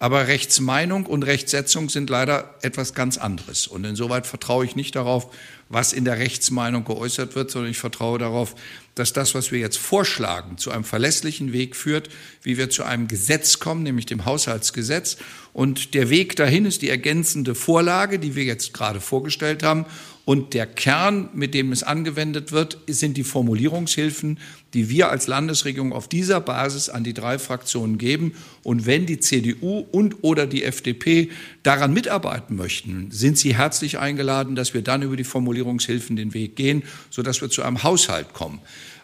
Aber 0.00 0.28
Rechtsmeinung 0.28 1.06
und 1.06 1.24
Rechtssetzung 1.24 1.88
sind 1.88 2.08
leider 2.08 2.54
etwas 2.62 2.94
ganz 2.94 3.18
anderes. 3.18 3.66
Und 3.66 3.84
insoweit 3.84 4.28
vertraue 4.28 4.64
ich 4.64 4.76
nicht 4.76 4.94
darauf, 4.94 5.28
was 5.68 5.92
in 5.92 6.04
der 6.04 6.18
Rechtsmeinung 6.18 6.84
geäußert 6.84 7.34
wird, 7.34 7.50
sondern 7.50 7.72
ich 7.72 7.78
vertraue 7.78 8.18
darauf, 8.18 8.54
dass 8.94 9.12
das, 9.12 9.34
was 9.34 9.50
wir 9.50 9.58
jetzt 9.58 9.76
vorschlagen, 9.76 10.56
zu 10.56 10.70
einem 10.70 10.84
verlässlichen 10.84 11.52
Weg 11.52 11.74
führt, 11.74 12.10
wie 12.42 12.56
wir 12.56 12.70
zu 12.70 12.84
einem 12.84 13.08
Gesetz 13.08 13.58
kommen, 13.58 13.82
nämlich 13.82 14.06
dem 14.06 14.24
Haushaltsgesetz. 14.24 15.16
Und 15.52 15.94
der 15.94 16.10
Weg 16.10 16.36
dahin 16.36 16.64
ist 16.64 16.82
die 16.82 16.90
ergänzende 16.90 17.56
Vorlage, 17.56 18.20
die 18.20 18.36
wir 18.36 18.44
jetzt 18.44 18.72
gerade 18.72 19.00
vorgestellt 19.00 19.64
haben. 19.64 19.84
Und 20.28 20.52
der 20.52 20.66
Kern, 20.66 21.30
mit 21.32 21.54
dem 21.54 21.72
es 21.72 21.82
angewendet 21.82 22.52
wird, 22.52 22.76
sind 22.86 23.16
die 23.16 23.24
Formulierungshilfen, 23.24 24.38
die 24.74 24.90
wir 24.90 25.08
als 25.08 25.26
Landesregierung 25.26 25.94
auf 25.94 26.06
dieser 26.06 26.38
Basis 26.38 26.90
an 26.90 27.02
die 27.02 27.14
drei 27.14 27.38
Fraktionen 27.38 27.96
geben. 27.96 28.34
Und 28.62 28.84
wenn 28.84 29.06
die 29.06 29.20
CDU 29.20 29.86
und 29.90 30.22
oder 30.22 30.46
die 30.46 30.64
FDP 30.64 31.30
daran 31.62 31.94
mitarbeiten 31.94 32.56
möchten, 32.56 33.10
sind 33.10 33.38
sie 33.38 33.56
herzlich 33.56 33.98
eingeladen, 33.98 34.54
dass 34.54 34.74
wir 34.74 34.82
dann 34.82 35.00
über 35.00 35.16
die 35.16 35.24
Formulierungshilfen 35.24 36.14
den 36.14 36.34
Weg 36.34 36.56
gehen, 36.56 36.82
sodass 37.08 37.40
wir 37.40 37.48
zu 37.48 37.62
einem 37.62 37.82
Haushalt 37.82 38.34
kommen. 38.34 38.60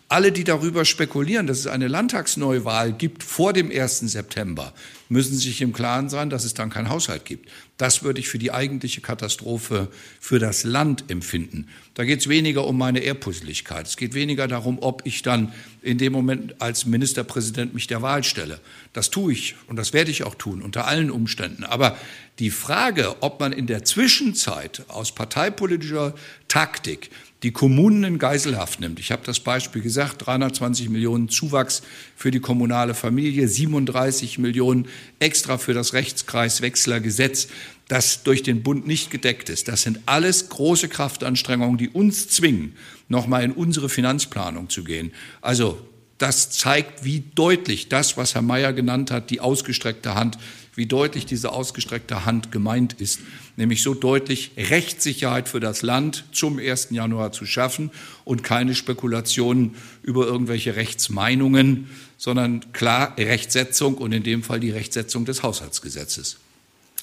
Alle, 0.09 0.33
die 0.33 0.45
darüber 0.45 0.85
spekulieren, 0.85 1.47
dass 1.47 1.61
es 1.61 1.67
eine 1.67 1.89
Landtagsneuwahl 1.89 2.93
gibt 2.93 3.23
vor 3.23 3.55
dem 3.55 3.71
1. 3.71 4.01
September, 4.01 4.75
müssen 5.09 5.37
sich 5.37 5.63
im 5.63 5.73
Klaren 5.73 6.11
sein, 6.11 6.29
dass 6.29 6.45
es 6.45 6.53
dann 6.53 6.69
keinen 6.69 6.91
Haushalt 6.91 7.25
gibt. 7.25 7.49
Das 7.79 8.03
würde 8.03 8.21
ich 8.21 8.29
für 8.29 8.39
die 8.39 8.53
eigentliche 8.53 9.01
Katastrophe 9.01 9.89
für 10.21 10.39
das 10.39 10.65
Land 10.65 11.05
empfinden. 11.09 11.69
Da 11.95 12.05
geht 12.05 12.21
es 12.21 12.29
weniger 12.29 12.67
um 12.67 12.77
meine 12.77 13.01
Ehrpusseligkeit. 13.01 13.87
Es 13.87 13.97
geht 13.97 14.15
weniger 14.15 14.47
darum, 14.47 14.79
ob 14.81 15.03
ich 15.05 15.23
dann 15.23 15.53
in 15.83 15.97
dem 15.97 16.13
Moment 16.13 16.61
als 16.61 16.85
Ministerpräsident 16.85 17.73
mich 17.73 17.87
der 17.87 18.03
Wahl 18.03 18.25
stelle. 18.25 18.61
Das 18.93 19.11
tue 19.11 19.33
ich 19.33 19.57
und 19.69 19.77
das 19.77 19.95
werde 19.95 20.11
ich 20.11 20.25
auch 20.25 20.35
tun, 20.35 20.61
unter 20.61 20.87
allen 20.87 21.11
Umständen. 21.11 21.65
Aber 21.65 21.97
die 22.39 22.51
Frage, 22.51 23.23
ob 23.23 23.41
man 23.41 23.53
in 23.53 23.67
der 23.67 23.85
Zwischenzeit 23.85 24.85
aus 24.89 25.15
parteipolitischer 25.15 26.15
Taktik 26.49 27.11
die 27.45 27.53
Kommunen 27.53 28.05
in 28.05 28.19
Geiselhaft 28.19 28.81
nimmt. 28.81 28.99
Ich 28.99 29.13
habe 29.13 29.23
das 29.25 29.39
Beispiel 29.39 29.83
gesagt, 29.83 30.27
320 30.27 30.89
Millionen 30.89 31.29
Zuwachs 31.29 31.83
für 32.17 32.31
die 32.31 32.41
kommunale 32.41 32.95
Familie, 32.95 33.47
37 33.47 34.39
Millionen 34.39 34.89
extra 35.19 35.59
für 35.59 35.75
das 35.75 35.93
Rechtskreiswechslergesetz, 35.93 37.49
das 37.87 38.23
durch 38.23 38.43
den 38.43 38.63
Bund 38.63 38.87
nicht 38.87 39.11
gedeckt 39.11 39.51
ist. 39.51 39.69
Das 39.69 39.83
sind 39.83 40.01
alles 40.07 40.49
große 40.49 40.89
Kraftanstrengungen, 40.89 41.77
die 41.77 41.91
uns 41.91 42.29
zwingen, 42.29 42.77
nochmal 43.11 43.45
in 43.45 43.53
unsere 43.53 43.91
Finanzplanung 43.91 44.71
zu 44.71 44.83
gehen. 44.83 45.13
Also 45.43 45.79
das 46.19 46.51
zeigt, 46.51 47.05
wie 47.05 47.25
deutlich 47.35 47.89
das, 47.89 48.17
was 48.17 48.35
Herr 48.35 48.43
Mayer 48.43 48.73
genannt 48.73 49.11
hat, 49.11 49.31
die 49.31 49.41
ausgestreckte 49.41 50.15
Hand, 50.15 50.39
wie 50.77 50.87
deutlich 50.87 51.27
diese 51.27 51.53
ausgestreckte 51.53 52.25
Hand 52.25 52.51
gemeint 52.51 52.95
ist, 52.95 53.21
nämlich 53.57 53.83
so 53.83 53.95
deutlich 53.95 54.53
Rechtssicherheit 54.57 55.49
für 55.49 55.61
das 55.61 55.83
Land 55.83 56.25
zum 56.33 56.59
1. 56.59 56.89
Januar 56.91 57.33
zu 57.33 57.47
schaffen 57.47 57.91
und 58.25 58.43
keine 58.43 58.75
Spekulationen 58.75 59.75
über 60.03 60.27
irgendwelche 60.27 60.77
Rechtsmeinungen, 60.77 61.91
sondern 62.17 62.73
klar 62.73 63.17
Rechtsetzung 63.19 63.97
und 63.97 64.13
in 64.13 64.23
dem 64.23 64.43
Fall 64.43 64.61
die 64.61 64.71
Rechtsetzung 64.71 65.25
des 65.25 65.43
Haushaltsgesetzes. 65.43 66.39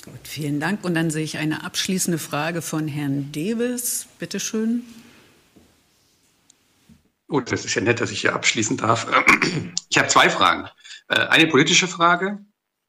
Gut, 0.03 0.13
vielen 0.23 0.59
Dank. 0.59 0.83
Und 0.83 0.95
dann 0.95 1.11
sehe 1.11 1.23
ich 1.23 1.37
eine 1.37 1.63
abschließende 1.63 2.17
Frage 2.17 2.61
von 2.61 2.87
Herrn 2.87 3.31
Dewes. 3.31 4.07
Bitte 4.19 4.39
schön. 4.39 4.81
Gut, 7.31 7.49
das 7.49 7.63
ist 7.63 7.75
ja 7.75 7.81
nett, 7.81 8.01
dass 8.01 8.11
ich 8.11 8.19
hier 8.19 8.35
abschließen 8.35 8.75
darf. 8.75 9.07
Ich 9.89 9.97
habe 9.97 10.09
zwei 10.09 10.29
Fragen. 10.29 10.67
Äh, 11.07 11.27
eine 11.27 11.47
politische 11.47 11.87
Frage 11.87 12.39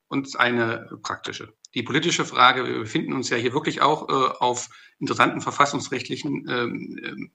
und 0.08 0.36
eine 0.36 0.90
praktische. 1.00 1.54
Die 1.74 1.84
politische 1.84 2.24
Frage, 2.24 2.66
wir 2.66 2.80
befinden 2.80 3.12
uns 3.12 3.30
ja 3.30 3.36
hier 3.36 3.52
wirklich 3.52 3.82
auch 3.82 4.08
äh, 4.08 4.12
auf 4.40 4.68
interessanten 4.98 5.42
verfassungsrechtlichen 5.42 6.48
ähm, 6.48 6.98
ähm 7.04 7.30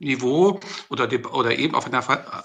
Niveau 0.00 0.60
oder, 0.90 1.08
oder 1.32 1.58
eben 1.58 1.74
auf 1.74 1.86
einer 1.86 2.04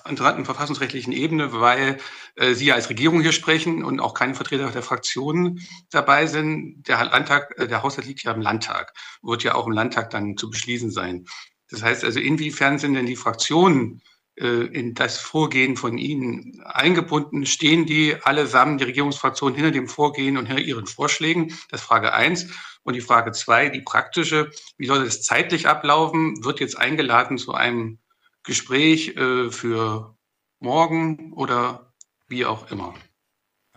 interessanten 0.09 0.43
verfassungsrechtlichen 0.43 1.13
Ebene, 1.13 1.53
weil 1.53 1.99
äh, 2.35 2.55
Sie 2.55 2.71
als 2.71 2.89
Regierung 2.89 3.21
hier 3.21 3.31
sprechen 3.31 3.83
und 3.83 3.99
auch 3.99 4.15
keine 4.15 4.33
Vertreter 4.33 4.71
der 4.71 4.81
Fraktionen 4.81 5.59
dabei 5.91 6.25
sind. 6.25 6.87
Der 6.87 7.05
Landtag, 7.05 7.53
äh, 7.59 7.67
der 7.67 7.83
Haushalt 7.83 8.07
liegt 8.07 8.23
ja 8.23 8.31
im 8.31 8.41
Landtag, 8.41 8.93
wird 9.21 9.43
ja 9.43 9.53
auch 9.53 9.67
im 9.67 9.73
Landtag 9.73 10.09
dann 10.09 10.35
zu 10.35 10.49
beschließen 10.49 10.89
sein. 10.89 11.25
Das 11.73 11.81
heißt 11.81 12.03
also, 12.03 12.19
inwiefern 12.19 12.77
sind 12.77 12.93
denn 12.93 13.07
die 13.07 13.15
Fraktionen 13.15 14.03
äh, 14.35 14.45
in 14.45 14.93
das 14.93 15.17
Vorgehen 15.17 15.75
von 15.75 15.97
Ihnen 15.97 16.61
eingebunden? 16.63 17.47
Stehen 17.47 17.87
die 17.87 18.15
allesamt, 18.21 18.79
die 18.79 18.85
Regierungsfraktionen, 18.85 19.55
hinter 19.55 19.71
dem 19.71 19.87
Vorgehen 19.87 20.37
und 20.37 20.45
hinter 20.45 20.61
Ihren 20.61 20.85
Vorschlägen? 20.85 21.47
Das 21.69 21.81
ist 21.81 21.87
Frage 21.87 22.13
eins. 22.13 22.45
Und 22.83 22.93
die 22.93 23.01
Frage 23.01 23.31
zwei, 23.31 23.69
die 23.69 23.81
praktische, 23.81 24.51
wie 24.77 24.85
soll 24.85 25.03
das 25.03 25.23
zeitlich 25.23 25.67
ablaufen? 25.67 26.45
Wird 26.45 26.59
jetzt 26.59 26.77
eingeladen 26.77 27.39
zu 27.39 27.55
einem 27.55 27.97
Gespräch 28.43 29.17
äh, 29.17 29.49
für 29.49 30.15
morgen 30.59 31.33
oder 31.33 31.91
wie 32.27 32.45
auch 32.45 32.69
immer? 32.69 32.93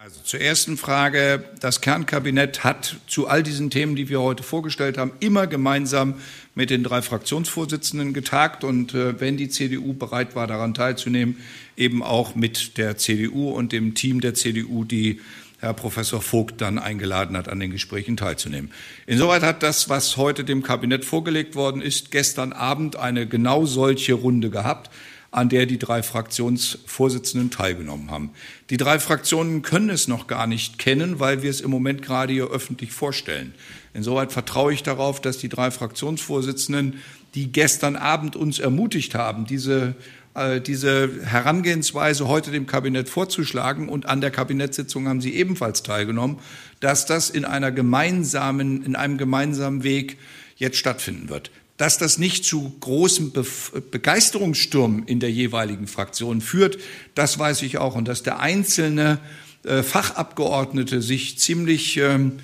Also 0.06 0.20
zur 0.22 0.40
ersten 0.40 0.76
Frage. 0.76 1.42
Das 1.58 1.80
Kernkabinett 1.80 2.62
hat 2.62 2.94
zu 3.08 3.26
all 3.26 3.42
diesen 3.42 3.70
Themen, 3.70 3.96
die 3.96 4.08
wir 4.08 4.20
heute 4.20 4.44
vorgestellt 4.44 4.98
haben, 4.98 5.10
immer 5.18 5.48
gemeinsam 5.48 6.14
mit 6.54 6.70
den 6.70 6.84
drei 6.84 7.02
Fraktionsvorsitzenden 7.02 8.14
getagt 8.14 8.62
und 8.62 8.94
äh, 8.94 9.18
wenn 9.20 9.36
die 9.36 9.48
CDU 9.48 9.94
bereit 9.94 10.36
war, 10.36 10.46
daran 10.46 10.74
teilzunehmen, 10.74 11.38
eben 11.76 12.04
auch 12.04 12.36
mit 12.36 12.78
der 12.78 12.96
CDU 12.96 13.50
und 13.50 13.72
dem 13.72 13.96
Team 13.96 14.20
der 14.20 14.34
CDU, 14.34 14.84
die 14.84 15.20
Herr 15.58 15.74
Professor 15.74 16.22
Vogt 16.22 16.60
dann 16.60 16.78
eingeladen 16.78 17.36
hat, 17.36 17.48
an 17.48 17.58
den 17.58 17.72
Gesprächen 17.72 18.16
teilzunehmen. 18.16 18.70
Insoweit 19.06 19.42
hat 19.42 19.64
das, 19.64 19.88
was 19.88 20.16
heute 20.16 20.44
dem 20.44 20.62
Kabinett 20.62 21.04
vorgelegt 21.04 21.56
worden 21.56 21.82
ist, 21.82 22.12
gestern 22.12 22.52
Abend 22.52 22.94
eine 22.94 23.26
genau 23.26 23.66
solche 23.66 24.14
Runde 24.14 24.50
gehabt 24.50 24.88
an 25.36 25.50
der 25.50 25.66
die 25.66 25.78
drei 25.78 26.02
Fraktionsvorsitzenden 26.02 27.50
teilgenommen 27.50 28.10
haben. 28.10 28.30
Die 28.70 28.78
drei 28.78 28.98
Fraktionen 28.98 29.60
können 29.60 29.90
es 29.90 30.08
noch 30.08 30.28
gar 30.28 30.46
nicht 30.46 30.78
kennen, 30.78 31.20
weil 31.20 31.42
wir 31.42 31.50
es 31.50 31.60
im 31.60 31.70
Moment 31.70 32.00
gerade 32.00 32.32
hier 32.32 32.48
öffentlich 32.48 32.92
vorstellen. 32.92 33.54
Insoweit 33.92 34.32
vertraue 34.32 34.72
ich 34.72 34.82
darauf, 34.82 35.20
dass 35.20 35.36
die 35.36 35.50
drei 35.50 35.70
Fraktionsvorsitzenden, 35.70 37.02
die 37.34 37.52
gestern 37.52 37.96
Abend 37.96 38.34
uns 38.34 38.58
ermutigt 38.58 39.14
haben, 39.14 39.44
diese 39.44 39.94
äh, 40.34 40.62
diese 40.62 41.10
Herangehensweise 41.24 42.28
heute 42.28 42.50
dem 42.50 42.66
Kabinett 42.66 43.10
vorzuschlagen 43.10 43.90
und 43.90 44.06
an 44.06 44.22
der 44.22 44.30
Kabinettssitzung 44.30 45.06
haben 45.06 45.20
Sie 45.20 45.34
ebenfalls 45.34 45.82
teilgenommen, 45.82 46.38
dass 46.80 47.04
das 47.04 47.28
in 47.28 47.44
einer 47.44 47.72
gemeinsamen, 47.72 48.84
in 48.84 48.96
einem 48.96 49.18
gemeinsamen 49.18 49.82
Weg 49.82 50.16
jetzt 50.56 50.78
stattfinden 50.78 51.28
wird. 51.28 51.50
Dass 51.76 51.98
das 51.98 52.18
nicht 52.18 52.44
zu 52.44 52.74
großen 52.80 53.32
Be 53.32 53.44
Begeisterungssturm 53.90 55.04
in 55.06 55.20
der 55.20 55.30
jeweiligen 55.30 55.86
Fraktion 55.86 56.40
führt, 56.40 56.78
das 57.14 57.38
weiß 57.38 57.62
ich 57.62 57.78
auch. 57.78 57.94
Und 57.94 58.08
dass 58.08 58.22
der 58.22 58.40
einzelne 58.40 59.18
äh, 59.64 59.82
Fachabgeordnete 59.82 61.02
sich 61.02 61.38
ziemlich 61.38 61.96
ähm, 61.98 62.38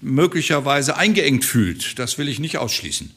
möglicherweise 0.00 0.96
eingeengt 0.96 1.44
fühlt, 1.44 1.98
das 1.98 2.18
will 2.18 2.28
ich 2.28 2.38
nicht 2.38 2.58
ausschließen. 2.58 3.10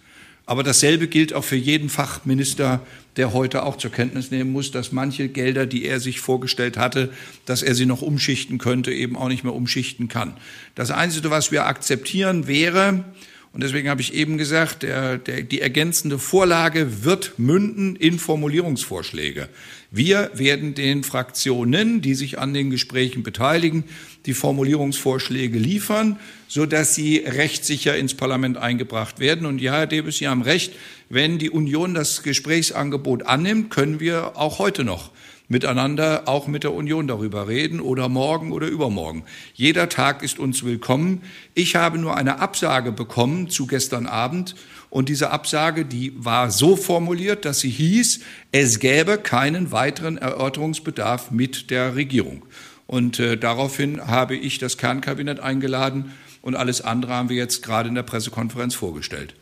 Aber 0.46 0.64
dasselbe 0.64 1.08
gilt 1.08 1.34
auch 1.34 1.44
für 1.44 1.56
jeden 1.56 1.90
Fachminister, 1.90 2.82
der 3.16 3.34
heute 3.34 3.64
auch 3.64 3.78
zur 3.78 3.92
Kenntnis 3.92 4.32
nehmen 4.32 4.52
muss, 4.52 4.72
dass 4.72 4.92
manche 4.92 5.30
Gelder, 5.30 5.66
die 5.66 5.86
er 5.86 6.00
sich 6.00 6.20
vorgestellt 6.20 6.78
hatte, 6.78 7.14
dass 7.46 7.62
er 7.62 7.76
sie 7.76 7.86
noch 7.86 8.02
umschichten 8.02 8.58
könnte, 8.58 8.92
eben 8.92 9.16
auch 9.16 9.28
nicht 9.28 9.44
mehr 9.44 9.54
umschichten 9.54 10.08
kann. 10.08 10.36
Das 10.76 10.92
Einzige, 10.92 11.30
was 11.30 11.52
wir 11.52 11.68
akzeptieren, 11.68 12.48
wäre, 12.48 13.06
und 13.54 13.62
deswegen 13.64 13.90
habe 13.90 14.00
ich 14.00 14.14
eben 14.14 14.38
gesagt, 14.38 14.84
der, 14.84 15.18
der, 15.18 15.42
die 15.42 15.60
ergänzende 15.60 16.20
Vorlage 16.20 17.04
wird 17.04 17.38
münden 17.38 17.98
in 17.98 18.18
Formulierungsvorschläge. 18.18 19.50
Wir 19.92 20.32
werden 20.34 20.74
den 20.74 21.04
Fraktionen, 21.04 22.02
die 22.02 22.16
sich 22.16 22.40
an 22.40 22.54
den 22.54 22.70
Gesprächen 22.70 23.24
beteiligen, 23.24 23.84
die 24.26 24.34
Formulierungsvorschläge 24.34 25.60
liefern, 25.60 26.18
so 26.48 26.66
dass 26.66 26.96
sie 26.96 27.18
rechtssicher 27.18 27.98
ins 27.98 28.14
Parlament 28.14 28.56
eingebracht 28.56 29.20
werden. 29.20 29.46
Und 29.46 29.60
ja, 29.60 29.74
Herr 29.74 29.88
Debes, 29.88 30.20
Sie 30.20 30.30
haben 30.30 30.44
recht. 30.44 30.74
Wenn 31.10 31.38
die 31.38 31.50
Union 31.50 31.94
das 31.94 32.24
Gesprächsangebot 32.24 33.24
annimmt, 33.24 33.70
können 33.70 34.00
wir 34.00 34.38
auch 34.38 34.60
heute 34.60 34.86
noch 34.86 35.12
miteinander 35.52 36.24
auch 36.28 36.48
mit 36.48 36.64
der 36.64 36.74
Union 36.74 37.08
darüber 37.08 37.50
reden 37.50 37.82
oder 37.82 38.08
morgen 38.08 38.54
oder 38.54 38.68
übermorgen. 38.68 39.26
Jeder 39.54 39.90
Tag 39.90 40.24
ist 40.24 40.40
uns 40.40 40.64
willkommen. 40.64 41.24
Ich 41.54 41.76
habe 41.76 41.98
nur 41.98 42.16
eine 42.16 42.40
Absage 42.40 42.94
bekommen 42.94 43.50
zu 43.50 43.68
gestern 43.68 44.08
Abend 44.08 44.56
und 44.90 45.10
diese 45.10 45.30
Absage, 45.32 45.86
die 45.86 46.14
war 46.18 46.52
so 46.52 46.78
formuliert, 46.78 47.44
dass 47.44 47.60
sie 47.60 47.70
hieß, 47.70 48.22
es 48.54 48.80
gäbe 48.80 49.18
keinen 49.18 49.74
weiteren 49.74 50.18
Erörterungsbedarf 50.18 51.32
mit 51.32 51.70
der 51.70 51.96
Regierung. 51.96 52.44
Und 52.88 53.20
äh, 53.20 53.38
daraufhin 53.38 54.08
habe 54.08 54.36
ich 54.36 54.58
das 54.58 54.78
Kernkabinett 54.78 55.42
eingeladen, 55.42 56.14
Und 56.42 56.56
alles 56.56 56.82
andere 56.82 57.14
haben 57.14 57.30
wir 57.30 57.36
jetzt 57.36 57.62
gerade 57.62 57.90
in 57.90 57.96
der 57.96 58.04
Pressekonferenz 58.04 58.74
vorgestellt. 58.74 59.36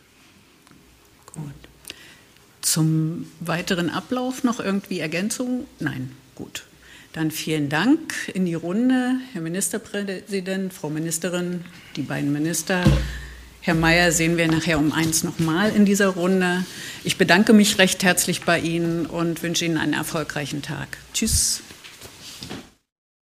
Zum 2.61 3.27
weiteren 3.39 3.89
Ablauf 3.89 4.43
noch 4.43 4.59
irgendwie 4.59 4.99
Ergänzungen? 4.99 5.65
Nein, 5.79 6.11
gut. 6.35 6.63
Dann 7.13 7.31
vielen 7.31 7.69
Dank 7.69 8.13
in 8.33 8.45
die 8.45 8.53
Runde, 8.53 9.15
Herr 9.33 9.41
Ministerpräsident, 9.41 10.71
Frau 10.71 10.89
Ministerin, 10.89 11.65
die 11.95 12.03
beiden 12.03 12.31
Minister. 12.31 12.83
Herr 13.61 13.73
Mayer 13.73 14.11
sehen 14.11 14.37
wir 14.37 14.47
nachher 14.47 14.77
um 14.77 14.91
eins 14.91 15.23
nochmal 15.23 15.71
in 15.75 15.85
dieser 15.85 16.09
Runde. 16.09 16.63
Ich 17.03 17.17
bedanke 17.17 17.53
mich 17.53 17.77
recht 17.77 18.03
herzlich 18.03 18.41
bei 18.43 18.59
Ihnen 18.59 19.05
und 19.05 19.41
wünsche 19.41 19.65
Ihnen 19.65 19.77
einen 19.77 19.93
erfolgreichen 19.93 20.61
Tag. 20.61 20.97
Tschüss. 21.13 21.61